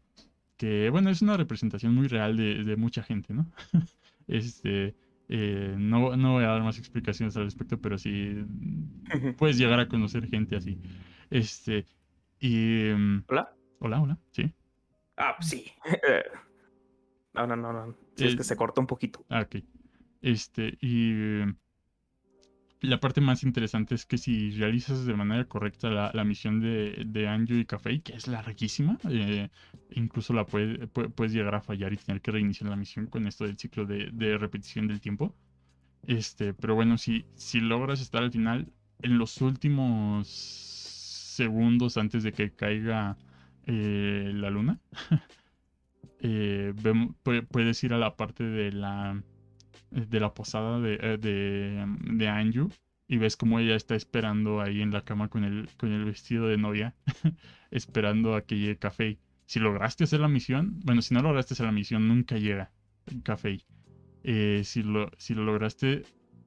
que 0.57 0.91
bueno, 0.91 1.11
es 1.11 1.23
una 1.23 1.37
representación 1.37 1.95
muy 1.95 2.07
real 2.09 2.37
de, 2.37 2.77
mucha 2.77 3.03
gente, 3.03 3.33
¿no? 3.33 3.51
este, 4.29 4.95
eh, 5.29 5.75
no, 5.79 6.17
no 6.17 6.33
voy 6.33 6.45
a 6.45 6.49
dar 6.49 6.63
más 6.63 6.79
explicaciones 6.79 7.37
al 7.37 7.45
respecto, 7.45 7.81
pero 7.81 7.99
sí 7.99 8.45
puedes 9.39 9.57
llegar 9.59 9.81
a 9.81 9.89
conocer 9.89 10.29
gente 10.29 10.57
así. 10.57 10.79
Este, 11.31 11.87
y... 12.39 12.91
Mm, 12.95 13.25
hola. 13.29 13.55
Hola, 13.79 14.03
hola, 14.03 14.19
sí. 14.33 14.53
Ah, 15.17 15.37
sí. 15.41 15.73
No, 17.35 17.47
no, 17.47 17.57
no, 17.57 17.73
no. 17.73 17.95
es 18.17 18.37
que 18.37 18.45
se 18.45 18.57
cortó 18.57 18.81
un 18.81 18.87
poquito. 18.87 19.25
Ah, 19.29 19.43
ok. 19.43 19.63
Este, 20.23 20.77
y 20.81 21.45
la 22.83 22.99
parte 22.99 23.21
más 23.21 23.43
interesante 23.43 23.95
es 23.95 24.07
que 24.07 24.19
si 24.19 24.51
realizas 24.53 25.05
de 25.05 25.15
manera 25.15 25.45
correcta 25.45 26.13
la, 26.13 26.25
misión 26.25 26.61
de, 26.61 27.05
de 27.07 27.29
Anju 27.29 27.55
y 27.55 27.67
Café, 27.67 28.01
que 28.01 28.15
es 28.15 28.27
larguísima, 28.27 28.99
eh, 29.09 29.49
incluso 29.91 30.33
la 30.33 30.47
puede, 30.47 30.87
puedes 30.87 31.33
llegar 31.33 31.55
a 31.55 31.61
fallar 31.61 31.93
y 31.93 31.97
tener 31.97 32.23
que 32.23 32.31
reiniciar 32.31 32.71
la 32.71 32.77
misión 32.77 33.07
con 33.07 33.27
esto 33.27 33.45
del 33.45 33.59
ciclo 33.59 33.85
de, 33.85 34.39
repetición 34.39 34.87
del 34.89 35.01
tiempo. 35.01 35.35
Este, 36.07 36.55
pero 36.55 36.75
bueno, 36.75 36.97
si, 36.97 37.27
si 37.35 37.61
logras 37.61 38.01
estar 38.01 38.23
al 38.23 38.33
final, 38.33 38.73
en 39.03 39.19
los 39.19 39.41
últimos 39.43 40.29
segundos 40.29 41.97
antes 41.99 42.23
de 42.23 42.33
que 42.33 42.53
caiga 42.53 43.19
eh, 43.67 44.31
la 44.35 44.49
luna, 44.49 44.81
eh, 46.23 46.75
puedes 47.51 47.83
ir 47.85 47.95
a 47.95 47.99
la 47.99 48.17
parte 48.17 48.45
de 48.45 48.73
la, 48.73 49.23
de 49.91 50.21
la 50.21 50.35
posada 50.35 50.79
de, 50.81 50.95
eh, 51.01 51.19
de, 51.19 51.87
de, 52.15 52.29
Anju 52.29 52.69
y 53.09 53.17
ves 53.17 53.37
como 53.37 53.59
ella 53.59 53.75
está 53.75 53.95
esperando 53.95 54.61
ahí 54.61 54.83
en 54.83 54.91
la 54.91 55.03
cama 55.03 55.29
con 55.29 55.45
el, 55.45 55.69
con 55.79 55.93
el 55.93 56.05
vestido 56.05 56.47
de 56.47 56.59
novia, 56.59 56.95
esperando 57.71 58.35
a 58.35 58.43
que 58.43 58.59
llegue 58.59 58.79
Café. 58.79 59.19
Si 59.47 59.59
lograste 59.59 60.05
hacer 60.05 60.21
la 60.21 60.29
misión, 60.29 60.79
bueno, 60.85 61.03
si 61.03 61.15
no 61.15 61.23
lograste 61.23 61.55
hacer 61.55 61.67
la 61.67 61.73
misión, 61.73 62.07
nunca 62.07 62.37
llega 62.37 62.71
Café. 63.25 63.65
Eh, 64.23 64.63
si, 64.65 64.83
lo, 64.83 65.11
si 65.17 65.35
lo 65.35 65.45
lograste, 65.45 66.05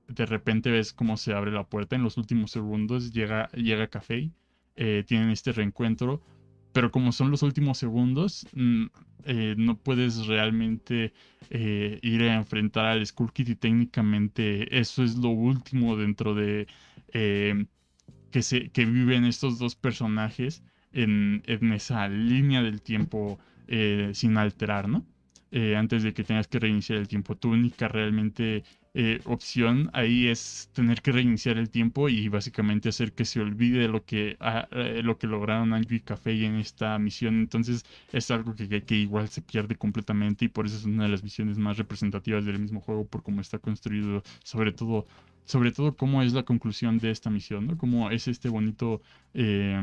de 0.07 0.25
repente 0.25 0.71
ves 0.71 0.93
cómo 0.93 1.17
se 1.17 1.33
abre 1.33 1.51
la 1.51 1.65
puerta 1.65 1.95
en 1.95 2.03
los 2.03 2.17
últimos 2.17 2.51
segundos, 2.51 3.11
llega, 3.11 3.49
llega 3.49 3.87
Café, 3.87 4.31
tienen 4.75 5.29
este 5.29 5.51
reencuentro, 5.51 6.21
pero 6.73 6.91
como 6.91 7.11
son 7.11 7.31
los 7.31 7.43
últimos 7.43 7.77
segundos, 7.77 8.47
mm, 8.53 8.85
eh, 9.25 9.55
no 9.57 9.77
puedes 9.77 10.25
realmente 10.27 11.13
eh, 11.49 11.99
ir 12.01 12.23
a 12.23 12.35
enfrentar 12.35 12.85
al 12.85 13.05
Skull 13.05 13.31
Kid 13.31 13.49
y 13.49 13.55
técnicamente 13.55 14.77
eso 14.77 15.03
es 15.03 15.15
lo 15.15 15.29
último 15.29 15.95
dentro 15.95 16.35
de 16.35 16.67
que, 17.11 18.41
se, 18.41 18.69
que 18.69 18.85
viven 18.85 19.23
estos 19.25 19.59
dos 19.59 19.75
personajes 19.75 20.63
en, 20.91 21.43
en 21.45 21.71
esa 21.73 22.09
línea 22.09 22.63
del 22.63 22.81
tiempo 22.81 23.39
sin 24.13 24.37
alterar, 24.37 24.89
¿no? 24.89 25.05
antes 25.77 26.01
de 26.01 26.13
que 26.13 26.23
tengas 26.23 26.47
que 26.47 26.59
reiniciar 26.59 26.97
el 26.97 27.07
tiempo. 27.07 27.35
Tu 27.37 27.51
única 27.51 27.87
realmente 27.87 28.63
eh, 28.95 29.21
opción 29.25 29.89
ahí 29.93 30.27
es 30.27 30.69
tener 30.73 31.01
que 31.01 31.11
reiniciar 31.11 31.57
el 31.57 31.71
tiempo 31.71 32.09
y 32.09 32.27
básicamente 32.29 32.89
hacer 32.89 33.13
que 33.13 33.25
se 33.25 33.41
olvide 33.41 33.87
lo 33.87 34.05
que, 34.05 34.37
ah, 34.39 34.67
eh, 34.71 35.01
lo 35.03 35.17
que 35.17 35.25
lograron 35.25 35.73
Angry 35.73 36.01
Café 36.01 36.45
en 36.45 36.57
esta 36.57 36.99
misión. 36.99 37.35
Entonces 37.39 37.85
es 38.11 38.29
algo 38.29 38.55
que, 38.55 38.83
que, 38.83 38.95
igual 38.95 39.29
se 39.29 39.41
pierde 39.41 39.75
completamente 39.75 40.45
y 40.45 40.47
por 40.47 40.67
eso 40.67 40.77
es 40.77 40.85
una 40.85 41.03
de 41.03 41.09
las 41.09 41.23
misiones 41.23 41.57
más 41.57 41.77
representativas 41.77 42.45
del 42.45 42.59
mismo 42.59 42.81
juego 42.81 43.07
por 43.07 43.23
cómo 43.23 43.41
está 43.41 43.57
construido, 43.57 44.21
sobre 44.43 44.71
todo, 44.71 45.07
sobre 45.45 45.71
todo 45.71 45.95
cómo 45.95 46.21
es 46.21 46.33
la 46.33 46.43
conclusión 46.43 46.99
de 46.99 47.09
esta 47.11 47.29
misión, 47.31 47.67
¿no? 47.67 47.77
Cómo 47.77 48.11
es 48.11 48.27
este 48.27 48.49
bonito 48.49 49.01
eh, 49.33 49.81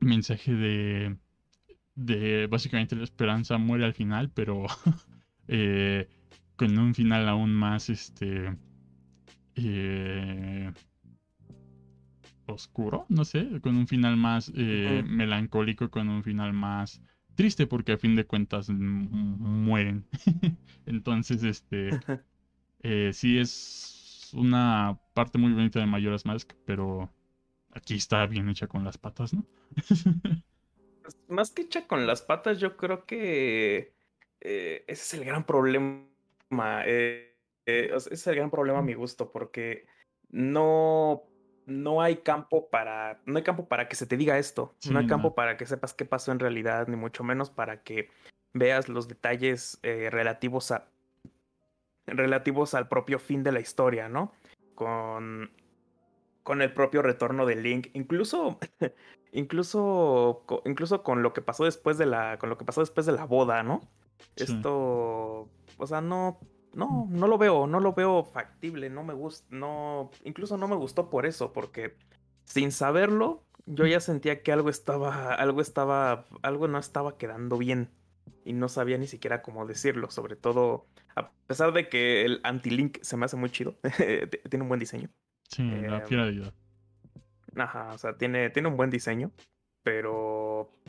mensaje 0.00 0.54
de, 0.54 1.16
de 1.96 2.46
básicamente 2.46 2.94
la 2.96 3.04
esperanza 3.04 3.58
muere 3.58 3.84
al 3.84 3.94
final, 3.94 4.30
pero... 4.30 4.66
con 6.60 6.78
un 6.78 6.94
final 6.94 7.26
aún 7.26 7.54
más 7.54 7.88
este 7.88 8.54
eh, 9.54 10.70
oscuro, 12.44 13.06
no 13.08 13.24
sé, 13.24 13.62
con 13.62 13.78
un 13.78 13.88
final 13.88 14.18
más 14.18 14.52
eh, 14.54 15.02
melancólico, 15.06 15.90
con 15.90 16.10
un 16.10 16.22
final 16.22 16.52
más 16.52 17.00
triste, 17.34 17.66
porque 17.66 17.92
a 17.92 17.96
fin 17.96 18.14
de 18.14 18.26
cuentas 18.26 18.68
mueren. 18.68 20.04
Entonces, 20.84 21.44
este, 21.44 21.98
eh, 22.82 23.12
sí 23.14 23.38
es 23.38 24.30
una 24.34 25.00
parte 25.14 25.38
muy 25.38 25.54
bonita 25.54 25.80
de 25.80 25.86
Mayoras 25.86 26.26
Mask, 26.26 26.52
pero 26.66 27.10
aquí 27.72 27.94
está 27.94 28.26
bien 28.26 28.50
hecha 28.50 28.66
con 28.66 28.84
las 28.84 28.98
patas, 28.98 29.32
¿no? 29.32 29.46
Pues, 31.02 31.18
más 31.28 31.50
que 31.50 31.62
hecha 31.62 31.86
con 31.86 32.06
las 32.06 32.20
patas, 32.20 32.60
yo 32.60 32.76
creo 32.76 33.06
que 33.06 33.94
ese 34.38 34.84
es 34.86 35.14
el 35.14 35.24
gran 35.24 35.44
problema 35.44 36.09
eh, 36.86 37.36
eh, 37.66 37.90
ese 37.94 38.14
es 38.14 38.26
el 38.26 38.36
gran 38.36 38.50
problema 38.50 38.80
a 38.80 38.82
mi 38.82 38.94
gusto, 38.94 39.30
porque 39.30 39.86
no, 40.30 41.24
no 41.66 42.02
hay 42.02 42.16
campo 42.16 42.68
para. 42.68 43.20
No 43.26 43.36
hay 43.36 43.44
campo 43.44 43.66
para 43.66 43.88
que 43.88 43.96
se 43.96 44.06
te 44.06 44.16
diga 44.16 44.38
esto. 44.38 44.74
no 44.90 44.98
hay 44.98 45.06
campo 45.06 45.34
para 45.34 45.56
que 45.56 45.66
sepas 45.66 45.94
qué 45.94 46.04
pasó 46.04 46.32
en 46.32 46.40
realidad, 46.40 46.88
ni 46.88 46.96
mucho 46.96 47.24
menos 47.24 47.50
para 47.50 47.82
que 47.82 48.10
veas 48.52 48.88
los 48.88 49.08
detalles 49.08 49.78
eh, 49.82 50.08
relativos 50.10 50.70
a. 50.72 50.88
relativos 52.06 52.74
al 52.74 52.88
propio 52.88 53.18
fin 53.18 53.42
de 53.42 53.52
la 53.52 53.60
historia, 53.60 54.08
¿no? 54.08 54.32
Con. 54.74 55.50
Con 56.42 56.62
el 56.62 56.72
propio 56.72 57.02
retorno 57.02 57.46
de 57.46 57.56
Link. 57.56 57.88
Incluso. 57.92 58.58
incluso. 59.32 60.44
Incluso 60.64 61.02
con 61.02 61.22
lo 61.22 61.32
que 61.32 61.42
pasó 61.42 61.64
después 61.64 61.98
de 61.98 62.06
la. 62.06 62.38
Con 62.38 62.48
lo 62.50 62.58
que 62.58 62.64
pasó 62.64 62.80
después 62.80 63.06
de 63.06 63.12
la 63.12 63.26
boda, 63.26 63.62
¿no? 63.62 63.80
Esto 64.36 65.50
o 65.80 65.86
sea, 65.86 66.00
no, 66.00 66.38
no, 66.74 67.08
no 67.10 67.26
lo 67.26 67.38
veo, 67.38 67.66
no 67.66 67.80
lo 67.80 67.94
veo 67.94 68.24
factible, 68.24 68.90
no 68.90 69.02
me 69.02 69.14
gusta, 69.14 69.46
no, 69.50 70.10
incluso 70.24 70.58
no 70.58 70.68
me 70.68 70.76
gustó 70.76 71.08
por 71.08 71.26
eso, 71.26 71.52
porque 71.52 71.96
sin 72.44 72.70
saberlo, 72.70 73.42
yo 73.66 73.86
ya 73.86 74.00
sentía 74.00 74.42
que 74.42 74.52
algo 74.52 74.68
estaba, 74.68 75.34
algo 75.34 75.62
estaba, 75.62 76.26
algo 76.42 76.68
no 76.68 76.78
estaba 76.78 77.16
quedando 77.16 77.56
bien 77.56 77.88
y 78.44 78.52
no 78.52 78.68
sabía 78.68 78.98
ni 78.98 79.06
siquiera 79.06 79.42
cómo 79.42 79.66
decirlo, 79.66 80.10
sobre 80.10 80.36
todo 80.36 80.86
a 81.16 81.30
pesar 81.46 81.72
de 81.72 81.88
que 81.88 82.24
el 82.24 82.40
anti-link 82.42 82.98
se 83.00 83.16
me 83.16 83.24
hace 83.24 83.36
muy 83.36 83.50
chido, 83.50 83.76
tiene 84.50 84.62
un 84.62 84.68
buen 84.68 84.80
diseño. 84.80 85.08
Sí, 85.48 85.62
la 85.62 85.98
em, 85.98 86.06
fiera 86.06 86.26
de 86.26 86.52
Ajá, 87.56 87.94
o 87.94 87.98
sea, 87.98 88.16
tiene, 88.16 88.50
tiene 88.50 88.68
un 88.68 88.76
buen 88.76 88.90
diseño, 88.90 89.32
pero 89.82 90.39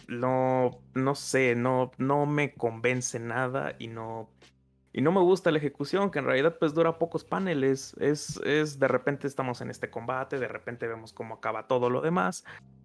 no, 0.08 0.82
no 0.94 1.16
sé, 1.16 1.56
no, 1.56 1.92
no 1.98 2.26
me 2.26 2.54
convence 2.54 3.20
nada 3.20 3.76
y 3.80 3.88
no, 3.88 4.30
y 4.94 5.02
no 5.02 5.12
me 5.12 5.22
gusta 5.22 5.52
la 5.52 5.58
ejecución, 5.58 6.12
que 6.12 6.20
en 6.20 6.26
realidad 6.26 6.58
pues 6.60 6.74
dura 6.74 6.98
pocos 6.98 7.24
paneles. 7.24 7.96
Es, 8.00 8.38
es 8.44 8.80
de 8.80 8.88
repente 8.88 9.28
estamos 9.28 9.62
en 9.62 9.70
este 9.70 9.90
combate, 9.90 10.40
de 10.40 10.48
repente 10.48 10.88
vemos 10.88 11.14
cómo 11.14 11.36
acaba 11.36 11.68
todo 11.68 11.90
lo 11.90 12.02
demás 12.02 12.44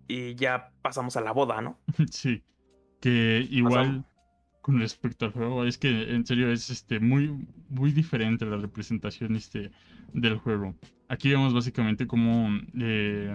y 0.08 0.34
ya 0.36 0.72
pasamos 0.82 1.16
a 1.16 1.20
la 1.20 1.32
boda, 1.32 1.60
¿no? 1.60 1.78
Sí. 2.10 2.42
Que 3.00 3.46
igual 3.50 4.04
con 4.62 4.80
respecto 4.80 5.26
al 5.26 5.32
juego, 5.32 5.64
es 5.64 5.78
que 5.78 6.12
en 6.12 6.26
serio 6.26 6.50
es 6.50 6.70
este 6.70 6.98
muy, 6.98 7.46
muy 7.68 7.92
diferente 7.92 8.44
la 8.46 8.56
representación 8.56 9.36
este, 9.36 9.70
del 10.12 10.38
juego. 10.38 10.74
Aquí 11.08 11.30
vemos 11.30 11.54
básicamente 11.54 12.06
cómo 12.06 12.48
eh, 12.78 13.34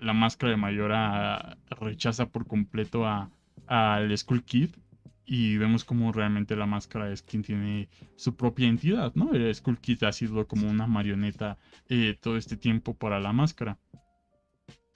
la 0.00 0.12
máscara 0.12 0.50
de 0.50 0.56
Mayora 0.56 1.56
rechaza 1.80 2.26
por 2.26 2.46
completo 2.46 3.06
a, 3.06 3.30
al 3.66 4.16
Skull 4.16 4.42
Kid 4.42 4.70
y 5.26 5.56
vemos 5.56 5.84
como 5.84 6.12
realmente 6.12 6.56
la 6.56 6.66
máscara 6.66 7.10
es 7.10 7.22
quien 7.22 7.42
tiene 7.42 7.88
su 8.16 8.36
propia 8.36 8.68
entidad, 8.68 9.14
¿no? 9.14 9.32
El 9.32 9.54
Skull 9.54 9.78
Kid 9.78 10.02
ha 10.04 10.12
sido 10.12 10.46
como 10.46 10.68
una 10.68 10.86
marioneta 10.86 11.56
eh, 11.88 12.16
todo 12.20 12.36
este 12.36 12.56
tiempo 12.56 12.94
para 12.94 13.20
la 13.20 13.32
máscara. 13.32 13.78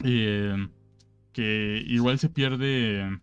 Eh, 0.05 0.69
que 1.33 1.83
igual 1.87 2.19
se 2.19 2.29
pierde 2.29 3.21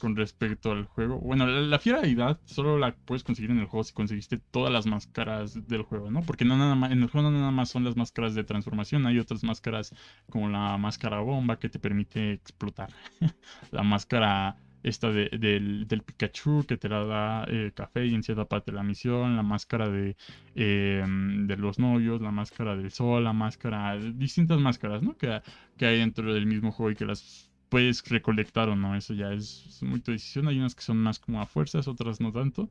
con 0.00 0.16
respecto 0.16 0.72
al 0.72 0.86
juego. 0.86 1.18
Bueno, 1.18 1.46
la, 1.46 1.76
edad 1.76 2.40
solo 2.44 2.78
la 2.78 2.94
puedes 2.94 3.22
conseguir 3.22 3.50
en 3.50 3.58
el 3.58 3.66
juego 3.66 3.84
si 3.84 3.92
conseguiste 3.92 4.38
todas 4.38 4.72
las 4.72 4.86
máscaras 4.86 5.66
del 5.68 5.82
juego, 5.82 6.10
¿no? 6.10 6.22
Porque 6.22 6.44
no 6.44 6.56
nada 6.56 6.74
más, 6.74 6.90
en 6.90 7.02
el 7.02 7.08
juego 7.08 7.30
no 7.30 7.38
nada 7.38 7.50
más 7.50 7.68
son 7.68 7.84
las 7.84 7.96
máscaras 7.96 8.34
de 8.34 8.44
transformación, 8.44 9.06
hay 9.06 9.18
otras 9.18 9.44
máscaras 9.44 9.94
como 10.28 10.48
la 10.48 10.76
máscara 10.78 11.20
bomba 11.20 11.58
que 11.58 11.68
te 11.68 11.78
permite 11.78 12.32
explotar. 12.32 12.90
la 13.70 13.82
máscara 13.82 14.56
esta 14.82 15.10
de, 15.10 15.28
del, 15.38 15.86
del, 15.86 16.02
Pikachu 16.02 16.64
que 16.66 16.76
te 16.76 16.88
la 16.88 17.04
da 17.04 17.44
eh, 17.48 17.72
Café 17.74 18.06
y 18.06 18.14
en 18.14 18.22
cierta 18.22 18.46
parte 18.46 18.70
de 18.70 18.76
la 18.76 18.82
misión, 18.82 19.36
la 19.36 19.42
máscara 19.42 19.88
de, 19.88 20.16
em, 20.54 21.46
de 21.46 21.56
los 21.56 21.78
novios, 21.78 22.20
la 22.20 22.30
máscara 22.30 22.76
del 22.76 22.90
sol, 22.90 23.24
la 23.24 23.32
máscara, 23.32 23.96
distintas 23.98 24.58
máscaras, 24.58 25.02
¿no? 25.02 25.16
Que, 25.16 25.42
que 25.76 25.86
hay 25.86 25.98
dentro 25.98 26.32
del 26.32 26.46
mismo 26.46 26.72
juego 26.72 26.90
y 26.92 26.96
que 26.96 27.04
las 27.04 27.49
puedes 27.70 28.04
recolectar 28.08 28.68
o 28.68 28.76
no, 28.76 28.94
eso 28.96 29.14
ya 29.14 29.32
es, 29.32 29.80
muy 29.82 30.00
tu 30.00 30.12
decisión. 30.12 30.48
Hay 30.48 30.58
unas 30.58 30.74
que 30.74 30.82
son 30.82 30.98
más 30.98 31.18
como 31.18 31.40
a 31.40 31.46
fuerzas, 31.46 31.88
otras 31.88 32.20
no 32.20 32.32
tanto. 32.32 32.68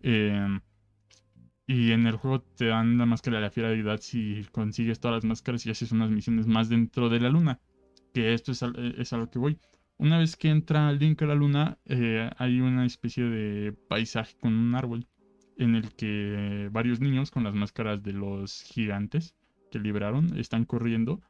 Em, 0.00 0.60
y 1.66 1.92
en 1.92 2.06
el 2.06 2.16
juego 2.16 2.40
te 2.42 2.66
dan 2.66 2.98
la 2.98 3.06
máscara 3.06 3.38
de 3.38 3.42
la 3.44 3.50
fiera 3.50 3.70
deidad 3.70 4.00
si 4.00 4.46
consigues 4.52 5.00
todas 5.00 5.16
las 5.16 5.24
máscaras 5.24 5.64
y 5.66 5.70
haces 5.70 5.92
unas 5.92 6.10
misiones 6.10 6.46
más 6.46 6.68
dentro 6.68 7.08
de 7.08 7.20
la 7.20 7.30
luna. 7.30 7.60
Que 8.12 8.34
esto 8.34 8.52
es 8.52 8.62
es 8.62 9.12
a 9.12 9.16
lo 9.18 9.30
que 9.30 9.38
voy 9.38 9.58
una 9.98 10.18
vez 10.18 10.36
que 10.36 10.50
entra 10.50 10.92
Link 10.92 11.22
a 11.22 11.26
la 11.26 11.34
luna, 11.34 11.78
eh, 11.84 12.30
hay 12.38 12.60
una 12.60 12.84
especie 12.84 13.24
de 13.24 13.72
paisaje 13.72 14.36
con 14.40 14.52
un 14.52 14.74
árbol 14.74 15.06
en 15.56 15.76
el 15.76 15.94
que 15.94 16.68
varios 16.72 17.00
niños 17.00 17.30
con 17.30 17.44
las 17.44 17.54
máscaras 17.54 18.02
de 18.02 18.12
los 18.12 18.62
gigantes 18.62 19.36
que 19.70 19.78
liberaron 19.78 20.36
están 20.36 20.64
corriendo 20.64 21.20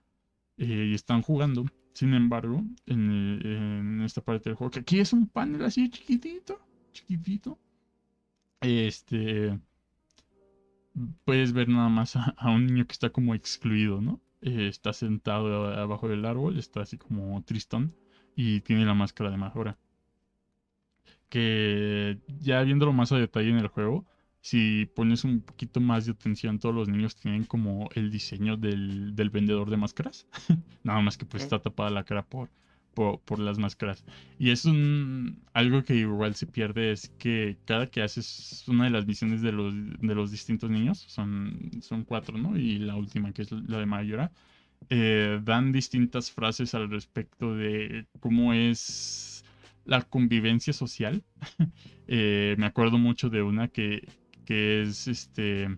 eh, 0.57 0.89
y 0.91 0.95
están 0.95 1.23
jugando. 1.23 1.67
Sin 1.95 2.13
embargo, 2.13 2.61
en, 2.87 4.03
esta 4.05 4.21
parte 4.21 4.51
del 4.51 4.57
juego, 4.57 4.73
que 4.73 4.81
aquí 4.81 4.99
es 4.99 5.13
un 5.13 5.29
panel 5.29 5.65
así 5.65 5.89
chiquitito, 5.89 6.61
chiquitito, 6.93 7.57
este, 8.61 9.61
puedes 11.25 11.53
ver 11.53 11.69
nada 11.69 11.89
más 11.89 12.17
a, 12.17 12.51
un 12.51 12.67
niño 12.67 12.87
que 12.87 12.93
está 12.93 13.11
como 13.11 13.35
excluido, 13.35 14.01
¿no? 14.01 14.21
Está 14.41 14.93
sentado 14.93 15.69
abajo 15.69 16.09
del 16.09 16.25
árbol, 16.25 16.59
está 16.59 16.83
así 16.83 16.99
como 16.99 17.43
tristón 17.45 17.95
y 18.35 18.61
tiene 18.61 18.85
la 18.85 18.95
máscara 18.95 19.31
de 19.31 19.37
Majora. 19.37 19.79
Que 21.29 22.19
ya 22.41 22.61
viéndolo 22.63 22.93
más 22.93 23.13
a 23.13 23.19
detalle 23.19 23.51
en 23.51 23.59
el 23.59 23.69
juego, 23.69 24.05
si 24.45 24.85
pones 24.95 25.25
un 25.25 25.41
poquito 25.41 25.81
más 25.81 26.05
de 26.05 26.13
atención, 26.13 26.59
todos 26.59 26.75
los 26.75 26.87
niños 26.87 27.17
tienen 27.17 27.45
como 27.45 27.89
el 27.95 28.11
diseño 28.11 28.59
del, 28.59 29.15
vendedor 29.33 29.71
de 29.71 29.79
máscaras. 29.79 30.27
Nada 30.85 31.01
más 31.01 31.17
que 31.17 31.25
pues 31.25 31.45
está 31.45 31.61
tapada 31.61 31.89
la 31.89 32.05
cara 32.05 32.27
por, 32.27 32.51
por, 32.93 33.39
las 33.39 33.57
máscaras. 33.57 34.05
Y 34.39 34.51
es 34.51 34.67
un 34.67 35.43
algo 35.55 35.83
que 35.83 35.95
igual 35.95 36.35
se 36.35 36.47
pierde, 36.47 36.93
es 36.93 37.09
que 37.19 37.57
cada 37.65 37.87
que 37.87 38.03
haces 38.03 38.65
una 38.69 38.85
de 38.85 38.91
las 38.91 39.07
misiones 39.07 39.41
de 39.41 39.51
los, 39.51 39.73
de 39.75 40.15
los 40.15 40.31
distintos 40.31 40.69
niños, 40.69 40.99
son, 40.99 41.71
son 41.81 42.05
cuatro, 42.05 42.37
¿no? 42.37 42.59
Y 42.59 42.79
la 42.81 42.97
última, 42.97 43.33
que 43.33 43.41
es 43.41 43.51
la 43.51 43.79
de 43.79 43.87
Mayora, 43.87 44.31
eh, 44.91 45.41
dan 45.43 45.73
distintas 45.73 46.31
frases 46.31 46.75
al 46.75 46.91
respecto 46.91 47.55
de 47.55 48.09
cómo 48.21 48.53
es 48.53 49.43
la 49.87 50.03
convivencia 50.03 50.75
social. 50.75 51.25
Eh, 52.07 52.55
me 52.59 52.67
acuerdo 52.67 52.99
mucho 52.99 53.31
de 53.31 53.41
una 53.41 53.69
que, 53.69 54.07
que 54.45 54.83
es 54.83 55.09
este 55.09 55.69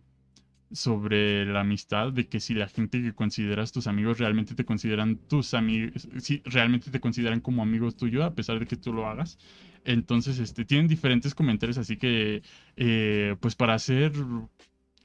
sobre 0.72 1.44
la 1.46 1.60
amistad, 1.60 2.12
de 2.12 2.28
que 2.28 2.40
si 2.40 2.54
la 2.54 2.68
gente 2.68 3.00
que 3.00 3.14
consideras 3.14 3.70
tus 3.72 3.86
amigos 3.86 4.18
realmente 4.18 4.54
te 4.54 4.64
consideran 4.64 5.16
tus 5.16 5.54
amigos, 5.54 6.08
si 6.18 6.42
realmente 6.44 6.90
te 6.90 7.00
consideran 7.00 7.40
como 7.40 7.62
amigos 7.62 7.96
tuyos, 7.96 8.24
a 8.24 8.34
pesar 8.34 8.58
de 8.58 8.66
que 8.66 8.76
tú 8.76 8.92
lo 8.92 9.06
hagas. 9.06 9.38
Entonces, 9.84 10.40
este, 10.40 10.64
tienen 10.64 10.88
diferentes 10.88 11.34
comentarios, 11.34 11.78
así 11.78 11.96
que, 11.96 12.42
eh, 12.76 13.36
pues 13.40 13.54
para 13.54 13.74
hacer 13.74 14.12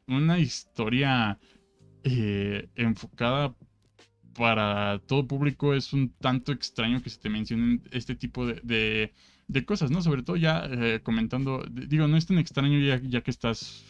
una 0.08 0.40
historia 0.40 1.38
eh, 2.04 2.68
enfocada 2.76 3.56
para 4.34 5.00
todo 5.06 5.28
público 5.28 5.74
es 5.74 5.94
un 5.94 6.10
tanto 6.10 6.52
extraño 6.52 7.02
que 7.02 7.10
se 7.10 7.20
te 7.20 7.30
mencionen 7.30 7.84
este 7.92 8.16
tipo 8.16 8.46
de, 8.46 9.14
cosas, 9.66 9.92
¿no? 9.92 10.02
Sobre 10.02 10.24
todo 10.24 10.36
ya 10.38 10.66
eh, 10.70 11.02
comentando, 11.04 11.64
digo, 11.70 12.08
no 12.08 12.18
es 12.18 12.26
tan 12.26 12.38
extraño 12.38 12.80
ya, 12.80 13.02
ya 13.04 13.22
que 13.22 13.32
estás 13.32 13.84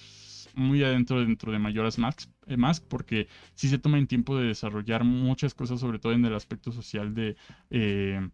muy 0.56 0.84
adentro 0.84 1.20
dentro 1.20 1.52
de 1.52 1.60
Mayoras 1.60 1.98
Mask, 1.98 2.30
eh, 2.48 2.58
Mask 2.58 2.84
porque 2.88 3.28
sí 3.54 3.70
se 3.70 3.78
toma 3.78 3.98
en 3.98 4.08
tiempo 4.08 4.38
de 4.38 4.48
desarrollar 4.48 5.04
muchas 5.04 5.54
cosas, 5.54 5.80
sobre 5.80 6.00
todo 6.00 6.14
en 6.14 6.26
el 6.26 6.36
aspecto 6.36 6.72
social 6.72 7.14
de 7.14 7.36
eh, 7.70 8.30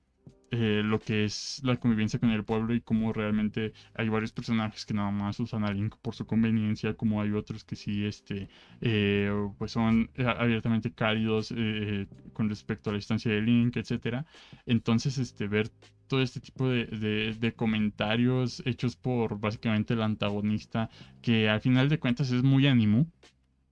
eh, 0.51 0.81
lo 0.83 0.99
que 0.99 1.25
es 1.25 1.61
la 1.63 1.77
convivencia 1.77 2.19
con 2.19 2.29
el 2.31 2.43
pueblo 2.43 2.73
y 2.73 2.81
cómo 2.81 3.13
realmente 3.13 3.73
hay 3.93 4.09
varios 4.09 4.31
personajes 4.31 4.85
que 4.85 4.93
nada 4.93 5.11
más 5.11 5.39
usan 5.39 5.63
a 5.63 5.71
Link 5.71 5.95
por 6.01 6.15
su 6.15 6.25
conveniencia, 6.25 6.93
como 6.95 7.21
hay 7.21 7.31
otros 7.31 7.63
que 7.63 7.75
sí 7.75 8.05
este, 8.05 8.47
pues 9.57 9.71
son 9.71 10.09
abiertamente 10.17 10.91
cálidos 10.93 11.53
con 12.33 12.49
respecto 12.49 12.89
a 12.89 12.93
la 12.93 12.97
distancia 12.97 13.31
de 13.31 13.41
Link, 13.41 13.77
etcétera. 13.77 14.25
Entonces, 14.65 15.17
este, 15.17 15.47
ver 15.47 15.69
todo 16.07 16.21
este 16.21 16.39
tipo 16.39 16.67
de, 16.69 17.53
comentarios 17.55 18.61
hechos 18.65 18.95
por 18.95 19.39
básicamente 19.39 19.93
el 19.93 20.01
antagonista, 20.01 20.89
que 21.21 21.49
al 21.49 21.61
final 21.61 21.89
de 21.89 21.99
cuentas 21.99 22.31
es 22.31 22.43
muy 22.43 22.67
ánimo 22.67 23.07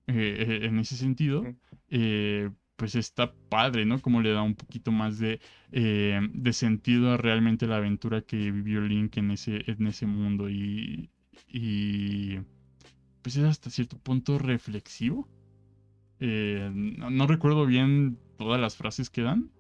eh, 0.08 0.14
eh, 0.62 0.66
en 0.66 0.80
ese 0.80 0.96
sentido, 0.96 1.44
eh, 1.90 2.50
pues 2.76 2.96
está 2.96 3.34
padre, 3.50 3.86
¿no? 3.86 4.02
Como 4.02 4.22
le 4.22 4.32
da 4.32 4.42
un 4.42 4.56
poquito 4.56 4.92
más 4.92 5.20
de, 5.20 5.40
de, 5.72 6.54
sentido 6.54 7.14
a 7.14 7.18
realmente 7.18 7.68
la 7.68 7.78
aventura 7.78 8.22
que 8.22 8.52
vivió 8.52 8.82
Link 8.82 9.18
en 9.18 9.32
ese, 9.32 9.64
en 9.66 9.88
ese 9.88 10.06
mundo 10.06 10.50
y, 10.50 11.10
y 11.48 12.40
pues 13.22 13.38
es 13.38 13.46
hasta 13.46 13.70
cierto 13.70 13.98
punto 13.98 14.38
reflexivo. 14.40 15.28
no, 16.20 17.28
recuerdo 17.28 17.66
bien 17.66 18.18
todas 18.38 18.60
las 18.60 18.76
frases 18.76 19.10
que 19.10 19.22
dan 19.22 19.52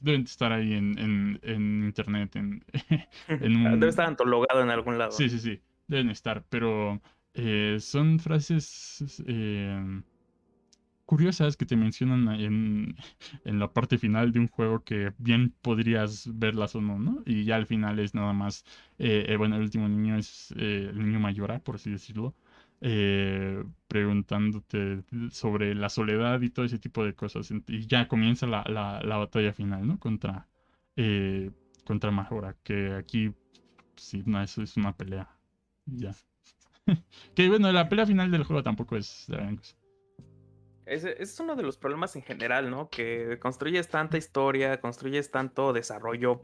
deben 0.00 0.22
estar 0.22 0.52
ahí 0.52 0.72
en, 0.74 1.40
internet. 1.84 2.36
En, 2.36 2.64
Debe 3.28 3.88
estar 3.88 4.06
antologado 4.06 4.62
en 4.62 4.70
algún 4.70 4.98
lado. 4.98 5.12
Sí, 5.12 5.28
sí, 5.28 5.38
sí. 5.38 5.60
Deben 5.86 6.10
estar. 6.10 6.44
Pero 6.48 7.00
eh, 7.34 7.78
son 7.80 8.18
frases 8.18 9.22
eh, 9.26 10.02
curiosas 11.06 11.56
que 11.56 11.66
te 11.66 11.76
mencionan 11.76 12.28
en, 12.28 12.96
la 13.44 13.72
parte 13.72 13.98
final 13.98 14.32
de 14.32 14.40
un 14.40 14.48
juego 14.48 14.84
que 14.84 15.12
bien 15.18 15.54
podrías 15.62 16.28
verlas 16.34 16.74
o 16.74 16.80
no, 16.80 16.98
¿no? 16.98 17.22
Y 17.24 17.44
ya 17.44 17.56
al 17.56 17.66
final 17.66 17.98
es 18.00 18.14
nada 18.14 18.32
más. 18.32 18.64
Eh, 18.98 19.34
bueno, 19.38 19.56
el 19.56 19.62
último 19.62 19.88
niño 19.88 20.16
es 20.16 20.52
el 20.56 20.98
niño 20.98 21.20
mayora, 21.20 21.60
por 21.60 21.76
así 21.76 21.90
decirlo. 21.90 22.34
Eh, 22.82 23.64
preguntándote 23.88 25.02
sobre 25.30 25.74
la 25.74 25.88
soledad 25.88 26.40
y 26.42 26.50
todo 26.50 26.66
ese 26.66 26.78
tipo 26.78 27.04
de 27.04 27.14
cosas. 27.14 27.50
Y 27.66 27.86
ya 27.86 28.06
comienza 28.08 28.46
la, 28.46 28.62
la, 28.68 29.16
batalla 29.16 29.52
final, 29.52 29.86
¿no? 29.86 29.98
Contra, 29.98 30.46
eh, 30.96 31.50
contra 31.84 32.10
Majora, 32.10 32.54
que 32.62 32.92
aquí, 32.92 33.32
sí, 33.96 34.22
no, 34.26 34.42
eso 34.42 34.62
es 34.62 34.76
una 34.76 34.94
pelea. 34.94 35.28
Ya. 35.86 36.14
que 37.34 37.48
bueno, 37.48 37.72
la 37.72 37.88
pelea 37.88 38.06
final 38.06 38.30
del 38.30 38.44
juego 38.44 38.62
tampoco 38.62 38.96
es 38.96 39.26
Ese 40.86 41.20
es 41.20 41.38
uno 41.40 41.56
de 41.56 41.64
los 41.64 41.76
problemas 41.76 42.14
en 42.16 42.22
general, 42.22 42.70
¿no? 42.70 42.88
Que 42.88 43.38
construyes 43.40 43.88
tanta 43.88 44.16
historia, 44.16 44.80
construyes 44.80 45.30
tanto 45.30 45.72
desarrollo, 45.72 46.42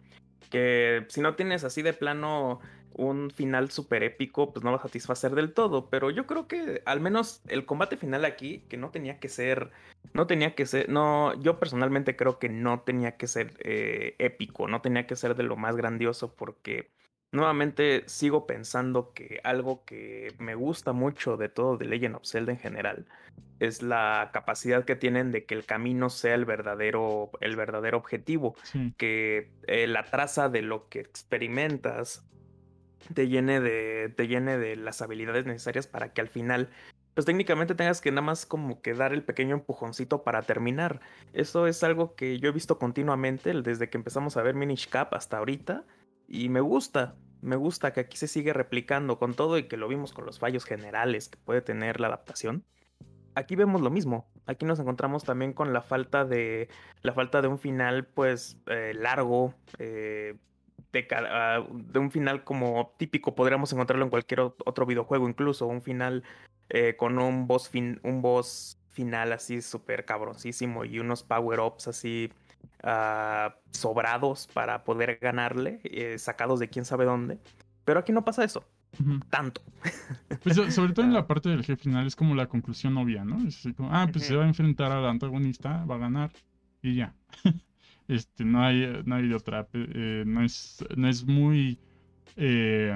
que 0.50 1.06
si 1.08 1.20
no 1.20 1.36
tienes 1.36 1.64
así 1.64 1.80
de 1.82 1.92
plano 1.92 2.60
un 2.94 3.30
final 3.30 3.70
súper 3.70 4.02
épico, 4.02 4.52
pues 4.52 4.64
no 4.64 4.70
va 4.70 4.78
a 4.78 4.82
satisfacer 4.82 5.34
del 5.34 5.54
todo. 5.54 5.88
Pero 5.88 6.10
yo 6.10 6.26
creo 6.26 6.46
que 6.46 6.82
al 6.84 7.00
menos 7.00 7.40
el 7.48 7.64
combate 7.64 7.96
final 7.96 8.24
aquí, 8.24 8.64
que 8.68 8.76
no 8.76 8.90
tenía 8.90 9.18
que 9.18 9.28
ser, 9.28 9.70
no 10.12 10.26
tenía 10.26 10.54
que 10.54 10.66
ser, 10.66 10.88
no, 10.88 11.40
yo 11.40 11.58
personalmente 11.58 12.16
creo 12.16 12.38
que 12.38 12.48
no 12.48 12.80
tenía 12.80 13.16
que 13.16 13.28
ser 13.28 13.54
eh, 13.60 14.16
épico, 14.18 14.68
no 14.68 14.80
tenía 14.82 15.06
que 15.06 15.16
ser 15.16 15.36
de 15.36 15.44
lo 15.44 15.56
más 15.56 15.76
grandioso, 15.76 16.34
porque 16.34 16.90
nuevamente 17.32 18.04
sigo 18.06 18.46
pensando 18.46 19.12
que 19.12 19.40
algo 19.42 19.84
que 19.84 20.34
me 20.38 20.54
gusta 20.54 20.92
mucho 20.92 21.36
de 21.36 21.48
todo 21.48 21.76
de 21.76 21.86
Legend 21.86 22.16
of 22.16 22.26
Zelda 22.26 22.52
en 22.52 22.58
general 22.58 23.06
es 23.58 23.80
la 23.80 24.30
capacidad 24.32 24.84
que 24.84 24.96
tienen 24.96 25.30
de 25.30 25.44
que 25.44 25.54
el 25.54 25.64
camino 25.64 26.10
sea 26.10 26.34
el 26.34 26.44
verdadero, 26.44 27.30
el 27.40 27.54
verdadero 27.54 27.96
objetivo, 27.96 28.56
que 28.96 29.52
eh, 29.68 29.86
la 29.86 30.04
traza 30.04 30.48
de 30.48 30.62
lo 30.62 30.88
que 30.88 30.98
experimentas 30.98 32.26
te 33.14 33.28
llene 33.28 33.60
de, 33.60 34.12
te 34.16 34.26
llene 34.26 34.58
de 34.58 34.74
las 34.74 35.00
habilidades 35.00 35.46
necesarias 35.46 35.86
para 35.86 36.12
que 36.12 36.20
al 36.20 36.28
final, 36.28 36.70
pues 37.14 37.24
técnicamente 37.24 37.76
tengas 37.76 38.00
que 38.00 38.10
nada 38.10 38.22
más 38.22 38.46
como 38.46 38.82
que 38.82 38.94
dar 38.94 39.12
el 39.12 39.22
pequeño 39.22 39.54
empujoncito 39.54 40.24
para 40.24 40.42
terminar. 40.42 41.00
Eso 41.32 41.68
es 41.68 41.84
algo 41.84 42.16
que 42.16 42.40
yo 42.40 42.48
he 42.48 42.52
visto 42.52 42.78
continuamente 42.80 43.52
desde 43.62 43.88
que 43.88 43.96
empezamos 43.96 44.36
a 44.36 44.42
ver 44.42 44.56
Minish 44.56 44.88
Cap 44.88 45.14
hasta 45.14 45.38
ahorita 45.38 45.84
y 46.28 46.48
me 46.48 46.60
gusta. 46.60 47.16
Me 47.40 47.56
gusta 47.56 47.92
que 47.92 48.00
aquí 48.00 48.16
se 48.16 48.28
sigue 48.28 48.52
replicando 48.52 49.18
con 49.18 49.34
todo 49.34 49.58
y 49.58 49.64
que 49.64 49.76
lo 49.76 49.88
vimos 49.88 50.12
con 50.12 50.26
los 50.26 50.38
fallos 50.38 50.64
generales 50.64 51.28
que 51.28 51.38
puede 51.38 51.60
tener 51.60 52.00
la 52.00 52.06
adaptación. 52.06 52.64
Aquí 53.34 53.56
vemos 53.56 53.80
lo 53.80 53.90
mismo. 53.90 54.30
Aquí 54.46 54.64
nos 54.64 54.78
encontramos 54.78 55.24
también 55.24 55.52
con 55.52 55.72
la 55.72 55.82
falta 55.82 56.24
de 56.24 56.68
la 57.02 57.12
falta 57.12 57.42
de 57.42 57.48
un 57.48 57.58
final 57.58 58.06
pues 58.06 58.58
eh, 58.66 58.92
largo, 58.94 59.54
eh, 59.78 60.36
Ah, 61.10 61.66
de, 61.70 61.98
un 61.98 62.10
final 62.10 62.44
como 62.44 62.94
típico, 62.98 63.34
podríamos 63.34 63.72
encontrarlo 63.72 64.04
en 64.04 64.10
cualquier 64.10 64.40
otro 64.40 64.84
videojuego, 64.84 65.28
incluso 65.28 65.66
un 65.66 65.82
final 65.82 66.22
eh, 66.68 66.96
con 66.96 67.18
un 67.18 67.46
boss, 67.46 67.70
fin, 67.70 67.98
un 68.02 68.20
boss 68.20 68.78
final 68.90 69.32
así 69.32 69.62
súper 69.62 70.04
cabroncísimo 70.04 70.84
y 70.84 70.98
unos 70.98 71.22
power-ups 71.22 71.88
así 71.88 72.30
ah, 72.82 73.54
sobrados 73.70 74.48
para 74.52 74.84
poder 74.84 75.18
ganarle, 75.20 75.80
eh, 75.84 76.18
sacados 76.18 76.60
de 76.60 76.68
quién 76.68 76.84
sabe 76.84 77.04
dónde. 77.04 77.38
Pero 77.84 78.00
aquí 78.00 78.12
no 78.12 78.24
pasa 78.24 78.44
eso. 78.44 78.64
Tanto. 79.30 79.62
Pues, 80.42 80.56
sobre 80.74 80.92
todo 80.92 81.06
en 81.06 81.12
la 81.14 81.26
parte 81.26 81.48
del 81.48 81.64
jefe 81.64 81.84
final 81.84 82.06
es 82.06 82.14
como 82.14 82.34
la 82.34 82.46
conclusión 82.46 82.96
obvia, 82.98 83.24
¿no? 83.24 83.46
Es 83.46 83.66
como, 83.76 83.88
ah, 83.92 84.06
pues 84.12 84.26
se 84.26 84.36
va 84.36 84.44
a 84.44 84.48
enfrentar 84.48 84.92
al 84.92 85.06
antagonista, 85.06 85.84
va 85.84 85.94
a 85.96 85.98
ganar 85.98 86.30
y 86.82 86.96
ya. 86.96 87.14
Este, 88.08 88.44
no 88.44 88.62
hay, 88.62 89.00
no 89.06 89.14
hay 89.14 89.28
de 89.28 89.34
otra. 89.34 89.68
Eh, 89.72 90.24
no, 90.26 90.42
es, 90.42 90.84
no 90.96 91.08
es 91.08 91.24
muy. 91.24 91.78
Eh, 92.36 92.94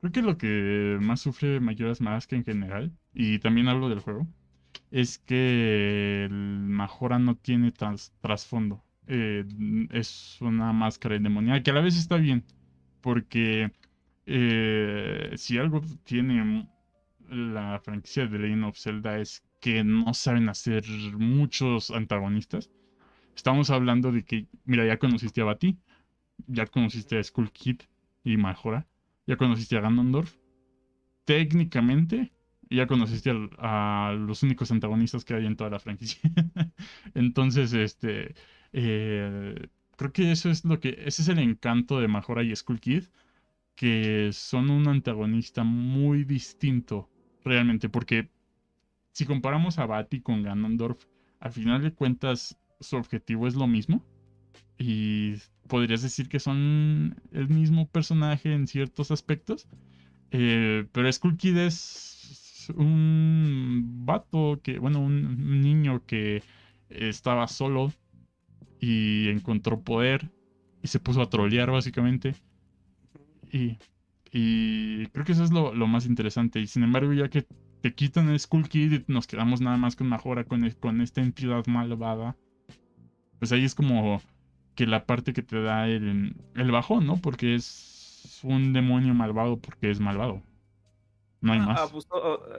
creo 0.00 0.12
que 0.12 0.22
lo 0.22 0.36
que 0.38 0.98
más 1.00 1.20
sufre 1.20 1.60
Mayoras 1.60 2.00
Mask 2.00 2.32
en 2.34 2.44
general, 2.44 2.92
y 3.12 3.38
también 3.38 3.68
hablo 3.68 3.88
del 3.88 4.00
juego, 4.00 4.28
es 4.90 5.18
que 5.18 6.28
Majora 6.30 7.18
no 7.18 7.36
tiene 7.36 7.72
trasfondo. 8.20 8.82
Eh, 9.06 9.44
es 9.90 10.38
una 10.40 10.72
máscara 10.72 11.16
endemoniada 11.16 11.62
que 11.62 11.70
a 11.70 11.74
la 11.74 11.80
vez 11.80 11.96
está 11.96 12.16
bien, 12.16 12.44
porque 13.00 13.72
si 14.26 15.58
algo 15.58 15.82
tiene 16.04 16.68
la 17.28 17.80
franquicia 17.80 18.26
de 18.26 18.38
Legend 18.38 18.64
of 18.64 18.78
Zelda 18.78 19.18
es 19.18 19.42
que 19.60 19.82
no 19.84 20.14
saben 20.14 20.48
hacer 20.48 20.84
muchos 21.18 21.90
antagonistas. 21.90 22.70
Estamos 23.34 23.70
hablando 23.70 24.12
de 24.12 24.24
que, 24.24 24.46
mira, 24.64 24.86
ya 24.86 24.98
conociste 24.98 25.40
a 25.40 25.44
Bati, 25.44 25.78
ya 26.46 26.66
conociste 26.66 27.18
a 27.18 27.22
Skull 27.22 27.50
Kid 27.50 27.80
y 28.24 28.36
Majora, 28.36 28.86
ya 29.26 29.36
conociste 29.36 29.76
a 29.76 29.80
Ganondorf. 29.80 30.36
Técnicamente, 31.24 32.32
ya 32.70 32.86
conociste 32.86 33.32
a, 33.58 34.14
los 34.18 34.42
únicos 34.42 34.70
antagonistas 34.70 35.24
que 35.24 35.34
hay 35.34 35.46
en 35.46 35.56
toda 35.56 35.70
la 35.70 35.80
franquicia. 35.80 36.20
Entonces, 37.14 37.72
este, 37.72 38.34
eh, 38.72 39.68
creo 39.96 40.12
que 40.12 40.30
eso 40.30 40.50
es 40.50 40.64
lo 40.64 40.78
que, 40.80 41.02
ese 41.04 41.22
es 41.22 41.28
el 41.28 41.40
encanto 41.40 42.00
de 42.00 42.08
Majora 42.08 42.42
y 42.42 42.54
Skull 42.54 42.80
Kid, 42.80 43.04
que 43.74 44.30
son 44.32 44.70
un 44.70 44.86
antagonista 44.88 45.64
muy 45.64 46.24
distinto 46.24 47.10
realmente, 47.44 47.88
porque 47.88 48.30
si 49.12 49.26
comparamos 49.26 49.78
a 49.78 49.86
Bati 49.86 50.20
con 50.20 50.42
Ganondorf, 50.42 51.04
al 51.40 51.52
final 51.52 51.82
de 51.82 51.92
cuentas 51.92 52.58
su 52.80 52.96
objetivo 52.96 53.46
es 53.46 53.54
lo 53.54 53.66
mismo. 53.66 54.04
Y 54.78 55.34
podrías 55.68 56.02
decir 56.02 56.28
que 56.28 56.40
son 56.40 57.20
el 57.32 57.48
mismo 57.48 57.88
personaje 57.88 58.52
en 58.52 58.66
ciertos 58.66 59.10
aspectos. 59.10 59.68
Eh, 60.30 60.86
pero 60.92 61.12
Skull 61.12 61.36
Kid 61.36 61.56
es 61.58 62.19
un 62.68 64.04
vato 64.04 64.60
que, 64.62 64.78
bueno, 64.78 65.00
un, 65.00 65.60
niño 65.60 66.04
que 66.06 66.42
estaba 66.88 67.48
solo 67.48 67.92
y 68.78 69.28
encontró 69.28 69.80
poder 69.80 70.30
y 70.82 70.88
se 70.88 71.00
puso 71.00 71.22
a 71.22 71.30
trolear 71.30 71.70
básicamente. 71.70 72.34
Y 74.32 75.06
creo 75.08 75.24
que 75.24 75.32
eso 75.32 75.44
es 75.44 75.52
lo, 75.52 75.72
más 75.86 76.06
interesante. 76.06 76.60
Y 76.60 76.66
sin 76.66 76.82
embargo, 76.82 77.12
ya 77.12 77.28
que 77.28 77.46
te 77.80 77.94
quitan 77.94 78.28
el 78.28 78.38
Skull 78.38 78.68
Kid 78.68 78.92
y 78.92 79.04
nos 79.08 79.26
quedamos 79.26 79.60
nada 79.60 79.76
más 79.76 79.96
con 79.96 80.08
Majora, 80.08 80.44
con, 80.44 80.68
con 80.80 81.00
esta 81.00 81.20
entidad 81.20 81.66
malvada, 81.66 82.36
pues 83.38 83.52
ahí 83.52 83.64
es 83.64 83.74
como 83.74 84.20
que 84.74 84.86
la 84.86 85.06
parte 85.06 85.32
que 85.32 85.42
te 85.42 85.60
da 85.60 85.88
el, 85.88 86.36
el 86.54 86.70
bajón, 86.70 87.06
¿no? 87.06 87.16
Porque 87.16 87.54
es 87.54 88.40
un 88.42 88.72
demonio 88.72 89.14
malvado 89.14 89.58
porque 89.58 89.90
es 89.90 90.00
malvado. 90.00 90.42
No 91.40 91.52
hay 91.52 91.60
ah, 91.62 91.88
más. 91.90 91.92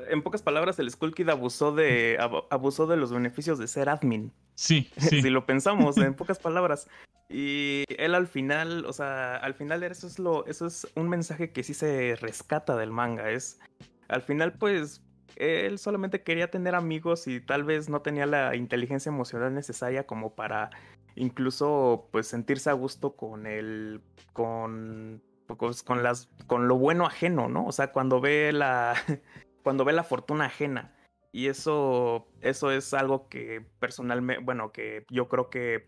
en 0.09 0.23
pocas 0.23 0.41
palabras, 0.41 0.79
el 0.79 0.89
Skull 0.89 1.13
Kid 1.13 1.29
abusó 1.29 1.71
de, 1.71 2.17
abusó 2.49 2.87
de 2.87 2.97
los 2.97 3.13
beneficios 3.13 3.59
de 3.59 3.67
ser 3.67 3.89
admin. 3.89 4.33
Sí, 4.55 4.89
sí. 4.97 5.21
si 5.21 5.29
lo 5.29 5.45
pensamos, 5.45 5.97
en 5.97 6.15
pocas 6.15 6.39
palabras. 6.39 6.87
Y 7.29 7.85
él 7.97 8.15
al 8.15 8.27
final, 8.27 8.85
o 8.85 8.93
sea, 8.93 9.35
al 9.37 9.53
final 9.53 9.83
eso 9.83 10.07
es 10.07 10.19
lo, 10.19 10.45
eso 10.47 10.65
es 10.65 10.87
un 10.95 11.09
mensaje 11.09 11.51
que 11.51 11.63
sí 11.63 11.73
se 11.73 12.15
rescata 12.19 12.75
del 12.75 12.91
manga. 12.91 13.29
Es, 13.29 13.59
al 14.07 14.21
final, 14.21 14.53
pues, 14.53 15.01
él 15.35 15.77
solamente 15.77 16.23
quería 16.23 16.49
tener 16.49 16.75
amigos 16.75 17.27
y 17.27 17.39
tal 17.39 17.63
vez 17.63 17.87
no 17.87 18.01
tenía 18.01 18.25
la 18.25 18.55
inteligencia 18.55 19.09
emocional 19.09 19.53
necesaria 19.53 20.05
como 20.05 20.33
para 20.35 20.71
incluso, 21.15 22.09
pues, 22.11 22.27
sentirse 22.27 22.69
a 22.69 22.73
gusto 22.73 23.15
con 23.15 23.45
el, 23.45 24.01
con 24.33 25.21
con 25.57 26.03
las 26.03 26.29
con 26.47 26.67
lo 26.67 26.77
bueno 26.77 27.05
ajeno, 27.05 27.47
¿no? 27.47 27.65
O 27.65 27.71
sea, 27.71 27.91
cuando 27.91 28.21
ve 28.21 28.51
la 28.51 28.95
cuando 29.63 29.85
ve 29.85 29.93
la 29.93 30.03
fortuna 30.03 30.45
ajena 30.45 30.95
y 31.31 31.47
eso 31.47 32.27
eso 32.41 32.71
es 32.71 32.93
algo 32.93 33.29
que 33.29 33.65
personalmente, 33.79 34.43
bueno, 34.43 34.71
que 34.71 35.05
yo 35.09 35.27
creo 35.27 35.49
que 35.49 35.85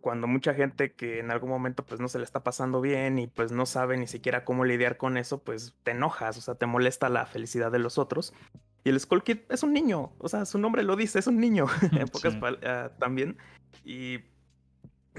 cuando 0.00 0.26
mucha 0.26 0.54
gente 0.54 0.92
que 0.92 1.18
en 1.18 1.30
algún 1.30 1.50
momento 1.50 1.84
pues 1.84 2.00
no 2.00 2.08
se 2.08 2.18
le 2.18 2.24
está 2.24 2.42
pasando 2.42 2.80
bien 2.80 3.18
y 3.18 3.26
pues 3.26 3.50
no 3.52 3.66
sabe 3.66 3.96
ni 3.96 4.06
siquiera 4.06 4.44
cómo 4.44 4.64
lidiar 4.64 4.96
con 4.96 5.16
eso, 5.16 5.42
pues 5.42 5.74
te 5.82 5.90
enojas, 5.92 6.38
o 6.38 6.40
sea, 6.40 6.54
te 6.54 6.66
molesta 6.66 7.08
la 7.08 7.26
felicidad 7.26 7.72
de 7.72 7.80
los 7.80 7.98
otros. 7.98 8.32
Y 8.84 8.90
el 8.90 9.00
Skull 9.00 9.22
Kid 9.22 9.38
es 9.50 9.62
un 9.62 9.72
niño, 9.72 10.12
o 10.18 10.28
sea, 10.28 10.46
su 10.46 10.58
nombre 10.58 10.82
lo 10.82 10.96
dice, 10.96 11.18
es 11.18 11.26
un 11.26 11.38
niño, 11.38 11.66
en 11.92 12.08
pocas 12.08 12.36
palabras 12.36 12.90
ah, 12.92 12.96
también. 12.98 13.36
Y 13.84 14.18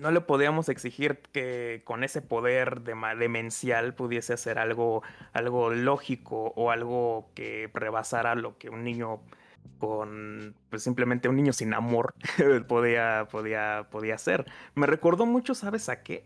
no 0.01 0.09
le 0.09 0.21
podíamos 0.21 0.67
exigir 0.67 1.19
que 1.31 1.83
con 1.85 2.03
ese 2.03 2.23
poder 2.23 2.81
demencial 2.81 3.93
pudiese 3.93 4.33
hacer 4.33 4.57
algo, 4.57 5.03
algo 5.31 5.69
lógico 5.69 6.53
o 6.55 6.71
algo 6.71 7.29
que 7.35 7.69
rebasara 7.71 8.33
lo 8.33 8.57
que 8.57 8.69
un 8.69 8.83
niño 8.83 9.21
con 9.77 10.55
pues 10.69 10.81
simplemente 10.81 11.29
un 11.29 11.35
niño 11.35 11.53
sin 11.53 11.75
amor 11.75 12.15
podía, 12.67 13.27
podía, 13.31 13.87
podía 13.91 14.15
hacer. 14.15 14.45
Me 14.73 14.87
recordó 14.87 15.27
mucho, 15.27 15.53
¿sabes 15.53 15.87
a 15.87 16.01
qué? 16.01 16.25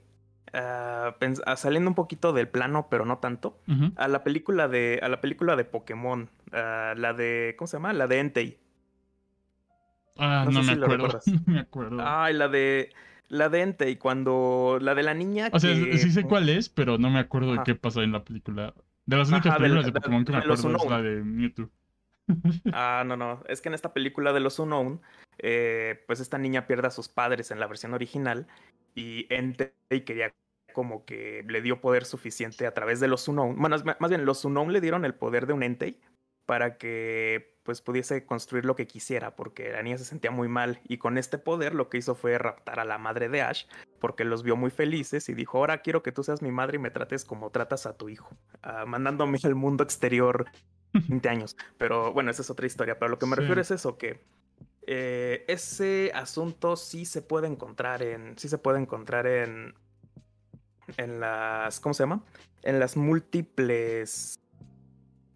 Ah, 0.54 1.16
saliendo 1.58 1.90
un 1.90 1.96
poquito 1.96 2.32
del 2.32 2.48
plano, 2.48 2.88
pero 2.90 3.06
no 3.06 3.18
tanto, 3.18 3.60
a 3.98 4.08
la 4.08 4.24
película 4.24 4.70
de 4.70 5.02
a 5.04 5.10
la 5.10 5.20
película 5.20 5.58
de 5.58 5.66
Pokémon, 5.66 6.30
ah, 6.54 6.94
la 6.96 7.12
de 7.12 7.56
¿cómo 7.58 7.68
se 7.68 7.76
llama? 7.76 7.92
La 7.92 8.08
de 8.08 8.20
Entei. 8.20 8.58
Ah, 10.18 10.48
no, 10.50 10.64
me 10.64 10.72
acuerdo. 10.72 11.20
no 11.26 11.54
me 11.54 11.60
acuerdo. 11.60 11.98
Ay, 12.00 12.36
la 12.36 12.48
de 12.48 12.94
la 13.30 13.50
de 13.50 13.76
y 13.90 13.96
cuando 13.96 14.78
la 14.82 14.96
de 14.96 15.04
la 15.04 15.14
niña. 15.14 15.50
O 15.52 15.60
sea, 15.60 15.74
sí 15.74 16.12
sé 16.12 16.24
cuál 16.24 16.50
es, 16.50 16.70
pero 16.70 16.98
no 16.98 17.10
me 17.10 17.20
acuerdo 17.20 17.54
de 17.54 17.60
qué 17.66 17.76
pasó 17.76 18.02
en 18.02 18.12
la 18.12 18.24
película. 18.24 18.74
De 19.06 19.18
las 19.18 19.30
únicas 19.30 19.58
películas 19.58 19.86
de, 19.86 19.92
Pokémon 19.92 20.26
que 20.26 20.32
me 20.32 20.38
acuerdo 20.40 20.76
es 20.76 20.90
la 20.90 21.02
de 21.02 21.24
Mewtwo. 21.24 21.70
ah, 22.74 23.04
no, 23.06 23.16
no. 23.18 23.44
Es 23.48 23.62
que 23.62 23.70
en 23.70 23.76
esta 23.76 23.94
película 23.94 24.34
de 24.34 24.40
los 24.40 24.58
Unknown, 24.58 25.02
eh, 25.38 26.04
pues 26.08 26.20
esta 26.20 26.38
niña 26.38 26.66
pierde 26.66 26.88
a 26.88 26.92
sus 26.92 27.08
padres 27.08 27.52
en 27.52 27.60
la 27.60 27.68
versión 27.68 27.94
original 27.94 28.48
y 28.96 29.28
Entei 29.30 30.02
quería 30.06 30.34
como 30.74 31.06
que 31.06 31.46
le 31.48 31.62
dio 31.62 31.82
poder 31.82 32.06
suficiente 32.06 32.66
a 32.68 32.74
través 32.74 33.00
de 33.00 33.08
los 33.08 33.28
Unknown. 33.28 33.56
Bueno, 33.58 33.78
más 34.00 34.10
bien, 34.10 34.26
los 34.26 34.44
Unknown 34.44 34.74
le 34.74 34.82
dieron 34.82 35.06
el 35.06 35.14
poder 35.14 35.46
de 35.46 35.54
un 35.54 35.64
Entei 35.64 36.00
para 36.46 36.78
que 36.78 37.55
pues 37.66 37.82
pudiese 37.82 38.26
construir 38.26 38.64
lo 38.64 38.76
que 38.76 38.86
quisiera, 38.86 39.36
porque 39.36 39.72
la 39.72 39.82
niña 39.82 39.98
se 39.98 40.06
sentía 40.06 40.30
muy 40.30 40.48
mal 40.48 40.80
y 40.88 41.00
con 41.00 41.18
este 41.18 41.40
poder 41.40 41.74
lo 41.74 41.90
que 41.90 41.98
hizo 41.98 42.14
fue 42.14 42.38
raptar 42.38 42.80
a 42.80 42.86
la 42.86 43.00
madre 43.00 43.28
de 43.28 43.42
Ash, 43.42 43.66
porque 44.00 44.24
los 44.24 44.44
vio 44.44 44.56
muy 44.56 44.70
felices 44.70 45.28
y 45.30 45.34
dijo, 45.34 45.58
ahora 45.58 45.80
quiero 45.80 46.04
que 46.04 46.12
tú 46.12 46.24
seas 46.24 46.44
mi 46.44 46.52
madre 46.52 46.76
y 46.76 46.80
me 46.80 46.92
trates 46.92 47.26
como 47.26 47.50
tratas 47.50 47.88
a 47.88 47.98
tu 47.98 48.08
hijo, 48.08 48.30
ah, 48.62 48.86
mandándome 48.86 49.40
al 49.44 49.56
mundo 49.56 49.84
exterior 49.84 50.46
20 50.94 51.28
años. 51.28 51.58
Pero 51.80 52.14
bueno, 52.14 52.30
esa 52.30 52.44
es 52.44 52.50
otra 52.52 52.68
historia, 52.68 53.00
pero 53.00 53.10
lo 53.10 53.18
que 53.18 53.26
me 53.26 53.36
refiero 53.36 53.60
es 53.60 53.72
eso, 53.72 53.98
que 53.98 54.22
eh, 54.86 55.44
ese 55.48 56.12
asunto 56.14 56.76
sí 56.76 57.06
se 57.06 57.24
puede 57.24 57.48
encontrar 57.48 58.04
en, 58.04 58.38
sí 58.38 58.48
se 58.48 58.60
puede 58.60 58.80
encontrar 58.80 59.26
en, 59.26 59.74
en 60.98 61.20
las, 61.20 61.80
¿cómo 61.80 61.96
se 61.96 62.04
llama? 62.04 62.24
En 62.62 62.80
las 62.80 62.96
múltiples 62.96 64.40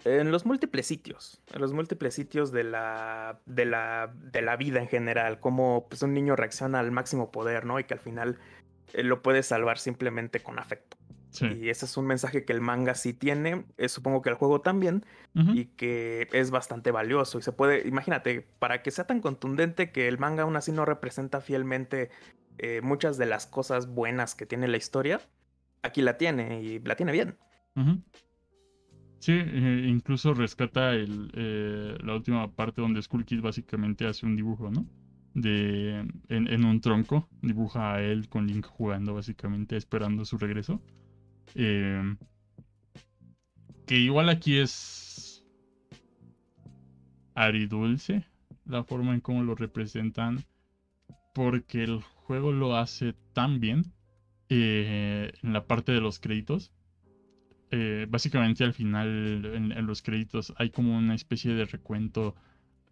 en 0.06 0.32
los 0.32 0.46
múltiples 0.46 0.86
sitios, 0.88 1.42
en 1.54 1.62
los 1.62 1.74
múltiples 1.74 2.14
sitios 2.14 2.52
de 2.52 2.64
la, 2.64 3.40
de 3.46 3.66
la, 3.66 4.14
de 4.16 4.42
la 4.42 4.56
vida 4.56 4.80
en 4.80 4.88
general, 4.88 5.40
como 5.40 5.88
pues, 5.90 6.02
un 6.04 6.14
niño 6.14 6.36
reacciona 6.36 6.80
al 6.80 6.92
máximo 6.92 7.32
poder, 7.32 7.66
¿no? 7.66 7.80
Y 7.80 7.84
que 7.84 7.94
al 7.96 8.00
final 8.00 8.40
eh, 8.94 9.04
lo 9.04 9.22
puede 9.22 9.44
salvar 9.44 9.78
simplemente 9.78 10.40
con 10.42 10.60
afecto. 10.60 10.98
Y 11.42 11.70
ese 11.70 11.86
es 11.86 11.96
un 11.96 12.08
mensaje 12.08 12.44
que 12.44 12.54
el 12.54 12.60
manga 12.60 12.96
sí 12.96 13.14
tiene, 13.14 13.66
eh, 13.78 13.88
supongo 13.88 14.22
que 14.22 14.30
el 14.30 14.36
juego 14.36 14.62
también, 14.62 15.06
y 15.36 15.66
que 15.66 16.28
es 16.34 16.50
bastante 16.50 16.92
valioso. 16.92 17.38
Y 17.38 17.44
se 17.44 17.52
puede, 17.52 17.88
imagínate, 17.88 18.48
para 18.58 18.82
que 18.82 18.90
sea 18.90 19.06
tan 19.06 19.22
contundente 19.22 19.92
que 19.92 20.08
el 20.08 20.18
manga 20.18 20.44
aún 20.44 20.56
así 20.56 20.72
no 20.72 20.86
representa 20.86 21.40
fielmente 21.40 22.10
eh, 22.58 22.82
muchas 22.82 23.18
de 23.18 23.28
las 23.28 23.46
cosas 23.46 23.88
buenas 23.88 24.36
que 24.36 24.46
tiene 24.46 24.68
la 24.68 24.78
historia, 24.78 25.22
aquí 25.84 26.02
la 26.02 26.18
tiene 26.18 26.62
y 26.62 26.80
la 26.80 26.96
tiene 26.96 27.12
bien. 27.12 27.38
Sí, 29.20 29.34
eh, 29.34 29.86
incluso 29.88 30.34
rescata 30.34 30.92
eh, 30.96 31.98
la 32.02 32.16
última 32.16 32.50
parte 32.50 32.82
donde 32.82 33.02
Skull 33.02 33.26
Kid 33.26 33.42
básicamente 33.42 34.08
hace 34.08 34.26
un 34.26 34.36
dibujo, 34.36 34.72
¿no? 34.72 34.86
De, 35.34 36.08
en, 36.30 36.66
un 36.66 36.82
tronco, 36.82 37.28
dibuja 37.42 37.96
a 37.96 38.02
él 38.02 38.30
con 38.30 38.48
Link 38.48 38.66
jugando 38.66 39.14
básicamente, 39.14 39.76
esperando 39.76 40.24
su 40.24 40.38
regreso. 40.38 40.82
Eh, 41.54 42.16
que 43.86 43.98
igual 43.98 44.30
aquí 44.30 44.58
es 44.58 45.46
aridulce 47.36 48.26
la 48.66 48.84
forma 48.84 49.14
en 49.14 49.20
cómo 49.20 49.44
lo 49.44 49.56
representan, 49.56 50.46
porque 51.34 51.84
el 51.84 52.02
juego 52.02 52.54
lo 52.54 52.76
hace 52.76 53.14
tan 53.34 53.60
bien 53.60 53.94
en 54.50 55.54
la 55.54 55.68
parte 55.68 55.92
de 55.92 56.02
los 56.02 56.20
créditos 56.20 56.72
eh, 57.72 58.08
básicamente 58.10 58.64
al 58.64 58.74
final 58.74 59.46
en, 59.54 59.86
los 59.86 60.02
créditos 60.02 60.54
hay 60.58 60.72
como 60.72 60.98
una 60.98 61.14
especie 61.14 61.54
de 61.54 61.66
recuento 61.66 62.36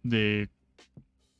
de 0.04 0.50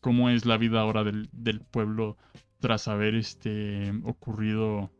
cómo 0.00 0.28
es 0.30 0.44
la 0.44 0.56
vida 0.56 0.80
ahora 0.80 1.04
del, 1.04 1.60
pueblo 1.70 2.16
tras 2.58 2.88
haber 2.88 3.14
este, 3.14 3.92
ocurrido 4.02 4.90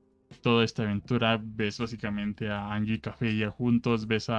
toda 0.43 0.65
esta 0.65 0.85
aventura. 0.85 1.41
Ves 1.43 1.79
básicamente 1.79 2.49
a 2.49 2.73
Angie 2.73 2.95
y 2.95 3.01
Café 3.01 3.47
juntos, 3.49 4.07
ves 4.07 4.31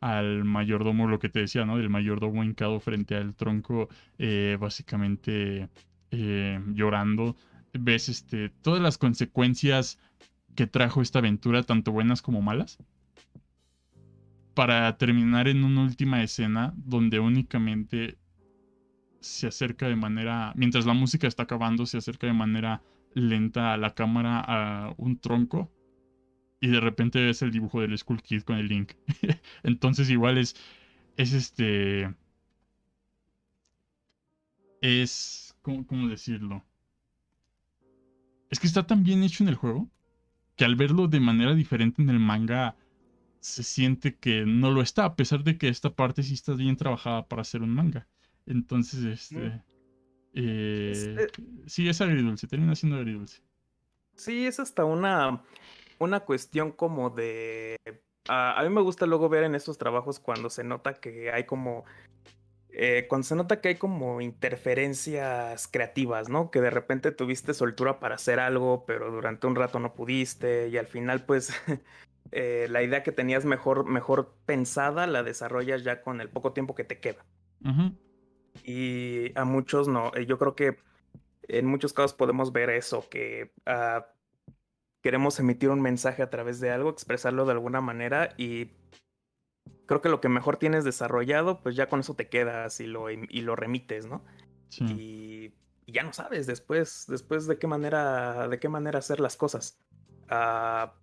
al 0.00 0.44
mayordomo, 0.44 1.06
lo 1.06 1.20
que 1.20 1.28
te 1.28 1.40
decía, 1.40 1.64
¿no? 1.64 1.78
Del 1.78 1.90
mayordomo 1.90 2.42
hincado 2.42 2.80
frente 2.80 3.14
al 3.14 3.36
tronco, 3.36 3.88
eh, 4.18 4.56
básicamente 4.60 5.68
eh, 6.10 6.60
llorando. 6.74 7.36
Ves 7.72 8.08
este, 8.08 8.48
todas 8.62 8.82
las 8.82 8.98
consecuencias 8.98 9.98
que 10.56 10.66
trajo 10.66 11.02
esta 11.02 11.20
aventura, 11.20 11.62
tanto 11.62 11.92
buenas 11.92 12.22
como 12.22 12.42
malas 12.42 12.78
para 14.56 14.96
terminar 14.96 15.48
en 15.48 15.64
una 15.64 15.82
última 15.82 16.22
escena 16.22 16.72
donde 16.78 17.20
únicamente 17.20 18.16
se 19.20 19.48
acerca 19.48 19.86
de 19.86 19.96
manera, 19.96 20.54
mientras 20.56 20.86
la 20.86 20.94
música 20.94 21.28
está 21.28 21.42
acabando, 21.42 21.84
se 21.84 21.98
acerca 21.98 22.26
de 22.26 22.32
manera 22.32 22.82
lenta 23.12 23.74
a 23.74 23.76
la 23.76 23.94
cámara 23.94 24.40
a 24.40 24.94
un 24.96 25.18
tronco 25.18 25.70
y 26.58 26.68
de 26.68 26.80
repente 26.80 27.22
ves 27.22 27.42
el 27.42 27.50
dibujo 27.50 27.82
del 27.82 27.98
Skull 27.98 28.22
Kid 28.22 28.44
con 28.44 28.56
el 28.56 28.68
link. 28.68 28.92
Entonces 29.62 30.08
igual 30.08 30.38
es, 30.38 30.56
es 31.18 31.34
este, 31.34 32.14
es, 34.80 35.54
¿cómo, 35.60 35.86
¿cómo 35.86 36.08
decirlo? 36.08 36.64
Es 38.48 38.58
que 38.58 38.66
está 38.66 38.86
tan 38.86 39.02
bien 39.04 39.22
hecho 39.22 39.44
en 39.44 39.50
el 39.50 39.56
juego 39.56 39.90
que 40.56 40.64
al 40.64 40.76
verlo 40.76 41.08
de 41.08 41.20
manera 41.20 41.54
diferente 41.54 42.00
en 42.00 42.08
el 42.08 42.20
manga 42.20 42.74
se 43.40 43.62
siente 43.62 44.16
que 44.16 44.44
no 44.46 44.70
lo 44.70 44.82
está, 44.82 45.04
a 45.04 45.16
pesar 45.16 45.44
de 45.44 45.58
que 45.58 45.68
esta 45.68 45.90
parte 45.90 46.22
sí 46.22 46.34
está 46.34 46.54
bien 46.54 46.76
trabajada 46.76 47.26
para 47.26 47.42
hacer 47.42 47.62
un 47.62 47.70
manga. 47.70 48.08
Entonces, 48.46 49.04
este... 49.04 49.62
Eh, 50.34 50.92
este 50.92 51.42
sí, 51.66 51.88
es 51.88 52.00
agridulce, 52.00 52.46
termina 52.46 52.74
siendo 52.74 52.98
agridulce. 52.98 53.42
Sí, 54.14 54.46
es 54.46 54.60
hasta 54.60 54.84
una, 54.84 55.42
una 55.98 56.20
cuestión 56.20 56.72
como 56.72 57.10
de... 57.10 57.76
a 58.28 58.62
mí 58.62 58.68
me 58.68 58.82
gusta 58.82 59.06
luego 59.06 59.28
ver 59.28 59.44
en 59.44 59.54
estos 59.54 59.78
trabajos 59.78 60.18
cuando 60.18 60.50
se 60.50 60.64
nota 60.64 60.94
que 60.94 61.30
hay 61.30 61.44
como... 61.44 61.84
Eh, 62.78 63.06
cuando 63.08 63.26
se 63.26 63.36
nota 63.36 63.62
que 63.62 63.68
hay 63.68 63.76
como 63.76 64.20
interferencias 64.20 65.66
creativas, 65.66 66.28
¿no? 66.28 66.50
Que 66.50 66.60
de 66.60 66.68
repente 66.68 67.10
tuviste 67.10 67.54
soltura 67.54 67.98
para 68.00 68.16
hacer 68.16 68.38
algo, 68.38 68.84
pero 68.86 69.10
durante 69.10 69.46
un 69.46 69.54
rato 69.54 69.78
no 69.78 69.94
pudiste 69.94 70.68
y 70.68 70.76
al 70.76 70.86
final 70.86 71.24
pues 71.24 71.54
eh, 72.32 72.66
la 72.70 72.82
idea 72.82 73.02
que 73.02 73.12
tenías 73.12 73.44
mejor, 73.44 73.86
mejor 73.86 74.34
pensada 74.46 75.06
la 75.06 75.22
desarrollas 75.22 75.84
ya 75.84 76.02
con 76.02 76.20
el 76.20 76.28
poco 76.28 76.52
tiempo 76.52 76.74
que 76.74 76.84
te 76.84 77.00
queda. 77.00 77.24
Y 78.64 79.32
a 79.38 79.44
muchos 79.44 79.88
no. 79.88 80.12
Eh, 80.14 80.26
yo 80.26 80.38
creo 80.38 80.54
que 80.54 80.78
en 81.48 81.66
muchos 81.66 81.92
casos 81.92 82.14
podemos 82.14 82.52
ver 82.52 82.70
eso, 82.70 83.08
que 83.08 83.52
ah, 83.66 84.06
queremos 85.02 85.38
emitir 85.38 85.70
un 85.70 85.80
mensaje 85.80 86.22
a 86.22 86.30
través 86.30 86.60
de 86.60 86.70
algo, 86.70 86.90
expresarlo 86.90 87.44
de 87.44 87.52
alguna 87.52 87.80
manera 87.80 88.34
y 88.36 88.70
creo 89.86 90.00
que 90.00 90.08
lo 90.08 90.20
que 90.20 90.28
mejor 90.28 90.56
tienes 90.56 90.84
desarrollado, 90.84 91.60
pues 91.62 91.76
ya 91.76 91.88
con 91.88 92.00
eso 92.00 92.14
te 92.14 92.28
quedas 92.28 92.80
y 92.80 92.86
lo, 92.86 93.10
y 93.10 93.40
lo 93.40 93.56
remites, 93.56 94.06
¿no? 94.06 94.24
Y, 94.80 95.54
ya 95.88 96.02
no 96.02 96.12
sabes 96.12 96.48
después, 96.48 97.06
después 97.06 97.46
de 97.46 97.58
qué 97.58 97.68
manera, 97.68 98.48
de 98.48 98.58
qué 98.58 98.68
manera 98.68 98.98
hacer 98.98 99.20
las 99.20 99.36
cosas. 99.36 99.78
Ah, 100.28 100.94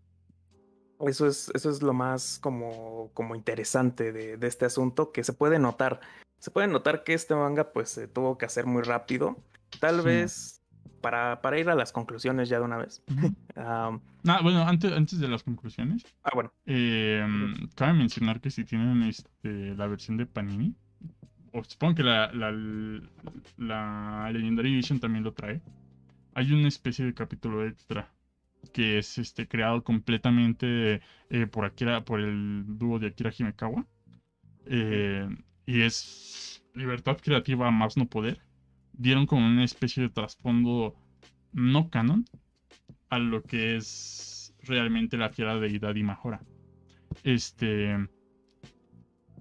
eso 1.08 1.28
es, 1.28 1.52
eso 1.54 1.70
es 1.70 1.82
lo 1.82 1.94
más 1.94 2.40
como, 2.42 3.10
como 3.14 3.36
interesante 3.36 4.12
de, 4.12 4.38
de, 4.38 4.48
este 4.48 4.66
asunto, 4.66 5.12
que 5.12 5.24
se 5.24 5.34
puede 5.34 5.60
notar. 5.60 6.00
Se 6.40 6.52
puede 6.52 6.68
notar 6.68 7.04
que 7.04 7.14
este 7.14 7.36
manga 7.36 7.72
pues 7.72 7.90
se 7.90 8.08
tuvo 8.08 8.38
que 8.38 8.46
hacer 8.46 8.66
muy 8.66 8.84
rápido. 8.84 9.38
Tal 9.80 10.02
vez 10.02 10.62
para, 11.02 11.42
para, 11.42 11.60
ir 11.60 11.70
a 11.70 11.76
las 11.76 11.92
conclusiones 11.92 12.50
ya 12.50 12.60
de 12.60 12.66
una 12.66 12.78
vez. 12.78 13.04
ah, 13.56 14.00
bueno, 14.42 14.66
antes, 14.66 14.92
antes 14.92 15.20
de 15.20 15.28
las 15.28 15.44
conclusiones. 15.44 16.04
Ah, 16.24 16.32
bueno. 16.34 16.52
Eh, 16.66 17.26
cabe 17.76 17.94
mencionar 17.94 18.40
que 18.40 18.50
si 18.50 18.64
tienen 18.64 19.04
este, 19.04 19.76
la 19.76 19.88
versión 19.88 20.18
de 20.18 20.26
Panini, 20.26 20.76
o 21.52 21.64
supongo 21.64 21.96
que 21.96 22.04
la, 22.04 22.32
la, 22.34 22.52
la 23.58 24.32
Legendary 24.32 24.74
Edition 24.74 25.00
también 25.00 25.24
lo 25.24 25.34
trae. 25.34 25.62
Hay 26.36 26.52
una 26.52 26.68
especie 26.68 27.06
de 27.06 27.14
capítulo 27.14 27.66
extra 27.66 28.12
que 28.72 28.98
es 29.00 29.18
este 29.18 29.48
creado 29.48 29.84
completamente 29.84 31.02
eh, 31.30 31.48
por 31.48 31.66
Akira, 31.66 32.06
por 32.06 32.20
el 32.20 32.64
dúo 32.68 33.00
de 33.00 33.08
Akira 33.08 33.32
Himekawa. 33.38 33.86
Eh, 34.66 35.28
y 35.66 35.82
es 35.82 36.64
libertad 36.74 37.18
creativa 37.22 37.70
más 37.72 37.98
no 37.98 38.08
poder. 38.08 38.42
Dieron 38.94 39.26
como 39.26 39.46
una 39.46 39.64
especie 39.64 40.04
de 40.04 40.10
trasfondo 40.10 40.96
no 41.52 41.90
canon 41.90 42.26
a 43.10 43.20
lo 43.20 43.44
que 43.44 43.76
es 43.76 44.56
realmente 44.64 45.18
la 45.18 45.30
fiera 45.30 45.60
deidad 45.60 45.96
y 45.96 46.04
Majora. 46.04 46.42
Este 47.24 47.98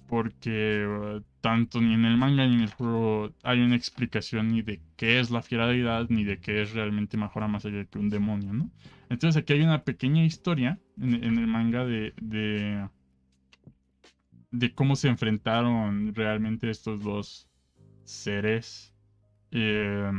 porque 0.09 0.87
uh, 0.87 1.23
tanto 1.41 1.81
ni 1.81 1.95
en 1.95 2.05
el 2.05 2.19
manga 2.19 2.47
ni 2.47 2.57
en 2.57 2.61
el 2.61 2.71
juego 2.71 3.33
hay 3.43 3.61
una 3.61 3.77
explicación 3.77 4.49
ni 4.49 4.61
de 4.61 4.83
qué 4.97 5.19
es 5.21 5.31
la 5.31 5.41
fiera 5.41 5.67
deidad 5.67 6.07
ni 6.11 6.23
de 6.23 6.39
qué 6.39 6.61
es 6.61 6.75
realmente 6.75 7.17
Majora 7.17 7.49
más 7.49 7.65
allá 7.65 7.87
que 7.87 7.99
un 7.99 8.11
demonio, 8.11 8.53
¿no? 8.53 8.71
Entonces 9.13 9.43
aquí 9.43 9.53
hay 9.53 9.61
una 9.61 9.85
pequeña 9.85 10.25
historia 10.25 10.81
en, 10.99 11.39
el 11.39 11.47
manga 11.47 11.85
de, 11.85 12.15
de, 14.51 14.75
cómo 14.75 14.97
se 14.97 15.09
enfrentaron 15.09 16.15
realmente 16.15 16.71
estos 16.71 17.03
dos 17.03 17.47
seres. 18.05 18.95
Eh, 19.51 20.11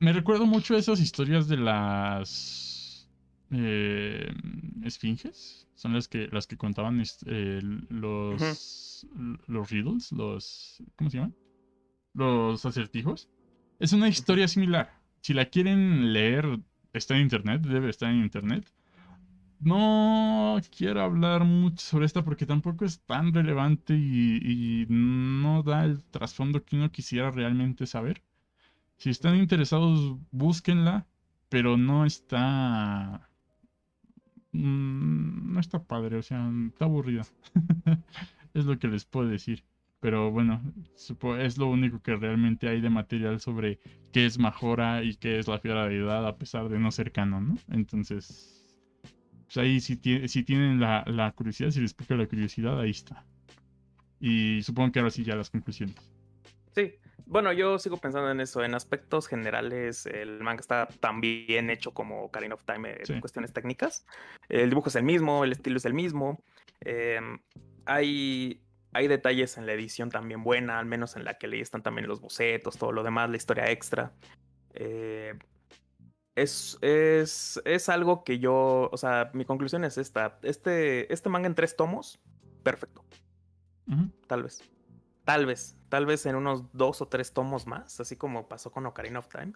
me 0.00 0.12
recuerdo 0.12 0.44
mucho 0.44 0.76
esas 0.76 1.00
historias 1.00 1.48
de 1.48 1.56
las 1.56 3.08
eh, 3.50 4.30
esfinges 4.84 5.66
son 5.74 5.94
las 5.94 6.08
que, 6.08 6.28
las 6.30 6.46
que 6.46 6.58
contaban 6.58 7.02
eh, 7.26 7.60
los, 7.88 9.06
los 9.46 9.70
riddles, 9.70 10.12
los... 10.12 10.82
¿Cómo 10.96 11.08
se 11.08 11.16
llaman? 11.16 11.34
Los 12.12 12.66
acertijos. 12.66 13.30
Es 13.78 13.94
una 13.94 14.08
historia 14.08 14.46
similar. 14.46 15.00
Si 15.22 15.32
la 15.32 15.46
quieren 15.46 16.12
leer, 16.12 16.60
está 16.92 17.16
en 17.16 17.22
internet, 17.22 17.62
debe 17.62 17.90
estar 17.90 18.10
en 18.10 18.22
internet. 18.22 18.66
No 19.60 20.60
quiero 20.76 21.02
hablar 21.02 21.44
mucho 21.44 21.84
sobre 21.84 22.06
esta 22.06 22.24
porque 22.24 22.46
tampoco 22.46 22.84
es 22.84 23.00
tan 23.00 23.32
relevante 23.32 23.94
y, 23.94 24.86
no 24.88 25.62
da 25.62 25.84
el 25.84 26.04
trasfondo 26.04 26.64
que 26.64 26.76
uno 26.76 26.90
quisiera 26.90 27.30
realmente 27.30 27.86
saber. 27.86 28.22
Si 28.98 29.10
están 29.10 29.36
interesados, 29.36 30.16
búsquenla, 30.30 31.06
pero 31.48 31.76
no 31.76 32.04
está 32.06 33.28
Mm, 34.52 35.52
no 35.54 35.60
está 35.60 35.82
padre, 35.82 36.16
o 36.18 36.22
sea, 36.22 36.50
está 36.68 36.84
aburrida. 36.84 37.26
es 38.54 38.64
lo 38.66 38.78
que 38.78 38.88
les 38.88 39.04
puedo 39.04 39.28
decir. 39.28 39.64
Pero 40.02 40.32
bueno, 40.32 40.60
es 41.38 41.58
lo 41.58 41.68
único 41.68 42.02
que 42.02 42.16
realmente 42.16 42.68
hay 42.68 42.80
de 42.80 42.90
material 42.90 43.38
sobre 43.38 43.78
qué 44.12 44.26
es 44.26 44.36
Majora 44.36 45.04
y 45.04 45.14
qué 45.14 45.38
es 45.38 45.46
la 45.46 45.60
fiera 45.60 45.86
deidad, 45.86 46.26
a 46.26 46.36
pesar 46.36 46.68
de 46.68 46.80
no 46.80 46.90
ser 46.90 47.12
canon, 47.12 47.50
¿no? 47.50 47.54
Entonces, 47.70 48.66
pues 49.44 49.56
ahí 49.58 49.80
si, 49.80 50.00
si 50.26 50.42
tienen 50.42 50.80
la, 50.80 51.04
la, 51.06 51.30
curiosidad, 51.30 51.70
si 51.70 51.80
les 51.80 51.94
pica 51.94 52.16
la 52.16 52.26
curiosidad, 52.26 52.80
ahí 52.80 52.90
está. 52.90 53.24
Y 54.18 54.60
supongo 54.64 54.90
que 54.90 54.98
ahora 54.98 55.12
sí 55.12 55.22
ya 55.22 55.36
las 55.36 55.50
conclusiones. 55.50 55.94
Sí, 56.74 56.94
bueno, 57.26 57.52
yo 57.52 57.78
sigo 57.78 57.96
pensando 57.96 58.28
en 58.28 58.40
eso. 58.40 58.64
En 58.64 58.74
aspectos 58.74 59.28
generales, 59.28 60.06
el 60.06 60.40
manga 60.40 60.62
está 60.62 60.86
tan 60.86 61.20
bien 61.20 61.70
hecho 61.70 61.92
como 61.92 62.28
Karin 62.32 62.54
of 62.54 62.64
Time 62.64 62.96
en 63.08 63.20
cuestiones 63.20 63.52
técnicas. 63.52 64.04
El 64.48 64.68
dibujo 64.68 64.88
es 64.88 64.96
el 64.96 65.04
mismo, 65.04 65.44
el 65.44 65.52
estilo 65.52 65.76
es 65.76 65.84
el 65.84 65.94
mismo. 65.94 66.42
Em, 66.80 67.38
hay, 67.84 68.60
hay 68.92 69.08
detalles 69.08 69.56
en 69.56 69.66
la 69.66 69.72
edición 69.72 70.10
también 70.10 70.44
buena, 70.44 70.78
al 70.78 70.86
menos 70.86 71.16
en 71.16 71.24
la 71.24 71.38
que 71.38 71.48
leí 71.48 71.60
están 71.60 71.82
también 71.82 72.06
los 72.06 72.20
bocetos, 72.20 72.76
todo 72.76 72.92
lo 72.92 73.02
demás, 73.02 73.30
la 73.30 73.36
historia 73.36 73.70
extra. 73.70 74.12
Eh, 74.74 75.34
es, 76.34 76.78
es, 76.80 77.60
es, 77.64 77.88
algo 77.88 78.24
que 78.24 78.38
yo, 78.38 78.88
o 78.90 78.96
sea, 78.96 79.30
mi 79.34 79.44
conclusión 79.44 79.84
es 79.84 79.98
esta. 79.98 80.38
Este, 80.42 81.12
este 81.12 81.28
manga 81.28 81.46
en 81.46 81.54
tres 81.54 81.76
tomos, 81.76 82.20
perfecto. 82.62 83.04
Tal 84.26 84.42
vez. 84.42 84.62
Tal 85.24 85.46
vez, 85.46 85.76
tal 85.88 86.06
vez 86.06 86.26
en 86.26 86.34
unos 86.34 86.72
dos 86.72 87.00
o 87.00 87.06
tres 87.06 87.32
tomos 87.32 87.66
más, 87.66 88.00
así 88.00 88.16
como 88.16 88.48
pasó 88.48 88.72
con 88.72 88.86
Ocarina 88.86 89.20
of 89.20 89.28
Time, 89.28 89.52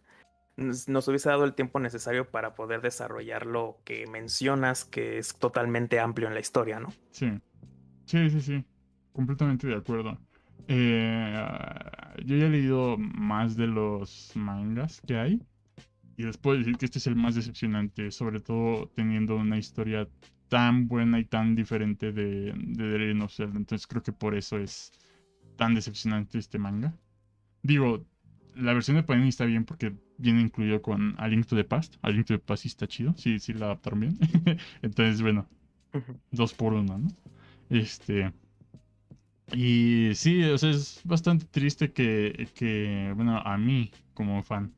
nos 0.56 1.08
hubiese 1.08 1.28
dado 1.28 1.44
el 1.44 1.54
tiempo 1.54 1.80
necesario 1.80 2.30
para 2.30 2.54
poder 2.54 2.82
desarrollar 2.82 3.46
lo 3.46 3.80
que 3.84 4.06
mencionas, 4.06 4.84
que 4.84 5.18
es 5.18 5.34
totalmente 5.34 5.98
amplio 5.98 6.28
en 6.28 6.34
la 6.34 6.40
historia, 6.40 6.78
¿no? 6.78 6.92
Sí, 7.10 7.40
sí, 8.06 8.30
sí, 8.30 8.40
sí, 8.40 8.64
completamente 9.16 9.66
de 9.66 9.74
acuerdo. 9.74 10.18
Eh, 10.68 11.34
yo 12.24 12.36
ya 12.36 12.46
he 12.46 12.50
leído 12.50 12.98
más 12.98 13.56
de 13.56 13.66
los 13.66 14.32
mangas 14.34 15.00
que 15.00 15.16
hay 15.16 15.42
y 16.16 16.24
les 16.24 16.36
puedo 16.36 16.58
decir 16.58 16.76
que 16.76 16.84
este 16.84 16.98
es 16.98 17.06
el 17.06 17.16
más 17.16 17.34
decepcionante, 17.34 18.10
sobre 18.10 18.40
todo 18.40 18.88
teniendo 18.94 19.36
una 19.36 19.56
historia 19.56 20.06
tan 20.48 20.86
buena 20.86 21.18
y 21.18 21.24
tan 21.24 21.54
diferente 21.54 22.12
de, 22.12 22.52
de 22.52 22.74
The 22.74 22.98
Legend 22.98 23.22
of 23.22 23.32
Zelda. 23.34 23.56
Entonces 23.56 23.86
creo 23.86 24.02
que 24.02 24.12
por 24.12 24.34
eso 24.34 24.58
es 24.58 24.92
tan 25.56 25.74
decepcionante 25.74 26.38
este 26.38 26.58
manga. 26.58 26.94
Digo, 27.62 28.04
la 28.54 28.74
versión 28.74 28.96
de 28.96 29.02
Panini 29.02 29.28
está 29.28 29.46
bien 29.46 29.64
porque 29.64 29.94
viene 30.18 30.42
incluido 30.42 30.82
con 30.82 31.14
A 31.18 31.26
Link 31.26 31.46
to 31.46 31.56
the 31.56 31.64
Past. 31.64 31.96
A 32.02 32.10
Link 32.10 32.26
to 32.26 32.34
the 32.34 32.44
Past 32.44 32.62
sí 32.62 32.68
está 32.68 32.86
chido, 32.86 33.14
sí, 33.16 33.38
sí 33.38 33.54
la 33.54 33.66
adaptaron 33.66 34.00
bien. 34.00 34.18
Entonces, 34.82 35.22
bueno, 35.22 35.48
dos 36.30 36.52
por 36.52 36.74
uno, 36.74 36.98
¿no? 36.98 37.08
Este. 37.70 38.32
Y 39.52 40.10
sí, 40.14 40.42
o 40.44 40.58
sea, 40.58 40.70
es 40.70 41.00
bastante 41.04 41.46
triste 41.46 41.92
que, 41.92 42.48
que 42.54 43.12
bueno, 43.14 43.38
a 43.38 43.56
mí 43.56 43.90
como 44.14 44.42
fan, 44.42 44.72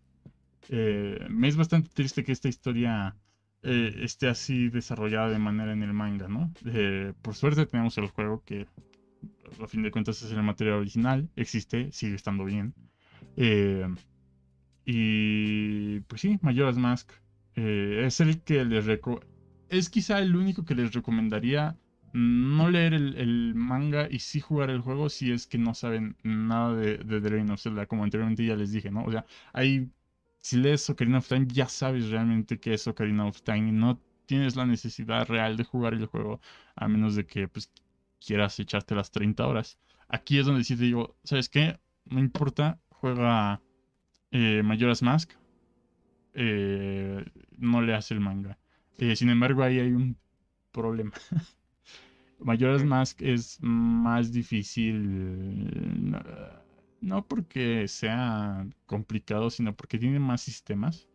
eh, 0.69 1.27
me 1.31 1.49
es 1.49 1.57
bastante 1.57 1.89
triste 1.89 2.23
que 2.23 2.33
esta 2.33 2.49
historia 2.49 3.17
eh, 3.63 3.95
esté 4.03 4.29
así 4.29 4.69
desarrollada 4.69 5.31
de 5.31 5.39
manera 5.39 5.73
en 5.73 5.83
el 5.83 5.93
manga, 5.93 6.29
¿no? 6.29 6.53
Eh, 6.67 7.13
por 7.23 7.35
suerte 7.35 7.65
tenemos 7.67 7.97
el 7.99 8.09
juego 8.09 8.43
que 8.45 8.67
a 9.63 9.67
fin 9.67 9.83
de 9.83 9.91
cuentas 9.91 10.23
es 10.23 10.31
el 10.33 10.43
material 10.43 10.77
original, 10.77 11.29
existe, 11.37 11.91
sigue 11.93 12.15
estando 12.15 12.45
bien. 12.45 12.75
Y 14.85 16.01
pues 16.01 16.21
sí, 16.21 16.39
Majora's 16.43 16.79
Mask 16.79 17.11
es 17.55 18.21
el 18.21 18.41
que 18.43 18.65
les 18.65 18.85
reco 18.87 19.21
es 19.69 19.91
quizá 19.91 20.19
el 20.21 20.35
único 20.37 20.65
que 20.65 20.75
les 20.75 20.93
recomendaría 20.93 21.77
no 22.13 22.71
leer 22.71 22.95
el, 22.95 23.55
manga 23.55 24.09
y 24.11 24.21
sí 24.21 24.41
jugar 24.41 24.71
el 24.71 24.81
juego 24.81 25.09
si 25.09 25.33
es 25.33 25.47
que 25.47 25.59
no 25.59 25.75
saben 25.75 26.17
nada 26.23 26.75
de, 26.75 26.99
de 26.99 27.29
Reign 27.29 27.51
of 27.51 27.61
Zelda, 27.61 27.87
como 27.87 28.05
anteriormente 28.05 28.45
ya 28.45 28.57
les 28.57 28.73
dije, 28.73 28.91
¿no? 28.91 29.05
O 29.05 29.11
sea, 29.11 29.27
hay, 29.53 29.91
si 30.41 30.57
lees 30.57 30.89
Ocarina 30.91 31.19
of 31.19 31.29
Time 31.29 31.47
ya 31.49 31.69
sabes 31.69 32.11
realmente 32.11 32.59
qué 32.59 32.75
es 32.75 32.87
Ocarina 32.87 33.27
of 33.27 33.43
Time 33.43 33.69
y 33.69 33.73
no 33.73 34.01
tienes 34.27 34.57
la 34.57 34.67
necesidad 34.67 35.27
real 35.29 35.57
de 35.57 35.65
jugar 35.65 35.95
el 35.95 36.07
juego 36.07 36.41
a 36.77 36.89
menos 36.89 37.15
de 37.17 37.27
que 37.27 37.49
pues 37.49 37.71
quieras 38.25 38.59
echarte 38.61 38.95
las 38.95 39.11
30 39.11 39.47
horas. 39.47 39.79
Aquí 40.09 40.39
es 40.39 40.47
donde 40.47 40.65
sí 40.65 40.77
te 40.77 40.85
digo, 40.85 41.17
¿sabes 41.25 41.49
qué? 41.49 41.79
No 42.05 42.21
importa, 42.21 42.79
juega 42.91 43.61
eh, 44.31 44.63
Majora's 44.63 45.03
Mask. 45.03 45.33
Eh, 46.35 47.25
no 47.57 47.83
le 47.83 47.95
hace 47.95 48.15
el 48.15 48.21
manga. 48.21 48.59
Eh, 48.99 49.17
sin 49.17 49.31
embargo, 49.31 49.63
ahí 49.63 49.81
hay 49.81 49.93
un 49.93 50.17
problema. 50.73 51.13
Majora's 52.41 52.85
Mask 52.85 53.21
es 53.23 53.59
más 53.61 54.33
difícil. 54.33 56.13
No, 57.01 57.27
porque 57.27 57.87
sea 57.89 58.67
complicado, 58.87 59.51
sino 59.51 59.75
porque 59.75 59.99
tiene 59.99 60.19
más 60.19 60.41
sistemas. 60.41 61.09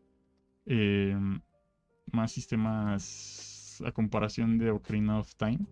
más 2.11 2.31
sistemas 2.31 3.81
a 3.85 3.91
comparación 3.91 4.57
de 4.57 4.71
Ocarina 4.71 5.19
of 5.19 5.33
Time. 5.35 5.65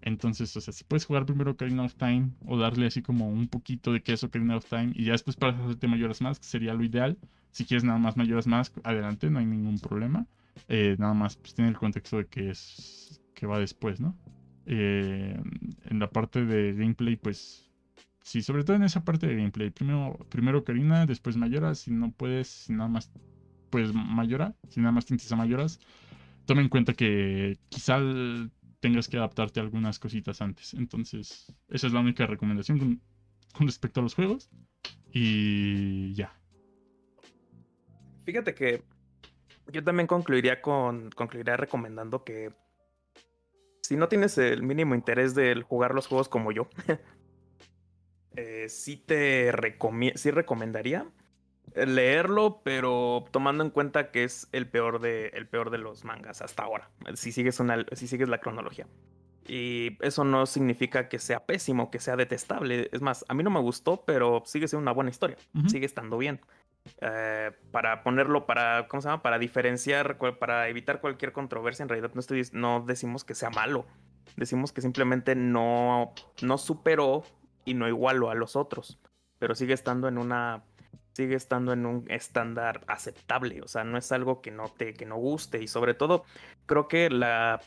Entonces, 0.00 0.56
o 0.56 0.60
sea, 0.60 0.72
si 0.72 0.84
puedes 0.84 1.04
jugar 1.04 1.26
primero 1.26 1.52
Ocarina 1.52 1.84
of 1.84 1.94
Time 1.96 2.30
o 2.46 2.56
darle 2.56 2.86
así 2.86 3.02
como 3.02 3.28
un 3.28 3.48
poquito 3.48 3.92
de 3.92 4.02
queso 4.02 4.26
Ocarina 4.26 4.56
of 4.56 4.64
Time 4.68 4.92
y 4.94 5.04
ya 5.04 5.12
después 5.12 5.36
para 5.36 5.56
hacerte 5.58 5.88
Mayoras 5.88 6.20
Mask 6.20 6.42
sería 6.42 6.74
lo 6.74 6.84
ideal. 6.84 7.18
Si 7.50 7.64
quieres 7.64 7.84
nada 7.84 7.98
más 7.98 8.16
Mayoras 8.16 8.46
Mask, 8.46 8.76
adelante, 8.84 9.28
no 9.30 9.38
hay 9.38 9.46
ningún 9.46 9.78
problema. 9.78 10.26
Eh, 10.68 10.96
nada 10.98 11.14
más 11.14 11.36
pues 11.36 11.54
tiene 11.54 11.70
el 11.70 11.76
contexto 11.76 12.18
de 12.18 12.26
que 12.26 12.50
es 12.50 13.20
que 13.34 13.46
va 13.46 13.58
después, 13.58 14.00
¿no? 14.00 14.16
Eh, 14.70 15.34
en 15.86 15.98
la 15.98 16.10
parte 16.10 16.44
de 16.44 16.74
gameplay, 16.74 17.16
pues 17.16 17.70
sí, 18.22 18.42
sobre 18.42 18.64
todo 18.64 18.76
en 18.76 18.82
esa 18.82 19.02
parte 19.02 19.26
de 19.26 19.36
gameplay. 19.36 19.70
Primero, 19.70 20.18
primero 20.28 20.58
Ocarina, 20.58 21.06
después 21.06 21.38
Mayoras. 21.38 21.78
Si 21.78 21.90
no 21.90 22.12
puedes, 22.12 22.48
si 22.48 22.74
nada 22.74 22.88
más 22.88 23.10
pues 23.70 23.92
Mayora, 23.94 24.54
si 24.68 24.80
nada 24.80 24.92
más 24.92 25.06
tienes 25.06 25.30
a 25.32 25.36
Mayoras, 25.36 25.80
toma 26.44 26.60
en 26.60 26.68
cuenta 26.68 26.92
que 26.92 27.58
quizá 27.70 27.98
tengas 28.80 29.08
que 29.08 29.16
adaptarte 29.16 29.60
a 29.60 29.62
algunas 29.62 29.98
cositas 29.98 30.42
antes. 30.42 30.74
Entonces, 30.74 31.52
esa 31.68 31.86
es 31.86 31.92
la 31.92 32.00
única 32.00 32.26
recomendación 32.26 32.78
con, 32.78 33.00
respecto 33.66 34.00
a 34.00 34.02
los 34.02 34.14
juegos. 34.14 34.50
Y 35.12 36.12
ya. 36.14 36.38
Fíjate 38.24 38.54
que 38.54 38.82
yo 39.72 39.82
también 39.82 40.06
concluiría 40.06 40.60
con 40.60 41.10
concluiría 41.10 41.56
recomendando 41.56 42.24
que 42.24 42.52
si 43.88 43.96
no 43.96 44.08
tienes 44.08 44.36
el 44.36 44.62
mínimo 44.62 44.94
interés 44.94 45.34
de 45.34 45.62
jugar 45.62 45.94
los 45.94 46.08
juegos 46.08 46.28
como 46.28 46.52
yo, 46.52 46.68
eh, 48.36 48.66
sí 48.68 48.98
te 48.98 49.50
sí 50.14 50.30
recomendaría 50.30 51.06
leerlo, 51.74 52.60
pero 52.62 53.24
tomando 53.30 53.64
en 53.64 53.70
cuenta 53.70 54.10
que 54.10 54.24
es 54.24 54.46
el 54.52 54.68
peor 54.68 55.00
de, 55.00 55.28
el 55.28 55.48
peor 55.48 55.70
de 55.70 55.78
los 55.78 56.04
mangas 56.04 56.42
hasta 56.42 56.64
ahora, 56.64 56.90
si 57.14 57.32
sigues, 57.32 57.60
una, 57.60 57.86
si 57.92 58.06
sigues 58.08 58.28
la 58.28 58.40
cronología. 58.40 58.86
Y 59.46 59.96
eso 60.02 60.22
no 60.22 60.44
significa 60.44 61.08
que 61.08 61.18
sea 61.18 61.46
pésimo, 61.46 61.90
que 61.90 61.98
sea 61.98 62.16
detestable. 62.16 62.90
Es 62.92 63.00
más, 63.00 63.24
a 63.26 63.32
mí 63.32 63.42
no 63.42 63.48
me 63.48 63.60
gustó, 63.60 64.04
pero 64.04 64.42
sigue 64.44 64.68
siendo 64.68 64.82
una 64.82 64.92
buena 64.92 65.08
historia. 65.08 65.38
Sigue 65.66 65.86
estando 65.86 66.18
bien. 66.18 66.42
Eh, 67.00 67.50
para 67.70 68.02
ponerlo, 68.02 68.46
para, 68.46 68.88
¿cómo 68.88 69.00
se 69.00 69.08
llama? 69.08 69.22
Para 69.22 69.38
diferenciar, 69.38 70.18
para 70.38 70.68
evitar 70.68 71.00
cualquier 71.00 71.32
controversia, 71.32 71.82
en 71.82 71.88
realidad 71.88 72.12
no, 72.14 72.22
no 72.52 72.84
decimos 72.86 73.24
que 73.24 73.34
sea 73.34 73.50
malo. 73.50 73.86
Decimos 74.36 74.72
que 74.72 74.80
simplemente 74.80 75.34
no, 75.34 76.12
no 76.42 76.58
superó 76.58 77.24
y 77.64 77.74
no 77.74 77.88
igualó 77.88 78.30
a 78.30 78.34
los 78.34 78.56
otros. 78.56 78.98
Pero 79.38 79.54
sigue 79.54 79.74
estando 79.74 80.08
en 80.08 80.18
una 80.18 80.64
sigue 81.12 81.34
estando 81.34 81.72
en 81.72 81.84
un 81.84 82.04
estándar 82.08 82.84
aceptable, 82.86 83.60
o 83.60 83.66
sea, 83.66 83.82
no 83.82 83.98
es 83.98 84.12
algo 84.12 84.40
que 84.40 84.52
no 84.52 84.68
te 84.68 84.94
que 84.94 85.04
no 85.04 85.16
guste 85.16 85.60
y 85.60 85.66
sobre 85.66 85.94
todo 85.94 86.24
creo 86.64 86.86
que 86.86 87.10
la 87.10 87.60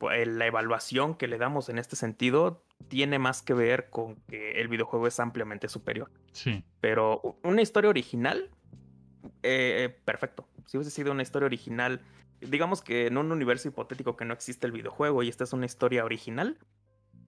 la 0.00 0.46
evaluación 0.46 1.14
que 1.14 1.26
le 1.26 1.38
damos 1.38 1.68
en 1.68 1.78
este 1.78 1.96
sentido 1.96 2.62
tiene 2.88 3.18
más 3.18 3.42
que 3.42 3.54
ver 3.54 3.90
con 3.90 4.16
que 4.28 4.60
el 4.60 4.68
videojuego 4.68 5.06
es 5.06 5.18
ampliamente 5.20 5.68
superior. 5.68 6.10
Sí. 6.32 6.64
Pero 6.80 7.38
una 7.42 7.62
historia 7.62 7.90
original, 7.90 8.50
eh, 9.42 9.96
perfecto. 10.04 10.46
Si 10.66 10.76
hubiese 10.76 10.90
sido 10.90 11.12
una 11.12 11.22
historia 11.22 11.46
original, 11.46 12.00
digamos 12.40 12.82
que 12.82 13.06
en 13.06 13.18
un 13.18 13.32
universo 13.32 13.68
hipotético 13.68 14.16
que 14.16 14.24
no 14.24 14.34
existe 14.34 14.66
el 14.66 14.72
videojuego 14.72 15.22
y 15.22 15.28
esta 15.28 15.44
es 15.44 15.52
una 15.52 15.66
historia 15.66 16.04
original, 16.04 16.58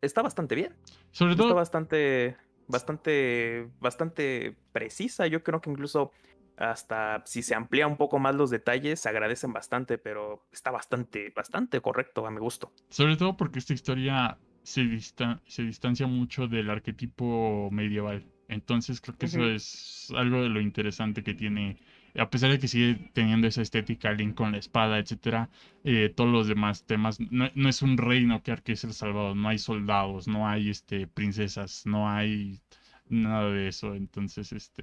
está 0.01 0.23
bastante 0.23 0.55
bien. 0.55 0.77
Sobre 1.11 1.35
todo. 1.35 1.49
Está 1.49 1.55
bastante 1.55 2.37
bastante, 2.71 3.69
bastante 3.81 4.57
precisa. 4.73 5.27
Yo 5.27 5.43
creo 5.43 5.61
que 5.61 5.71
incluso 5.71 6.13
hasta 6.61 7.23
si 7.25 7.43
se 7.43 7.55
amplía 7.55 7.87
un 7.87 7.97
poco 7.97 8.19
más 8.19 8.35
los 8.35 8.51
detalles, 8.51 9.01
se 9.01 9.09
agradecen 9.09 9.53
bastante, 9.53 9.99
pero 9.99 10.47
está 10.53 10.71
bastante, 10.71 11.33
bastante 11.35 11.81
correcto 11.81 12.27
a 12.27 12.31
mi 12.31 12.39
gusto. 12.39 12.73
Sobre 12.89 13.17
todo 13.17 13.37
porque 13.37 13.59
esta 13.59 13.73
historia 13.73 14.39
se, 14.63 15.01
se 15.01 15.63
distancia 15.63 16.07
mucho 16.07 16.47
del 16.47 16.71
arquetipo 16.71 17.71
medieval. 17.71 18.25
Entonces 18.49 19.01
creo 19.01 19.17
que 19.17 19.27
eso 19.27 19.49
es 19.49 20.13
algo 20.17 20.43
de 20.43 20.49
lo 20.49 20.61
interesante 20.61 21.23
que 21.23 21.35
tiene 21.35 21.79
a 22.19 22.29
pesar 22.29 22.51
de 22.51 22.59
que 22.59 22.69
sigue 22.69 23.11
teniendo 23.13 23.47
esa 23.47 23.63
estética, 23.63 24.13
Link 24.13 24.35
con 24.35 24.53
la 24.53 24.59
espada, 24.59 24.99
etcétera, 24.99 25.49
eh, 25.85 26.13
todos 26.15 26.31
los 26.31 26.49
demás 26.49 26.85
temas, 26.85 27.19
no, 27.21 27.69
es 27.69 27.83
un 27.83 27.97
reino 27.97 28.43
que 28.43 28.53
hay 28.53 28.77
ser 28.77 28.93
salvado, 28.93 29.35
no 29.35 29.49
hay 29.49 29.59
soldados, 29.59 30.27
no 30.27 30.49
hay 30.49 30.71
este, 30.71 31.07
princesas, 31.07 31.87
no 31.87 32.09
hay 32.09 32.61
nada 33.09 33.51
de 33.51 33.69
eso, 33.69 33.95
entonces, 33.95 34.53
este, 34.53 34.83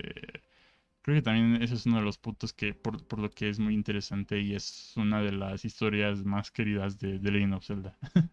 creo 1.08 1.20
que 1.20 1.22
también 1.22 1.64
ese 1.64 1.76
es 1.76 1.86
uno 1.86 2.00
de 2.00 2.04
los 2.04 2.18
puntos 2.18 2.52
que, 2.52 2.74
por, 2.74 3.18
lo 3.18 3.30
que 3.30 3.48
es 3.48 3.60
muy 3.60 3.74
interesante 3.74 4.42
y 4.42 4.56
es 4.56 4.92
una 4.98 5.22
de 5.22 5.32
las 5.32 5.64
historias 5.64 6.26
más 6.26 6.52
queridas 6.52 7.00
de, 7.00 7.18
de 7.18 7.32
Legend 7.32 7.54
of 7.54 7.66
Zelda. 7.66 7.98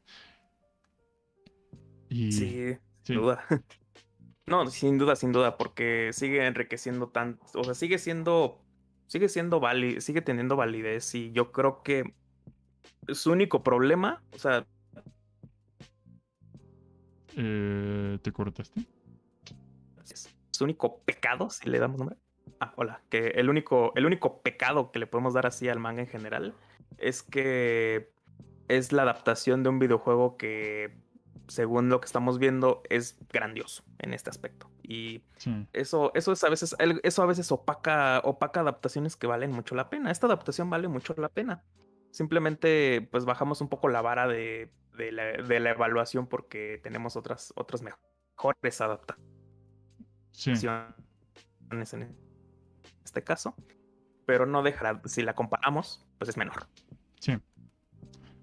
y, 2.08 2.32
sí, 2.32 2.76
sin 3.04 3.16
duda. 3.16 3.44
No, 4.46 4.66
sin 4.66 4.98
duda, 4.98 5.14
sin 5.14 5.32
duda, 5.32 5.56
porque 5.56 6.10
sigue 6.12 6.44
enriqueciendo 6.44 7.08
tanto, 7.08 7.42
o 7.54 7.64
sea, 7.64 7.74
sigue 7.74 7.96
siendo 7.96 8.60
sigue 9.06 9.28
siendo 9.28 9.58
válido, 9.60 10.00
sigue 10.00 10.20
teniendo 10.20 10.56
validez 10.56 11.14
y 11.14 11.30
yo 11.30 11.52
creo 11.52 11.82
que 11.82 12.12
su 13.08 13.30
único 13.30 13.62
problema, 13.62 14.20
o 14.34 14.38
sea... 14.38 14.66
Eh, 17.36 18.18
¿Te 18.20 18.32
cortaste? 18.32 18.84
Su 20.50 20.64
único 20.64 20.98
pecado, 21.04 21.48
si 21.48 21.70
le 21.70 21.78
damos 21.78 21.98
nombre. 21.98 22.18
Ah, 22.60 22.72
hola. 22.76 23.02
Que 23.10 23.28
el 23.28 23.50
único, 23.50 23.92
el 23.96 24.06
único 24.06 24.42
pecado 24.42 24.90
que 24.90 24.98
le 24.98 25.06
podemos 25.06 25.34
dar 25.34 25.46
así 25.46 25.68
al 25.68 25.78
manga 25.78 26.02
en 26.02 26.08
general 26.08 26.54
es 26.98 27.22
que 27.22 28.12
es 28.68 28.92
la 28.92 29.02
adaptación 29.02 29.62
de 29.62 29.68
un 29.68 29.78
videojuego 29.78 30.36
que 30.36 31.04
según 31.48 31.88
lo 31.88 32.00
que 32.00 32.06
estamos 32.06 32.38
viendo, 32.38 32.82
es 32.88 33.18
grandioso 33.32 33.84
en 33.98 34.14
este 34.14 34.30
aspecto. 34.30 34.70
Y 34.82 35.22
eso, 35.72 36.10
eso 36.14 36.32
es 36.32 36.44
a 36.44 36.48
veces, 36.48 36.76
eso 37.02 37.22
a 37.22 37.26
veces 37.26 37.50
opaca, 37.52 38.20
opaca 38.24 38.60
adaptaciones 38.60 39.16
que 39.16 39.26
valen 39.26 39.50
mucho 39.52 39.74
la 39.74 39.90
pena. 39.90 40.10
Esta 40.10 40.26
adaptación 40.26 40.70
vale 40.70 40.88
mucho 40.88 41.14
la 41.16 41.28
pena. 41.28 41.62
Simplemente, 42.10 43.08
pues 43.10 43.24
bajamos 43.24 43.60
un 43.60 43.68
poco 43.68 43.88
la 43.88 44.02
vara 44.02 44.26
de, 44.28 44.70
de, 44.96 45.12
la, 45.12 45.70
evaluación 45.70 46.26
porque 46.26 46.80
tenemos 46.82 47.16
otras, 47.16 47.52
otras 47.56 47.82
mejores 47.82 48.80
adaptaciones 48.80 49.24
en 51.70 52.23
este 53.04 53.22
caso. 53.22 53.54
Pero 54.26 54.46
no 54.46 54.62
dejará, 54.62 55.02
si 55.04 55.22
la 55.22 55.34
comparamos, 55.34 56.06
pues 56.18 56.30
es 56.30 56.36
menor. 56.36 56.66
Sí. 57.20 57.34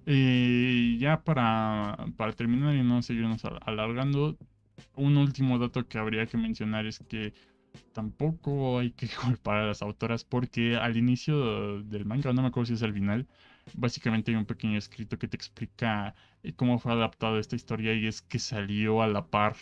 Y 0.06 0.98
ya 1.00 1.24
para, 1.24 1.98
para 2.18 2.34
terminar 2.34 2.76
y 2.76 2.84
no 2.84 3.02
seguirnos 3.02 3.44
alargando, 3.46 4.38
un 4.96 5.18
último 5.18 5.58
dato 5.60 5.88
que 5.88 5.98
habría 5.98 6.26
que 6.26 6.38
mencionar 6.38 6.86
es 6.86 7.00
que 7.00 7.34
tampoco 7.94 8.80
hay 8.80 8.92
que 8.92 9.08
culpar 9.22 9.58
a 9.58 9.68
las 9.68 9.82
autoras 9.82 10.24
porque 10.24 10.76
al 10.76 10.98
inicio 10.98 11.82
del 11.84 12.06
manga, 12.06 12.34
no 12.34 12.42
me 12.42 12.50
acuerdo 12.50 12.68
si 12.68 12.74
es 12.74 12.84
al 12.84 12.94
final, 12.94 13.28
básicamente 13.74 14.32
hay 14.32 14.38
un 14.38 14.46
pequeño 14.46 14.78
escrito 14.78 15.18
que 15.18 15.28
te 15.28 15.38
explica 15.38 16.16
eh, 16.44 16.54
cómo 16.54 16.80
fue 16.80 16.92
adaptada 16.94 17.40
esta 17.40 17.56
historia 17.56 17.94
y 17.94 18.08
es 18.08 18.22
que 18.22 18.40
salió 18.40 19.02
a 19.02 19.08
la 19.08 19.26
par 19.28 19.56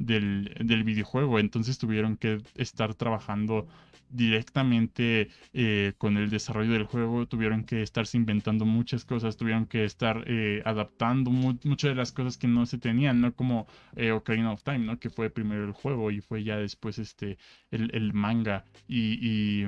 del, 0.00 0.56
del 0.64 0.82
videojuego, 0.82 1.38
entonces 1.38 1.78
tuvieron 1.78 2.16
que 2.16 2.40
estar 2.56 2.94
trabajando 2.94 3.68
directamente 4.08 5.28
eh, 5.52 5.92
con 5.98 6.16
el 6.16 6.30
desarrollo 6.30 6.72
del 6.72 6.84
juego, 6.84 7.26
tuvieron 7.26 7.64
que 7.64 7.82
estarse 7.82 8.16
inventando 8.16 8.64
muchas 8.64 9.04
cosas, 9.04 9.36
tuvieron 9.36 9.66
que 9.66 9.84
estar 9.84 10.24
eh, 10.26 10.62
adaptando 10.64 11.30
muchas 11.30 11.90
de 11.90 11.94
las 11.94 12.10
cosas 12.10 12.36
que 12.36 12.48
no 12.48 12.66
se 12.66 12.78
tenían, 12.78 13.20
no 13.20 13.34
como 13.34 13.66
eh, 13.94 14.10
Ocarina 14.10 14.52
of 14.52 14.64
Time, 14.64 14.80
¿no? 14.80 14.98
Que 14.98 15.10
fue 15.10 15.30
primero 15.30 15.64
el 15.64 15.72
juego 15.72 16.10
y 16.10 16.20
fue 16.20 16.42
ya 16.42 16.56
después 16.56 16.98
este 16.98 17.38
el, 17.70 18.12
manga 18.12 18.64
y, 18.88 19.18
y, 19.20 19.66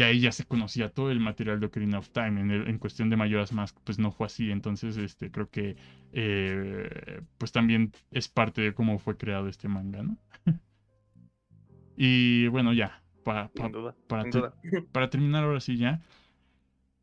ahí 0.00 0.20
ya 0.20 0.32
se 0.32 0.46
conocía 0.46 0.88
todo 0.88 1.10
el 1.10 1.20
material 1.20 1.60
de 1.60 1.66
Ocarina 1.66 1.98
of 1.98 2.08
Time. 2.08 2.40
En, 2.40 2.50
en 2.50 2.78
cuestión 2.78 3.10
de 3.10 3.16
Mayoras 3.18 3.52
Mask, 3.52 3.76
pues 3.84 3.98
no 3.98 4.10
fue 4.10 4.24
así. 4.24 4.50
Entonces, 4.50 4.96
este, 4.96 5.30
creo 5.30 5.50
que 5.50 5.76
pues 7.38 7.52
también 7.52 7.92
es 8.10 8.28
parte 8.28 8.62
de 8.62 8.74
cómo 8.74 8.98
fue 8.98 9.16
creado 9.16 9.48
este 9.48 9.68
manga, 9.68 10.02
¿no? 10.02 10.16
Y 11.94 12.46
bueno, 12.48 12.72
ya, 12.72 13.02
para, 13.22 13.50
para, 14.92 15.10
terminar 15.10 15.44
ahora 15.44 15.60
sí 15.60 15.76
ya, 15.76 16.00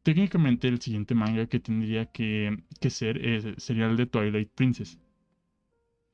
técnicamente 0.04 0.68
el 0.68 0.82
siguiente 0.82 1.14
manga 1.14 1.46
que 1.46 1.60
tendría 1.60 2.08
que, 2.08 2.58
ser 2.90 3.56
sería 3.60 3.86
el 3.86 3.98
de 3.98 4.08
Twilight 4.08 4.52
Princess. 4.54 5.00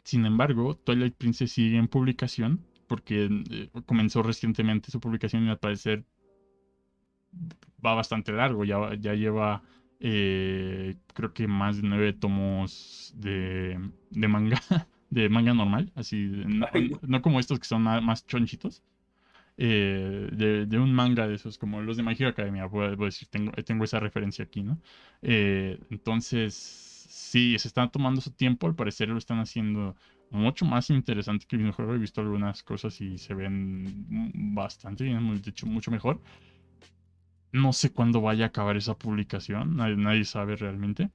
Sin 0.04 0.26
embargo, 0.26 0.76
Twilight 0.76 1.16
Princess 1.16 1.54
sigue 1.54 1.78
en 1.78 1.88
publicación 1.88 2.66
porque 2.88 3.28
eh, 3.50 3.70
comenzó 3.86 4.22
recientemente 4.22 4.92
su 4.92 5.00
publicación 5.00 5.46
y 5.46 5.50
al 5.50 5.58
parecer 5.58 6.06
va 7.86 7.94
bastante 7.94 8.32
largo, 8.32 8.64
ya, 8.66 8.94
ya 8.96 9.14
lleva 9.14 9.64
eh, 10.00 10.96
creo 11.14 11.34
que 11.34 11.48
más 11.48 11.82
de 11.82 11.88
nueve 11.88 12.14
tomos 12.14 13.14
de, 13.16 13.80
de 14.10 14.28
manga. 14.28 14.62
de 15.10 15.30
manga 15.30 15.54
normal, 15.54 15.92
así, 15.96 16.18
no, 16.28 17.22
como 17.22 17.40
estos 17.40 17.60
que 17.60 17.66
son 17.66 17.84
más, 17.84 18.26
chonchitos. 18.28 18.84
eh, 19.58 20.28
de, 20.32 20.78
un 20.78 20.94
manga 20.94 21.28
de 21.28 21.36
esos, 21.36 21.58
como 21.58 21.82
los 21.82 21.96
de 21.96 22.04
Hero 22.04 22.30
Academia, 22.30 22.66
a, 22.66 22.96
decir, 22.98 23.28
tengo, 23.30 23.52
tengo 23.64 23.86
esa 23.86 24.00
referencia 24.00 24.44
aquí, 24.44 24.64
¿no? 24.64 24.78
Eh, 25.22 25.80
entonces, 25.90 26.54
sí, 26.54 27.58
se 27.58 27.68
están 27.68 27.90
tomando 27.92 28.20
su 28.20 28.32
tiempo, 28.32 28.68
al 28.68 28.76
parecer 28.76 29.08
lo 29.08 29.18
están 29.18 29.40
haciendo 29.40 29.96
mucho 30.32 30.66
más 30.66 30.90
interesante 30.90 31.46
que 31.48 31.56
el 31.56 31.62
videojuego. 31.62 31.94
He 31.94 31.98
visto 32.00 32.20
algunas 32.20 32.64
cosas 32.64 33.00
y 33.00 33.18
se 33.18 33.34
ven 33.34 34.06
bastante 34.54 35.06
bien, 35.06 35.42
de 35.42 35.50
hecho, 35.50 35.66
mucho 35.66 35.92
mejor. 35.92 36.20
No 37.56 37.72
sé 37.72 37.94
cuándo 37.94 38.20
vaya 38.20 38.44
a 38.44 38.48
acabar 38.50 38.76
esa 38.76 38.98
publicación, 38.98 39.78
nadie 39.78 40.26
sabe 40.26 40.58
realmente. 40.58 41.10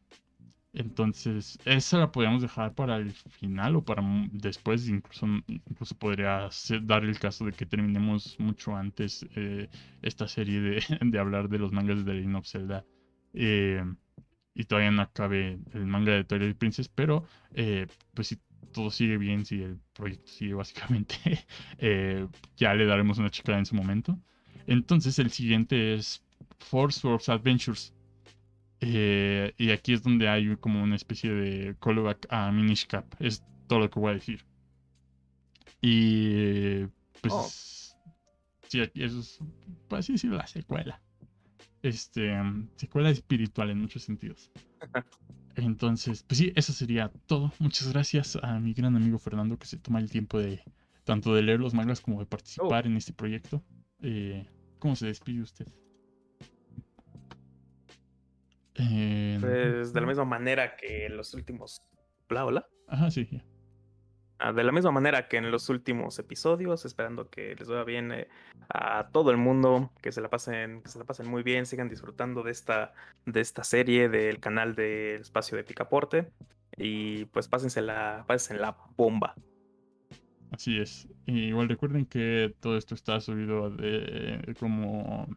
Entonces, 0.73 1.59
esa 1.67 1.99
la 1.99 2.13
podríamos 2.13 2.41
dejar 2.41 2.75
para 2.75 2.97
el 2.97 3.13
final 3.13 3.77
o 3.77 3.85
para 3.85 4.03
después, 4.33 4.89
incluso, 4.89 5.27
incluso 5.49 5.95
podría 5.97 6.49
dar 6.83 7.05
el 7.05 7.19
caso 7.19 7.45
de 7.45 7.53
que 7.53 7.67
terminemos 7.67 8.37
mucho 8.39 8.75
antes 8.75 9.27
eh, 9.37 9.69
esta 10.01 10.29
serie 10.29 10.61
de, 10.63 10.83
de, 11.03 11.19
hablar 11.19 11.51
de 11.51 11.59
los 11.59 11.73
mangas 11.73 12.07
de 12.07 12.15
Legend 12.15 12.37
of 12.37 12.47
Zelda. 12.47 12.87
Eh, 13.35 13.85
y 14.55 14.65
todavía 14.65 14.93
no 14.93 15.03
acabe 15.03 15.59
el 15.75 15.87
manga 15.87 16.13
de 16.13 16.25
Twilight 16.25 16.57
Princess, 16.57 16.89
pero 16.89 17.27
eh, 17.53 17.87
pues 18.15 18.29
si 18.29 18.39
todo 18.73 18.91
sigue 18.91 19.19
bien, 19.19 19.45
si 19.45 19.63
el 19.63 19.79
proyecto 19.93 20.31
sigue 20.33 20.55
básicamente, 20.55 21.17
ya 22.57 22.75
le 22.75 22.87
daremos 22.87 23.19
una 23.19 23.31
chica 23.31 23.59
en 23.59 23.67
su 23.67 23.75
momento. 23.75 24.19
Entonces, 24.67 25.19
el 25.19 25.31
siguiente 25.31 25.95
es 25.95 26.23
Force 26.61 27.07
Wars 27.07 27.29
Adventures. 27.29 27.95
Eh, 28.81 29.53
y 29.59 29.71
aquí 29.71 29.93
es 29.93 30.03
donde 30.03 30.29
hay 30.29 30.57
como 30.57 30.83
una 30.83 30.97
especie 30.97 31.31
de 31.31 31.77
callback 31.81 32.27
a 32.31 32.51
Minish 32.51 32.87
Cap. 32.87 33.05
Es 33.19 33.45
todo 33.67 33.81
lo 33.81 33.91
que 33.91 34.01
voy 34.01 34.11
a 34.11 34.15
decir. 34.15 34.45
Y 35.81 36.87
pues. 37.21 37.33
Oh. 37.33 37.49
Sí, 38.69 38.81
aquí 38.81 39.03
eso 39.03 39.21
es. 39.21 39.39
Pues 39.89 40.07
sí, 40.07 40.19
sí, 40.19 40.29
la 40.29 40.47
secuela. 40.47 41.03
Este. 41.83 42.33
Secuela 42.77 43.11
espiritual 43.11 43.71
en 43.71 43.81
muchos 43.81 44.03
sentidos. 44.03 44.51
Entonces, 45.57 46.23
pues 46.23 46.39
sí, 46.39 46.53
eso 46.55 46.73
sería 46.73 47.11
todo. 47.27 47.53
Muchas 47.59 47.93
gracias 47.93 48.39
a 48.43 48.59
mi 48.61 48.73
gran 48.73 48.97
amigo 48.97 49.19
Fernando 49.19 49.59
que 49.59 49.67
se 49.67 49.79
toma 49.79 49.99
el 49.99 50.11
tiempo 50.11 50.39
de 50.39 50.63
tanto 51.05 51.35
de 51.35 51.43
leer 51.43 51.61
los 51.61 51.75
mangas 51.75 52.01
como 52.01 52.21
de 52.21 52.27
participar 52.27 52.85
oh. 52.85 52.89
en 52.89 52.97
este 52.97 53.13
proyecto. 53.13 53.63
Eh, 54.01 54.47
¿Cómo 54.79 54.97
se 54.97 55.07
despide 55.07 55.43
usted? 55.43 55.67
Pues 59.41 59.93
de 59.93 60.01
la 60.01 60.07
misma 60.07 60.25
manera 60.25 60.77
que 60.77 61.07
en 61.07 61.17
los 61.17 61.35
últimos. 61.35 61.83
Hola, 62.29 62.45
hola. 62.45 62.69
Ajá, 62.89 63.11
sí. 63.11 63.29
Ah, 64.39 64.53
de 64.55 64.65
la 64.65 64.73
misma 64.73 64.91
manera 64.91 65.29
que 65.29 65.37
en 65.37 65.51
los 65.51 65.69
últimos 65.69 66.19
episodios, 66.19 66.87
esperando 66.87 67.29
que 67.29 67.55
les 67.57 67.69
vaya 67.69 67.85
bien 67.85 68.11
eh, 68.11 68.29
a 68.71 69.11
todo 69.13 69.31
el 69.31 69.37
mundo, 69.37 69.93
que 70.01 70.13
se 70.13 70.23
la 70.23 70.31
pasen, 70.31 70.83
que 70.83 70.89
se 70.89 70.99
la 70.99 71.05
pasen 71.05 71.29
muy 71.29 71.43
bien, 71.43 71.67
sigan 71.67 71.91
disfrutando 71.91 72.43
de 72.43 72.51
esta, 72.51 72.95
de 73.27 73.41
esta 73.41 73.65
serie 73.65 74.09
del 74.09 74.41
canal 74.41 74.75
del 74.75 75.21
espacio 75.21 75.59
de 75.59 75.65
Picaporte. 75.65 76.33
Y 76.77 77.27
pues 77.27 77.49
pásense 77.49 77.83
la, 77.83 78.25
pásense 78.27 78.59
la 78.59 78.79
bomba. 78.97 79.35
Así 80.53 80.79
es. 80.79 81.07
igual 81.27 81.69
recuerden 81.69 82.07
que 82.07 82.55
todo 82.61 82.79
esto 82.79 82.95
está 82.95 83.21
subido 83.21 83.71
de, 83.71 84.55
como 84.59 85.29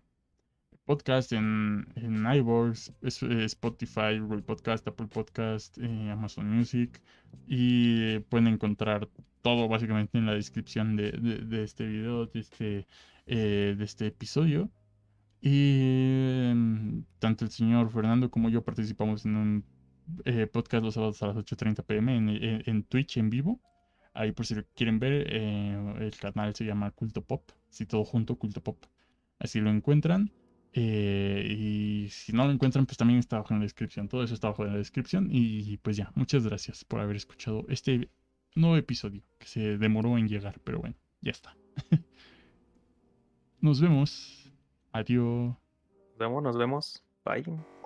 podcast 0.85 1.31
en, 1.31 1.87
en 1.95 2.25
iVoox, 2.25 2.89
eh, 3.01 3.45
Spotify, 3.45 4.19
Google 4.19 4.41
Podcast, 4.41 4.87
Apple 4.87 5.07
Podcast, 5.07 5.77
eh, 5.77 6.09
Amazon 6.11 6.49
Music 6.49 7.01
y 7.47 8.19
pueden 8.19 8.47
encontrar 8.47 9.09
todo 9.41 9.67
básicamente 9.67 10.17
en 10.17 10.25
la 10.25 10.33
descripción 10.33 10.95
de, 10.95 11.63
este 11.63 11.85
video, 11.85 12.25
de 12.27 12.39
este, 12.39 12.87
eh, 13.27 13.75
de 13.77 13.83
este 13.83 14.07
episodio. 14.07 14.69
Y 15.41 15.79
em, 16.49 17.03
tanto 17.19 17.43
el 17.45 17.51
señor 17.51 17.89
Fernando 17.91 18.29
como 18.29 18.49
yo 18.49 18.63
participamos 18.63 19.25
en 19.25 19.35
un 19.35 19.65
podcast 20.51 20.83
los 20.83 20.93
sábados 20.93 21.21
a 21.23 21.27
las 21.27 21.37
8.30 21.37 21.83
pm 21.85 22.15
en, 22.15 22.63
en, 22.65 22.83
Twitch 22.83 23.17
en 23.17 23.29
vivo. 23.29 23.59
Ahí 24.13 24.31
por 24.31 24.45
si 24.45 24.55
lo 24.55 24.63
quieren 24.75 24.99
ver, 24.99 25.13
el 25.33 26.15
canal 26.19 26.55
se 26.55 26.65
llama 26.65 26.91
Culto 26.91 27.23
Pop, 27.23 27.49
así 27.69 27.85
todo 27.85 28.05
junto, 28.05 28.37
Culto 28.37 28.61
Pop. 28.61 28.85
Así 29.39 29.59
lo 29.59 29.69
encuentran. 29.69 30.31
Eh, 30.73 31.45
y 31.49 32.09
si 32.09 32.33
no 32.33 32.45
lo 32.45 32.51
encuentran, 32.51 32.85
pues 32.85 32.97
también 32.97 33.19
está 33.19 33.37
abajo 33.37 33.53
en 33.53 33.59
la 33.59 33.65
descripción. 33.65 34.07
Todo 34.07 34.23
eso 34.23 34.33
está 34.33 34.47
abajo 34.47 34.65
en 34.65 34.71
la 34.71 34.77
descripción. 34.77 35.29
Y 35.31 35.77
pues 35.77 35.97
ya, 35.97 36.11
muchas 36.15 36.45
gracias 36.45 36.83
por 36.83 36.99
haber 36.99 37.15
escuchado 37.15 37.65
este 37.69 38.09
nuevo 38.55 38.77
episodio 38.77 39.21
que 39.39 39.47
se 39.47 39.77
demoró 39.77 40.17
en 40.17 40.27
llegar, 40.27 40.59
pero 40.63 40.79
bueno, 40.79 40.95
ya 41.21 41.31
está. 41.31 41.55
nos 43.61 43.81
vemos. 43.81 44.51
Adiós. 44.91 45.55
Nos 46.09 46.17
vemos, 46.17 46.43
nos 46.43 46.57
vemos. 46.57 47.03
Bye. 47.25 47.82